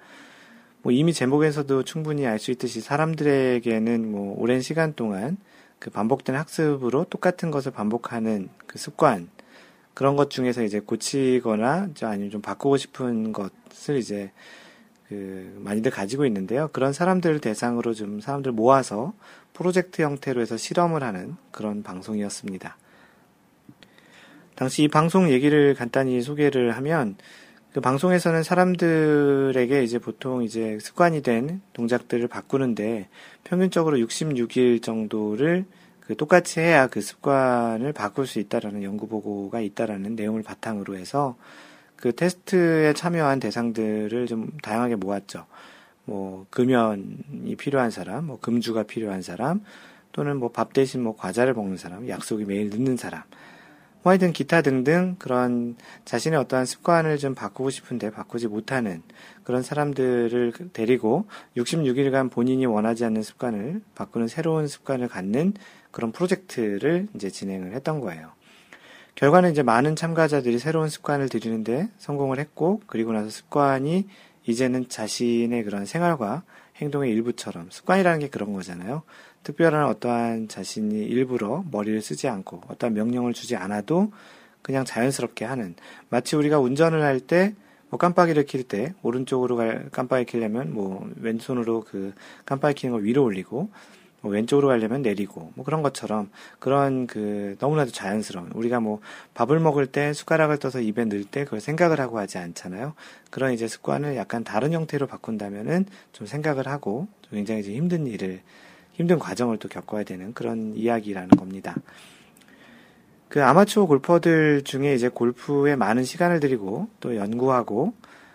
뭐 0.81 0.93
이미 0.93 1.13
제목에서도 1.13 1.83
충분히 1.83 2.27
알 2.27 2.39
수 2.39 2.51
있듯이 2.53 2.81
사람들에게는 2.81 4.11
뭐 4.11 4.35
오랜 4.39 4.63
시간 4.63 4.95
동안 4.95 5.37
그 5.79 5.91
반복된 5.91 6.37
학습으로 6.37 7.05
똑같은 7.11 7.51
것을 7.51 7.73
반복하는 7.73 8.49
그 8.67 8.79
습관 8.79 9.29
그런 10.01 10.17
것 10.17 10.31
중에서 10.31 10.63
이제 10.63 10.81
고치거나 10.81 11.91
아니면 12.01 12.31
좀 12.31 12.41
바꾸고 12.41 12.79
싶은 12.79 13.35
것을 13.35 13.99
이제 13.99 14.33
그 15.07 15.61
많이들 15.63 15.91
가지고 15.91 16.25
있는데요. 16.25 16.71
그런 16.73 16.95
사람들을 16.95 17.41
대상으로 17.41 17.93
좀 17.93 18.19
사람들 18.19 18.53
모아서 18.53 19.13
프로젝트 19.53 20.01
형태로 20.01 20.41
해서 20.41 20.57
실험을 20.57 21.03
하는 21.03 21.37
그런 21.51 21.83
방송이었습니다. 21.83 22.79
당시 24.55 24.85
이 24.85 24.89
방송 24.89 25.29
얘기를 25.29 25.75
간단히 25.75 26.23
소개를 26.23 26.75
하면 26.79 27.17
그 27.75 27.83
방송에서는 27.83 28.43
사람들에게 28.43 29.83
이제 29.85 29.99
보통 29.99 30.43
이제 30.45 30.79
습관이 30.81 31.21
된 31.21 31.61
동작들을 31.75 32.27
바꾸는데 32.27 33.11
평균적으로 33.45 33.99
66일 33.99 34.83
정도를 34.83 35.67
그 36.11 36.17
똑같이 36.17 36.59
해야 36.59 36.89
그 36.89 37.01
습관을 37.01 37.93
바꿀 37.93 38.27
수 38.27 38.41
있다라는 38.41 38.83
연구 38.83 39.07
보고가 39.07 39.61
있다라는 39.61 40.17
내용을 40.17 40.43
바탕으로 40.43 40.97
해서 40.97 41.37
그 41.95 42.13
테스트에 42.13 42.95
참여한 42.95 43.39
대상들을 43.39 44.27
좀 44.27 44.51
다양하게 44.61 44.97
모았죠. 44.97 45.47
뭐 46.07 46.47
금연이 46.51 47.55
필요한 47.57 47.93
사람, 47.93 48.27
뭐 48.27 48.41
금주가 48.41 48.83
필요한 48.83 49.23
사람, 49.23 49.61
또는 50.11 50.39
뭐 50.39 50.49
밥 50.49 50.73
대신 50.73 51.01
뭐 51.01 51.15
과자를 51.15 51.55
먹는 51.55 51.77
사람, 51.77 52.09
약속이 52.09 52.45
매일 52.45 52.71
늦는 52.71 52.97
사람, 52.97 53.23
뭐 54.03 54.11
하여튼 54.11 54.33
기타 54.33 54.63
등등 54.63 55.15
그런 55.21 55.77
자신의 56.07 56.41
어떠한 56.41 56.67
습관을 56.67 57.19
좀 57.19 57.37
바꾸고 57.37 57.71
싶은데 57.71 58.11
바꾸지 58.11 58.49
못하는 58.49 59.03
그런 59.45 59.63
사람들을 59.63 60.55
데리고 60.73 61.27
66일간 61.57 62.33
본인이 62.33 62.67
원하지 62.67 63.05
않는 63.05 63.23
습관을 63.23 63.83
바꾸는 63.95 64.27
새로운 64.27 64.67
습관을 64.67 65.07
갖는 65.07 65.55
그런 65.91 66.13
프로젝트를 66.13 67.09
이제 67.15 67.31
진행을 67.31 67.73
했던 67.73 68.01
거예요. 68.01 68.33
결과는 69.15 69.51
이제 69.53 69.63
많은 69.63 69.97
참가자들이 69.97 70.59
새로운 70.59 70.89
습관을 70.89 71.29
들이는데 71.29 71.89
성공을 71.99 72.39
했고, 72.39 72.81
그리고 72.87 73.13
나서 73.13 73.29
습관이 73.29 74.09
이제는 74.47 74.89
자신의 74.89 75.65
그런 75.65 75.85
생활과 75.85 76.43
행동의 76.77 77.13
일부처럼, 77.13 77.69
습관이라는 77.71 78.21
게 78.21 78.29
그런 78.29 78.53
거잖아요. 78.53 79.03
특별한 79.43 79.85
어떠한 79.87 80.49
자신이 80.49 81.05
일부러 81.05 81.65
머리를 81.71 82.01
쓰지 82.01 82.29
않고, 82.29 82.63
어떠한 82.69 82.95
명령을 82.95 83.35
주지 83.35 83.57
않아도 83.57 84.13
그냥 84.63 84.85
자연스럽게 84.85 85.45
하는, 85.45 85.75
마치 86.09 86.37
우리가 86.37 86.59
운전을 86.59 87.03
할 87.03 87.21
때, 87.21 87.55
뭐 87.91 87.99
깜빡이를 87.99 88.47
킬 88.47 88.63
때, 88.63 88.95
오른쪽으로 89.03 89.59
깜빡이 89.91 90.25
켜려면 90.25 90.73
뭐 90.73 91.07
왼손으로 91.17 91.83
그 91.83 92.15
깜빡이 92.47 92.75
키는 92.75 92.93
걸 92.93 93.05
위로 93.05 93.25
올리고, 93.25 93.71
뭐 94.21 94.33
왼쪽으로 94.33 94.69
가려면 94.69 95.03
내리고 95.03 95.53
뭐 95.55 95.65
그런 95.65 95.83
것처럼 95.83 96.31
그런 96.59 97.07
그 97.07 97.57
너무나도 97.59 97.91
자연스러운 97.91 98.51
우리가 98.55 98.81
뭐 98.81 99.01
밥을 99.35 99.61
먹을 99.61 99.87
때 99.87 100.13
숟가락을 100.13 100.59
떠서 100.59 100.81
입에 100.81 101.05
넣을 101.07 101.25
때 101.25 101.45
그걸 101.45 101.61
생각을 101.61 102.01
하고 102.01 102.19
하지 102.19 102.39
않잖아요. 102.39 102.95
그런 103.31 103.53
이제 103.53 103.67
습관을 103.67 104.17
약간 104.17 104.45
다른 104.45 104.73
형태로 104.73 105.07
바꾼다면은 105.07 105.87
좀 106.13 106.27
생각을 106.27 106.69
하고 106.69 107.09
좀 107.23 107.37
굉장히 107.37 107.61
이제 107.61 107.73
힘든 107.73 108.07
일을 108.07 108.41
힘든 108.93 109.19
과정을 109.19 109.57
또 109.59 109.69
겪어야 109.69 110.05
되는 110.05 110.35
그런 110.35 110.75
이야기라는 110.75 111.31
겁니다. 111.31 111.75
그 113.29 113.43
아마추어 113.43 113.87
골퍼들 113.87 114.63
중에 114.65 114.95
이제 114.95 115.09
골프에 115.09 115.77
많은 115.77 116.05
시간을 116.05 116.41
들이고 116.41 116.89
또 116.99 117.17
연구하고 117.17 117.95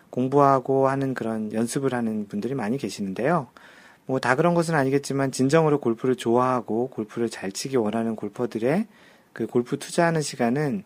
공부하고 0.09 0.87
하는 0.87 1.13
그런 1.13 1.51
연습을 1.51 1.93
하는 1.93 2.27
분들이 2.27 2.55
많이 2.55 2.77
계시는데요. 2.77 3.47
뭐 4.05 4.19
다 4.19 4.35
그런 4.35 4.53
것은 4.53 4.75
아니겠지만 4.75 5.31
진정으로 5.31 5.79
골프를 5.79 6.15
좋아하고 6.15 6.89
골프를 6.89 7.29
잘 7.29 7.51
치기 7.51 7.77
원하는 7.77 8.15
골퍼들의 8.15 8.87
그 9.33 9.47
골프 9.47 9.77
투자하는 9.77 10.21
시간은 10.21 10.83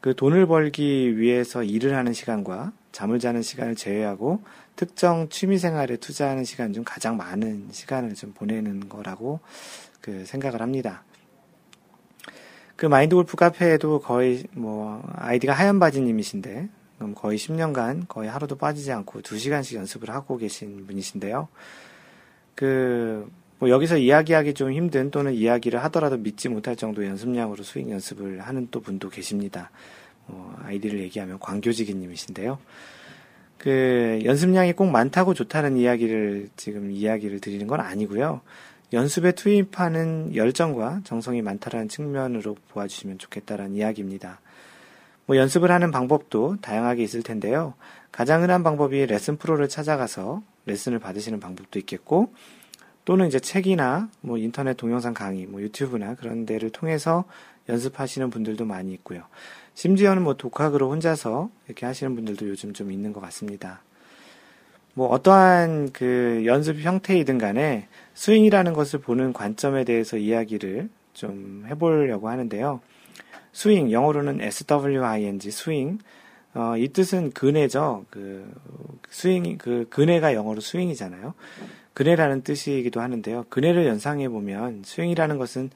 그 0.00 0.14
돈을 0.14 0.46
벌기 0.46 1.18
위해서 1.18 1.62
일을 1.62 1.96
하는 1.96 2.12
시간과 2.12 2.72
잠을 2.90 3.18
자는 3.18 3.42
시간을 3.42 3.76
제외하고 3.76 4.42
특정 4.76 5.28
취미 5.28 5.58
생활에 5.58 5.96
투자하는 5.96 6.44
시간 6.44 6.72
중 6.72 6.82
가장 6.84 7.16
많은 7.16 7.68
시간을 7.70 8.14
좀 8.14 8.32
보내는 8.32 8.88
거라고 8.88 9.40
그 10.00 10.24
생각을 10.24 10.60
합니다. 10.60 11.04
그 12.76 12.86
마인드 12.86 13.14
골프 13.14 13.36
카페에도 13.36 14.00
거의 14.00 14.44
뭐 14.52 15.02
아이디가 15.14 15.52
하얀 15.52 15.78
바지님이신데 15.78 16.68
그럼 16.98 17.14
거의 17.14 17.38
10년간 17.38 18.06
거의 18.08 18.28
하루도 18.28 18.56
빠지지 18.56 18.92
않고 18.92 19.20
2시간씩 19.20 19.76
연습을 19.76 20.10
하고 20.10 20.36
계신 20.36 20.86
분이신데요. 20.86 21.48
그, 22.54 23.30
뭐 23.58 23.70
여기서 23.70 23.96
이야기하기 23.98 24.54
좀 24.54 24.72
힘든 24.72 25.10
또는 25.10 25.32
이야기를 25.34 25.82
하더라도 25.84 26.16
믿지 26.16 26.48
못할 26.48 26.74
정도의 26.76 27.08
연습량으로 27.10 27.62
스윙 27.62 27.90
연습을 27.90 28.40
하는 28.40 28.68
또 28.70 28.80
분도 28.80 29.08
계십니다. 29.08 29.70
뭐 30.26 30.56
아이디를 30.64 31.00
얘기하면 31.00 31.38
광교지기님이신데요. 31.38 32.58
그 33.58 34.20
연습량이 34.24 34.72
꼭 34.72 34.86
많다고 34.86 35.34
좋다는 35.34 35.76
이야기를 35.76 36.48
지금 36.56 36.90
이야기를 36.90 37.40
드리는 37.40 37.66
건 37.68 37.78
아니고요. 37.80 38.40
연습에 38.92 39.32
투입하는 39.32 40.34
열정과 40.34 41.02
정성이 41.04 41.40
많다라는 41.42 41.88
측면으로 41.88 42.56
보아주시면 42.70 43.18
좋겠다라는 43.18 43.74
이야기입니다. 43.76 44.40
뭐 45.26 45.36
연습을 45.36 45.70
하는 45.70 45.92
방법도 45.92 46.56
다양하게 46.60 47.04
있을 47.04 47.22
텐데요. 47.22 47.74
가장 48.10 48.42
흔한 48.42 48.62
방법이 48.62 49.06
레슨 49.06 49.36
프로를 49.36 49.68
찾아가서 49.68 50.42
레슨을 50.66 50.98
받으시는 50.98 51.40
방법도 51.40 51.78
있겠고, 51.80 52.32
또는 53.04 53.26
이제 53.26 53.40
책이나 53.40 54.08
뭐 54.20 54.38
인터넷 54.38 54.76
동영상 54.76 55.14
강의, 55.14 55.46
뭐 55.46 55.60
유튜브나 55.60 56.14
그런 56.14 56.46
데를 56.46 56.70
통해서 56.70 57.24
연습하시는 57.68 58.30
분들도 58.30 58.64
많이 58.64 58.92
있고요. 58.92 59.24
심지어는 59.74 60.22
뭐 60.22 60.34
독학으로 60.34 60.90
혼자서 60.90 61.50
이렇게 61.66 61.86
하시는 61.86 62.14
분들도 62.14 62.48
요즘 62.48 62.72
좀 62.72 62.92
있는 62.92 63.12
것 63.12 63.20
같습니다. 63.20 63.82
뭐 64.94 65.08
어떠한 65.08 65.92
그 65.92 66.42
연습 66.44 66.78
형태이든 66.80 67.38
간에 67.38 67.88
스윙이라는 68.14 68.72
것을 68.74 69.00
보는 69.00 69.32
관점에 69.32 69.84
대해서 69.84 70.18
이야기를 70.18 70.90
좀 71.14 71.64
해보려고 71.68 72.28
하는데요. 72.28 72.80
스윙, 73.52 73.90
영어로는 73.90 74.40
SWING, 74.40 75.50
스윙. 75.50 75.98
어, 76.54 76.76
이 76.76 76.88
뜻은 76.88 77.30
그네죠. 77.32 78.04
그, 78.10 78.50
스윙, 79.08 79.56
그, 79.58 79.86
그네가 79.90 80.34
영어로 80.34 80.60
스윙이잖아요. 80.60 81.34
그네라는 81.94 82.42
뜻이기도 82.42 83.00
하는데요. 83.00 83.46
그네를 83.48 83.86
연상해 83.86 84.28
보면 84.28 84.82
스윙이라는 84.84 85.38
것은 85.38 85.70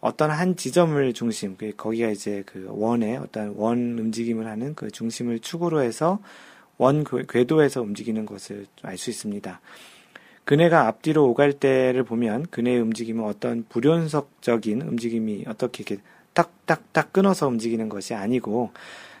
어떤 0.00 0.30
한 0.30 0.56
지점을 0.56 1.12
중심, 1.14 1.56
그 1.56 1.72
거기가 1.74 2.10
이제 2.10 2.42
그 2.44 2.66
원의 2.68 3.16
어떤 3.16 3.54
원 3.56 3.98
움직임을 3.98 4.46
하는 4.46 4.74
그 4.74 4.90
중심을 4.90 5.38
축으로 5.38 5.80
해서 5.80 6.18
원 6.76 7.04
궤도에서 7.04 7.80
움직이는 7.80 8.26
것을 8.26 8.66
알 8.82 8.98
수 8.98 9.08
있습니다. 9.08 9.60
그네가 10.44 10.88
앞뒤로 10.88 11.26
오갈 11.30 11.54
때를 11.54 12.04
보면 12.04 12.46
그네의 12.50 12.80
움직임은 12.80 13.24
어떤 13.24 13.64
불연속적인 13.68 14.82
움직임이 14.82 15.44
어떻게 15.48 15.82
이렇게 15.82 16.02
딱딱딱 16.34 17.12
끊어서 17.14 17.48
움직이는 17.48 17.88
것이 17.88 18.12
아니고 18.12 18.72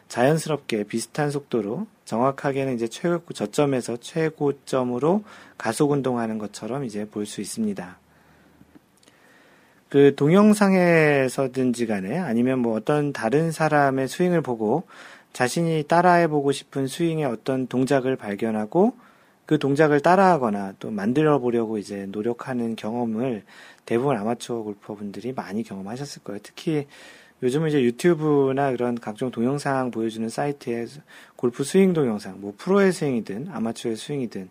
자연스럽게 0.08 0.84
비슷한 0.84 1.30
속도로 1.30 1.86
정확하게는 2.04 2.74
이제 2.74 2.86
최고 2.88 3.32
저점에서 3.32 3.96
최고점으로 3.96 5.24
가속 5.56 5.90
운동하는 5.92 6.38
것처럼 6.38 6.84
이제 6.84 7.06
볼 7.06 7.26
수 7.26 7.40
있습니다. 7.40 7.98
그 9.88 10.14
동영상에서든지 10.16 11.86
간에 11.86 12.18
아니면 12.18 12.58
뭐 12.58 12.76
어떤 12.76 13.12
다른 13.12 13.52
사람의 13.52 14.08
스윙을 14.08 14.40
보고 14.40 14.84
자신이 15.32 15.84
따라해 15.84 16.26
보고 16.26 16.52
싶은 16.52 16.86
스윙의 16.86 17.24
어떤 17.26 17.66
동작을 17.68 18.16
발견하고 18.16 18.96
그 19.46 19.58
동작을 19.58 20.00
따라하거나 20.00 20.74
또 20.78 20.90
만들어 20.90 21.38
보려고 21.38 21.78
이제 21.78 22.06
노력하는 22.08 22.76
경험을 22.76 23.44
대부분 23.84 24.16
아마추어 24.16 24.62
골퍼분들이 24.62 25.32
많이 25.32 25.62
경험하셨을 25.62 26.22
거예요. 26.24 26.40
특히 26.42 26.86
요즘은 27.44 27.68
이제 27.68 27.82
유튜브나 27.82 28.72
그런 28.72 28.94
각종 28.94 29.30
동영상 29.30 29.90
보여주는 29.90 30.26
사이트에 30.30 30.86
골프 31.36 31.62
스윙 31.62 31.92
동영상, 31.92 32.40
뭐 32.40 32.54
프로의 32.56 32.90
스윙이든 32.90 33.48
아마추어의 33.52 33.98
스윙이든 33.98 34.48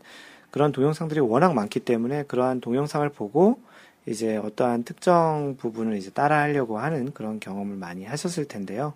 그런 0.52 0.72
동영상들이 0.72 1.20
워낙 1.20 1.56
많기 1.56 1.80
때문에 1.80 2.26
그러한 2.26 2.62
동영상을 2.62 3.10
보고 3.10 3.60
이제 4.06 4.38
어떠한 4.38 4.84
특정 4.84 5.56
부분을 5.58 5.98
이제 5.98 6.12
따라 6.12 6.42
하려고 6.42 6.78
하는 6.78 7.12
그런 7.14 7.40
경험을 7.40 7.78
많이 7.78 8.06
하셨을 8.06 8.46
텐데요. 8.46 8.94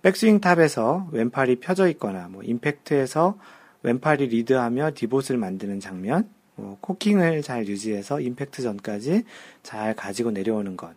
백스윙 0.00 0.40
탑에서 0.40 1.10
왼팔이 1.12 1.56
펴져 1.56 1.88
있거나 1.88 2.28
뭐 2.28 2.42
임팩트에서 2.42 3.38
왼팔이 3.82 4.28
리드하며 4.28 4.92
divot을 4.94 5.36
만드는 5.36 5.80
장면, 5.80 6.30
뭐 6.54 6.78
cocking을 6.80 7.42
잘 7.42 7.68
유지해서 7.68 8.20
임팩트 8.20 8.62
전까지 8.62 9.24
잘 9.62 9.94
가지고 9.94 10.30
내려오는 10.30 10.78
것. 10.78 10.94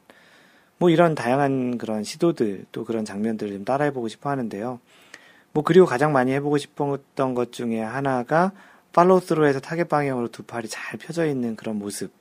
뭐 0.79 0.89
이런 0.89 1.13
다양한 1.13 1.77
그런 1.77 2.03
시도들 2.03 2.65
또 2.71 2.85
그런 2.85 3.05
장면들을 3.05 3.53
좀 3.53 3.65
따라해보고 3.65 4.07
싶어 4.07 4.29
하는데요. 4.31 4.79
뭐 5.51 5.63
그리고 5.63 5.85
가장 5.85 6.11
많이 6.13 6.31
해보고 6.33 6.57
싶었던 6.57 7.35
것 7.35 7.51
중에 7.51 7.81
하나가 7.81 8.51
팔로우스루에서 8.93 9.59
타겟 9.59 9.83
방향으로 9.83 10.29
두 10.29 10.43
팔이 10.43 10.67
잘 10.67 10.97
펴져 10.97 11.25
있는 11.27 11.55
그런 11.55 11.77
모습 11.77 12.11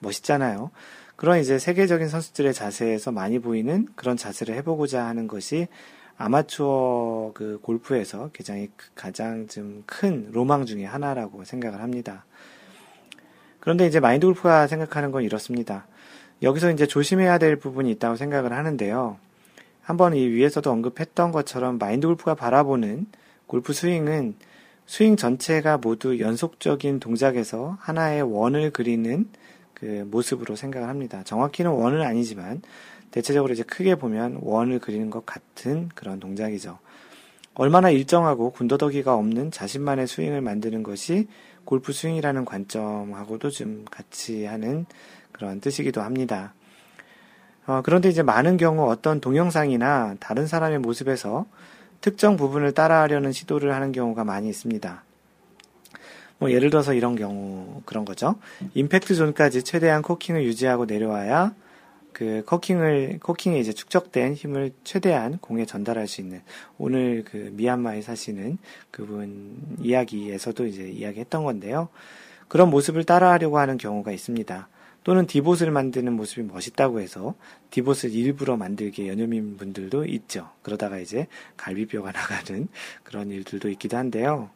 멋있잖아요. 0.00 0.70
그런 1.16 1.38
이제 1.38 1.58
세계적인 1.58 2.08
선수들의 2.08 2.52
자세에서 2.54 3.12
많이 3.12 3.38
보이는 3.38 3.86
그런 3.94 4.16
자세를 4.16 4.54
해보고자 4.56 5.04
하는 5.06 5.28
것이 5.28 5.68
아마추어 6.16 7.32
그 7.34 7.58
골프에서 7.62 8.30
굉장히 8.32 8.70
가장 8.94 9.46
좀 9.46 9.84
큰 9.86 10.28
로망 10.32 10.66
중의 10.66 10.86
하나라고 10.86 11.44
생각을 11.44 11.80
합니다. 11.80 12.24
그런데 13.60 13.86
이제 13.86 14.00
마인드 14.00 14.26
골프가 14.26 14.66
생각하는 14.66 15.10
건 15.12 15.22
이렇습니다. 15.22 15.86
여기서 16.42 16.70
이제 16.70 16.86
조심해야 16.86 17.38
될 17.38 17.56
부분이 17.56 17.90
있다고 17.92 18.16
생각을 18.16 18.52
하는데요. 18.52 19.18
한번 19.82 20.14
이 20.14 20.26
위에서도 20.28 20.70
언급했던 20.70 21.32
것처럼 21.32 21.78
마인드 21.78 22.06
골프가 22.06 22.34
바라보는 22.34 23.06
골프 23.46 23.72
스윙은 23.72 24.34
스윙 24.86 25.16
전체가 25.16 25.78
모두 25.78 26.18
연속적인 26.18 27.00
동작에서 27.00 27.76
하나의 27.80 28.22
원을 28.22 28.70
그리는 28.70 29.28
그 29.74 30.06
모습으로 30.10 30.56
생각을 30.56 30.88
합니다. 30.88 31.22
정확히는 31.24 31.70
원은 31.70 32.02
아니지만 32.02 32.62
대체적으로 33.10 33.52
이제 33.52 33.62
크게 33.62 33.96
보면 33.96 34.38
원을 34.42 34.78
그리는 34.78 35.10
것 35.10 35.26
같은 35.26 35.88
그런 35.94 36.20
동작이죠. 36.20 36.78
얼마나 37.54 37.90
일정하고 37.90 38.52
군더더기가 38.52 39.14
없는 39.14 39.50
자신만의 39.50 40.06
스윙을 40.06 40.40
만드는 40.40 40.82
것이 40.82 41.28
골프 41.64 41.92
스윙이라는 41.92 42.44
관점하고도 42.44 43.50
좀 43.50 43.84
같이 43.90 44.44
하는 44.44 44.86
그런 45.40 45.58
뜻이기도 45.58 46.02
합니다. 46.02 46.52
어, 47.66 47.80
그런데 47.82 48.10
이제 48.10 48.22
많은 48.22 48.58
경우 48.58 48.90
어떤 48.90 49.22
동영상이나 49.22 50.16
다른 50.20 50.46
사람의 50.46 50.80
모습에서 50.80 51.46
특정 52.02 52.36
부분을 52.36 52.72
따라하려는 52.72 53.32
시도를 53.32 53.74
하는 53.74 53.90
경우가 53.90 54.24
많이 54.24 54.50
있습니다. 54.50 55.02
뭐 56.38 56.50
예를 56.50 56.68
들어서 56.68 56.92
이런 56.92 57.16
경우 57.16 57.80
그런 57.86 58.04
거죠. 58.04 58.36
임팩트 58.74 59.14
존까지 59.14 59.62
최대한 59.62 60.02
코킹을 60.02 60.44
유지하고 60.44 60.84
내려와야 60.84 61.54
그 62.12 62.42
커킹을 62.44 63.20
커킹에 63.20 63.58
이제 63.58 63.72
축적된 63.72 64.34
힘을 64.34 64.72
최대한 64.84 65.38
공에 65.38 65.64
전달할 65.64 66.06
수 66.06 66.20
있는 66.20 66.42
오늘 66.76 67.24
그 67.24 67.50
미얀마에 67.54 68.02
사시는 68.02 68.58
그분 68.90 69.56
이야기에서도 69.80 70.66
이제 70.66 70.88
이야기했던 70.88 71.44
건데요. 71.44 71.88
그런 72.48 72.68
모습을 72.68 73.04
따라하려고 73.04 73.58
하는 73.58 73.78
경우가 73.78 74.10
있습니다. 74.12 74.68
또는 75.02 75.26
디봇을 75.26 75.70
만드는 75.70 76.12
모습이 76.12 76.42
멋있다고 76.42 77.00
해서 77.00 77.34
디봇을 77.70 78.12
일부러 78.12 78.56
만들게 78.56 79.08
연유민 79.08 79.56
분들도 79.56 80.04
있죠. 80.06 80.50
그러다가 80.62 80.98
이제 80.98 81.26
갈비뼈가 81.56 82.12
나가는 82.12 82.68
그런 83.02 83.30
일들도 83.30 83.68
있기도 83.70 83.96
한데요. 83.96 84.50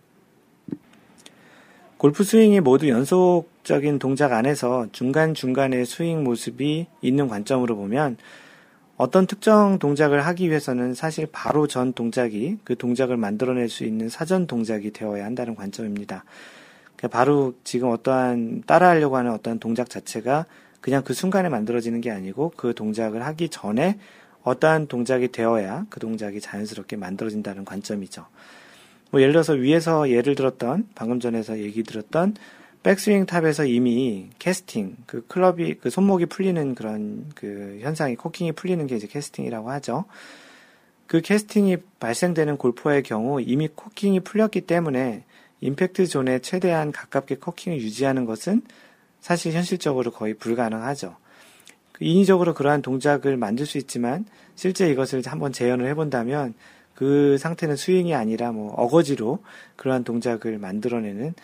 골프 1.97 2.23
스윙이 2.23 2.61
모두 2.61 2.89
연속적인 2.89 3.99
동작 3.99 4.33
안에서 4.33 4.89
중간중간의 4.93 5.87
스윙 5.87 6.23
모습이 6.23 6.87
있는 7.01 7.29
관점으로 7.29 7.77
보면 7.77 8.19
어떤 8.97 9.27
특정 9.27 9.79
동작을 9.79 10.25
하기 10.27 10.49
위해서는 10.49 10.95
사실 10.95 11.27
바로 11.31 11.67
전 11.67 11.93
동작이 11.93 12.59
그 12.63 12.77
동작을 12.77 13.17
만들어낼 13.17 13.69
수 13.69 13.85
있는 13.85 14.09
사전 14.09 14.47
동작이 14.47 14.93
되어야 14.93 15.25
한다는 15.25 15.55
관점입니다. 15.55 16.25
그러니까 17.05 17.19
바로 17.19 17.55
지금 17.65 17.91
어떠한 17.91 18.63
따라하려고 18.67 19.19
하는 19.19 19.31
어떤 19.33 19.59
동작 19.59 19.91
자체가 19.91 20.47
그냥 20.81 21.03
그 21.05 21.13
순간에 21.13 21.51
만들어지는 21.51 22.01
게 22.01 22.11
아니고 22.11 22.53
그 22.57 22.73
동작을 22.75 23.25
하기 23.27 23.51
전에 23.51 23.99
어떠한 24.43 24.87
동작이 24.87 25.31
되어야 25.31 25.85
그 25.91 26.01
동작이 26.01 26.41
자연스럽게 26.41 26.97
만들어진다는 26.97 27.67
관점이죠. 27.67 28.25
뭐 29.11 29.21
예를 29.21 29.33
들어서 29.33 29.53
위에서 29.53 30.09
예를 30.09 30.35
들었던 30.35 30.89
방금 30.95 31.21
전에서 31.21 31.59
얘기 31.59 31.83
들었던 31.83 32.37
백스윙 32.83 33.27
탑에서 33.27 33.67
이미 33.67 34.31
캐스팅 34.39 34.97
그 35.05 35.27
클럽이 35.27 35.75
그 35.75 35.91
손목이 35.91 36.27
풀리는 36.27 36.75
그런 36.75 37.27
그 37.35 37.79
현상이 37.83 38.17
cocking이 38.17 38.53
풀리는 38.53 38.87
게 38.87 38.97
이제 38.97 39.07
캐스팅이라고 39.07 39.71
하죠. 39.73 40.07
그 41.07 41.21
캐스팅이 41.21 41.77
발생되는 42.01 42.57
골퍼의 42.57 43.03
경우 43.03 43.43
이미 43.43 43.69
코킹이 43.69 44.21
풀렸기 44.21 44.63
때문에 44.63 45.25
임팩트 45.61 46.07
존에 46.07 46.41
최대한 46.41 46.93
가깝게 46.93 47.37
코킹을 47.37 47.81
유지하는 47.81 48.25
것은 48.25 48.63
사실 49.21 49.53
현실적으로 49.53 50.11
거의 50.11 50.35
불가능하죠. 50.35 51.17
그 51.93 52.05
인위적으로 52.05 52.55
그러한 52.55 52.83
동작을 52.83 53.37
만들 53.37 53.67
수 53.67 53.79
있지만 53.79 54.27
실제 54.57 54.91
이것을 54.91 55.23
한번 55.27 55.53
재현을 55.53 55.87
해본다면 55.89 56.55
그 56.95 57.39
상태는 57.39 57.77
스윙이 57.77 58.15
아니라 58.15 58.53
뭐 58.53 58.73
어거지로 58.75 59.39
그러한 59.77 60.05
동작을 60.05 60.59
만들어내는 60.59 61.35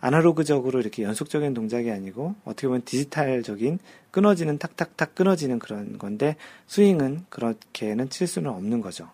아날로그적으로 0.00 0.80
이렇게 0.80 1.02
연속적인 1.02 1.54
동작이 1.54 1.90
아니고 1.90 2.34
어떻게 2.44 2.68
보면 2.68 2.82
디지털적인 2.84 3.78
끊어지는 4.10 4.58
탁탁탁 4.58 5.14
끊어지는 5.14 5.58
그런 5.58 5.98
건데 5.98 6.36
스윙은 6.68 7.26
그렇게는 7.28 8.10
칠 8.10 8.26
수는 8.26 8.50
없는 8.50 8.80
거죠. 8.80 9.08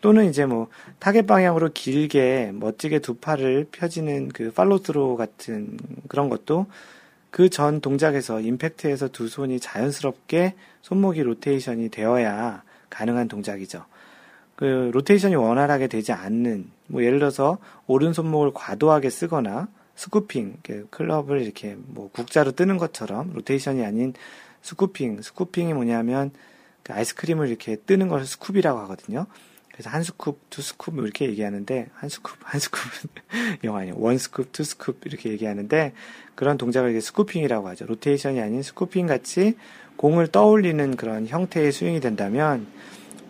또는 0.00 0.28
이제 0.28 0.46
뭐 0.46 0.68
타겟 0.98 1.22
방향으로 1.22 1.70
길게 1.72 2.52
멋지게 2.54 3.00
두 3.00 3.14
팔을 3.14 3.66
펴지는 3.70 4.28
그 4.28 4.50
팔로스루 4.52 5.16
같은 5.16 5.78
그런 6.08 6.28
것도 6.28 6.66
그 7.30 7.48
전 7.48 7.80
동작에서 7.80 8.40
임팩트에서 8.40 9.08
두 9.08 9.28
손이 9.28 9.60
자연스럽게 9.60 10.54
손목이 10.82 11.22
로테이션이 11.22 11.90
되어야 11.90 12.62
가능한 12.90 13.28
동작이죠. 13.28 13.84
그 14.56 14.90
로테이션이 14.92 15.36
원활하게 15.36 15.86
되지 15.86 16.12
않는 16.12 16.70
뭐 16.86 17.04
예를 17.04 17.18
들어서 17.18 17.58
오른 17.86 18.12
손목을 18.12 18.50
과도하게 18.52 19.10
쓰거나 19.10 19.68
scooping 19.94 20.58
클럽을 20.90 21.42
이렇게 21.42 21.76
뭐 21.78 22.10
국자로 22.10 22.52
뜨는 22.52 22.78
것처럼 22.78 23.32
로테이션이 23.34 23.84
아닌 23.84 24.12
scooping 24.62 25.22
scooping이 25.22 25.72
뭐냐면 25.72 26.30
그 26.82 26.92
아이스크림을 26.92 27.48
이렇게 27.48 27.76
뜨는 27.76 28.08
것을 28.08 28.26
scoop이라고 28.26 28.76
하거든요. 28.80 29.26
그래서 29.80 29.88
한 29.88 30.02
scoop, 30.02 30.36
두 30.50 30.60
scoop 30.60 30.92
뭐 30.92 31.04
이렇게 31.04 31.26
얘기하는데 31.26 31.88
한 31.94 32.10
scoop, 32.10 32.32
한 32.44 32.60
scoop은 32.60 33.08
영어 33.64 33.78
아니에요. 33.78 33.94
one 33.96 34.16
scoop, 34.16 34.52
two 34.52 34.62
scoop 34.62 35.06
이렇게 35.06 35.30
얘기하는데 35.30 35.94
그런 36.34 36.58
동작을 36.58 36.90
이제 36.90 37.00
scooping이라고 37.00 37.66
하죠. 37.68 37.86
로테이션이 37.86 38.42
아닌 38.42 38.62
scooping 38.62 39.06
같이 39.06 39.56
공을 39.96 40.28
떠올리는 40.28 40.96
그런 40.96 41.26
형태의 41.26 41.72
스윙이 41.72 42.00
된다면 42.00 42.66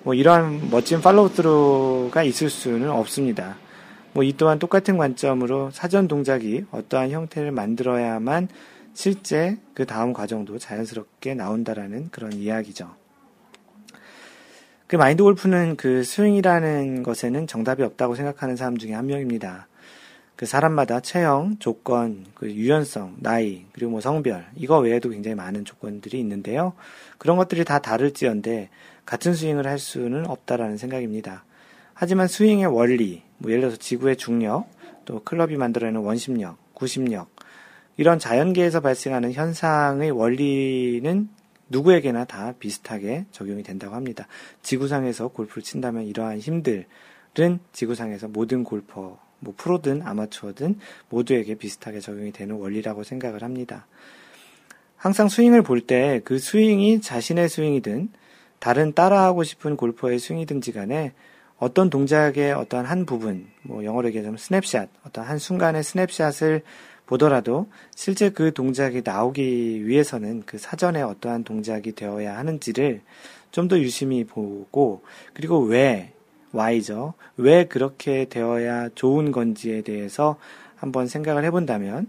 뭐 0.02 0.14
이러한 0.14 0.70
멋진 0.72 1.00
팔로우스루가 1.00 2.24
있을 2.24 2.50
수는 2.50 2.90
없습니다. 2.90 3.56
뭐 4.12 4.24
이 4.24 4.34
또한 4.36 4.58
똑같은 4.58 4.96
관점으로 4.96 5.70
사전 5.70 6.08
동작이 6.08 6.64
어떠한 6.72 7.10
형태를 7.10 7.52
만들어야만 7.52 8.48
실제 8.92 9.56
그 9.72 9.86
다음 9.86 10.12
과정도 10.12 10.58
자연스럽게 10.58 11.34
나온다라는 11.34 12.10
그런 12.10 12.32
이야기죠. 12.32 12.99
그 14.90 14.96
마인드 14.96 15.22
골프는 15.22 15.76
그 15.76 16.02
스윙이라는 16.02 17.04
것에는 17.04 17.46
정답이 17.46 17.84
없다고 17.84 18.16
생각하는 18.16 18.56
사람 18.56 18.76
중에 18.76 18.92
한 18.92 19.06
명입니다. 19.06 19.68
그 20.34 20.46
사람마다 20.46 20.98
체형, 20.98 21.58
조건, 21.60 22.26
그 22.34 22.50
유연성, 22.50 23.18
나이, 23.20 23.66
그리고 23.70 23.92
뭐 23.92 24.00
성별, 24.00 24.46
이거 24.56 24.80
외에도 24.80 25.10
굉장히 25.10 25.36
많은 25.36 25.64
조건들이 25.64 26.18
있는데요. 26.18 26.72
그런 27.18 27.36
것들이 27.36 27.64
다 27.64 27.78
다를지언데 27.78 28.68
같은 29.06 29.32
스윙을 29.32 29.64
할 29.64 29.78
수는 29.78 30.26
없다라는 30.26 30.76
생각입니다. 30.76 31.44
하지만 31.94 32.26
스윙의 32.26 32.66
원리, 32.66 33.22
뭐 33.38 33.52
예를 33.52 33.60
들어서 33.60 33.76
지구의 33.76 34.16
중력, 34.16 34.66
또 35.04 35.22
클럽이 35.22 35.54
만들어내는 35.54 36.00
원심력, 36.00 36.74
구심력, 36.74 37.30
이런 37.96 38.18
자연계에서 38.18 38.80
발생하는 38.80 39.34
현상의 39.34 40.10
원리는 40.10 41.28
누구에게나 41.70 42.24
다 42.26 42.52
비슷하게 42.58 43.24
적용이 43.30 43.62
된다고 43.62 43.94
합니다. 43.94 44.26
지구상에서 44.62 45.28
골프를 45.28 45.62
친다면 45.62 46.04
이러한 46.04 46.38
힘들은 46.38 46.84
지구상에서 47.72 48.28
모든 48.28 48.64
골퍼, 48.64 49.18
뭐 49.38 49.54
프로든 49.56 50.02
아마추어든 50.04 50.78
모두에게 51.08 51.54
비슷하게 51.54 52.00
적용이 52.00 52.32
되는 52.32 52.56
원리라고 52.56 53.04
생각을 53.04 53.42
합니다. 53.42 53.86
항상 54.96 55.28
스윙을 55.28 55.62
볼 55.62 55.86
때 55.86 56.20
그 56.24 56.38
스윙이 56.38 57.00
자신의 57.00 57.48
스윙이든 57.48 58.10
다른 58.58 58.92
따라하고 58.92 59.44
싶은 59.44 59.76
골퍼의 59.76 60.18
스윙이든지 60.18 60.72
간에 60.72 61.14
어떤 61.56 61.88
동작의 61.88 62.52
어떤 62.52 62.84
한 62.84 63.06
부분, 63.06 63.46
뭐 63.62 63.84
영어로 63.84 64.08
얘기하자면 64.08 64.36
스냅샷, 64.38 64.88
어떤 65.06 65.24
한 65.24 65.38
순간의 65.38 65.82
snapshot을 65.84 66.62
보더라도 67.10 67.66
실제 67.96 68.30
그 68.30 68.54
동작이 68.54 69.02
나오기 69.04 69.84
위해서는 69.84 70.44
그 70.46 70.58
사전에 70.58 71.02
어떠한 71.02 71.42
동작이 71.42 71.92
되어야 71.92 72.38
하는지를 72.38 73.02
좀 73.50 73.66
더 73.66 73.76
유심히 73.80 74.22
보고 74.24 75.02
그리고 75.34 75.58
왜 75.58 76.12
why죠. 76.52 77.14
왜 77.36 77.64
그렇게 77.66 78.26
되어야 78.26 78.90
좋은 78.94 79.32
건지에 79.32 79.82
대해서 79.82 80.36
한번 80.76 81.08
생각을 81.08 81.44
해본다면 81.44 82.06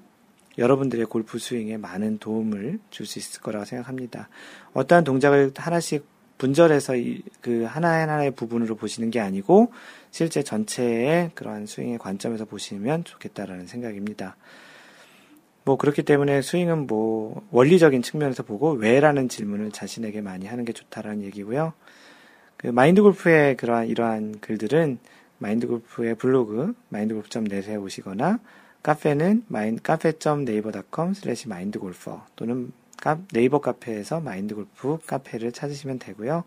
여러분들의 0.59 1.07
골프 1.07 1.39
스윙에 1.39 1.77
많은 1.77 2.19
도움을 2.19 2.79
줄 2.91 3.07
수 3.07 3.17
있을 3.17 3.41
거라고 3.41 3.65
생각합니다. 3.65 4.29
어떠한 4.73 5.03
동작을 5.03 5.51
하나씩 5.55 6.05
분절해서 6.37 6.93
그 7.41 7.63
하나하나의 7.63 8.31
부분으로 8.31 8.75
보시는 8.75 9.09
게 9.09 9.19
아니고 9.19 9.71
실제 10.11 10.43
전체의 10.43 11.31
그러한 11.33 11.65
스윙의 11.65 11.97
관점에서 11.97 12.45
보시면 12.45 13.03
좋겠다라는 13.03 13.65
생각입니다. 13.65 14.35
뭐 15.63 15.77
그렇기 15.77 16.03
때문에 16.03 16.41
스윙은 16.41 16.87
뭐 16.87 17.45
원리적인 17.51 18.01
측면에서 18.01 18.43
보고 18.43 18.71
왜라는 18.71 19.29
질문을 19.29 19.71
자신에게 19.71 20.21
많이 20.21 20.47
하는 20.47 20.65
게 20.65 20.73
좋다라는 20.73 21.21
얘기고요. 21.23 21.73
그 22.57 22.67
마인드 22.67 23.01
골프의 23.01 23.57
그러한 23.57 23.87
이러한 23.87 24.39
글들은 24.39 24.99
마인드 25.39 25.67
골프의 25.67 26.15
블로그 26.15 26.75
mindgolf.net에 26.89 27.75
오시거나 27.75 28.39
카페는 28.83 29.45
마인 29.47 29.79
cafe.naver.com 29.81 31.13
slash 31.13 31.47
mindgolfer 31.47 32.27
또는 32.35 32.71
네이버 33.33 33.59
카페에서 33.59 34.19
마인드골프 34.19 34.99
카페를 35.07 35.51
찾으시면 35.51 35.97
되고요. 35.97 36.43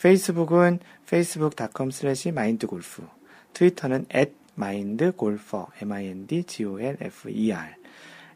페이스북은 0.00 0.80
facebook.com 1.04 1.90
slash 1.92 2.32
mindgolf 2.32 3.06
트위터는 3.52 4.06
at 4.14 4.32
mindgolfer 4.56 5.66
m-i-n-d-g-o-l-f-e-r 5.80 7.77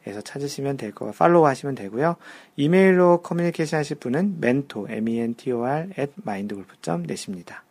에서 0.07 0.21
찾으시면 0.21 0.77
될 0.77 0.93
거고 0.93 1.13
팔로우 1.13 1.47
하시면 1.47 1.75
되고요. 1.75 2.17
이메일로 2.57 3.23
커뮤니케이션 3.23 3.79
하실 3.79 3.97
분은 3.97 4.39
mentor, 4.43 4.91
m-e-n-t-o-r 4.91 5.91
at 5.99 6.13
mindgolf.net입니다. 6.27 7.63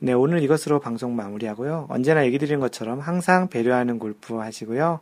네, 0.00 0.12
오늘 0.12 0.42
이것으로 0.42 0.80
방송 0.80 1.16
마무리하고요. 1.16 1.86
언제나 1.88 2.26
얘기 2.26 2.38
드린 2.38 2.60
것처럼 2.60 3.00
항상 3.00 3.48
배려하는 3.48 3.98
골프 3.98 4.34
하시고요. 4.36 5.00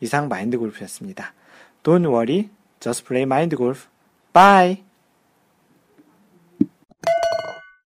이상 0.00 0.28
마인드 0.28 0.58
골프였습니다. 0.58 1.32
Don't 1.82 2.06
worry, 2.06 2.50
just 2.80 3.04
play 3.04 3.22
mind 3.22 3.56
golf. 3.56 3.86
Bye! 4.32 4.91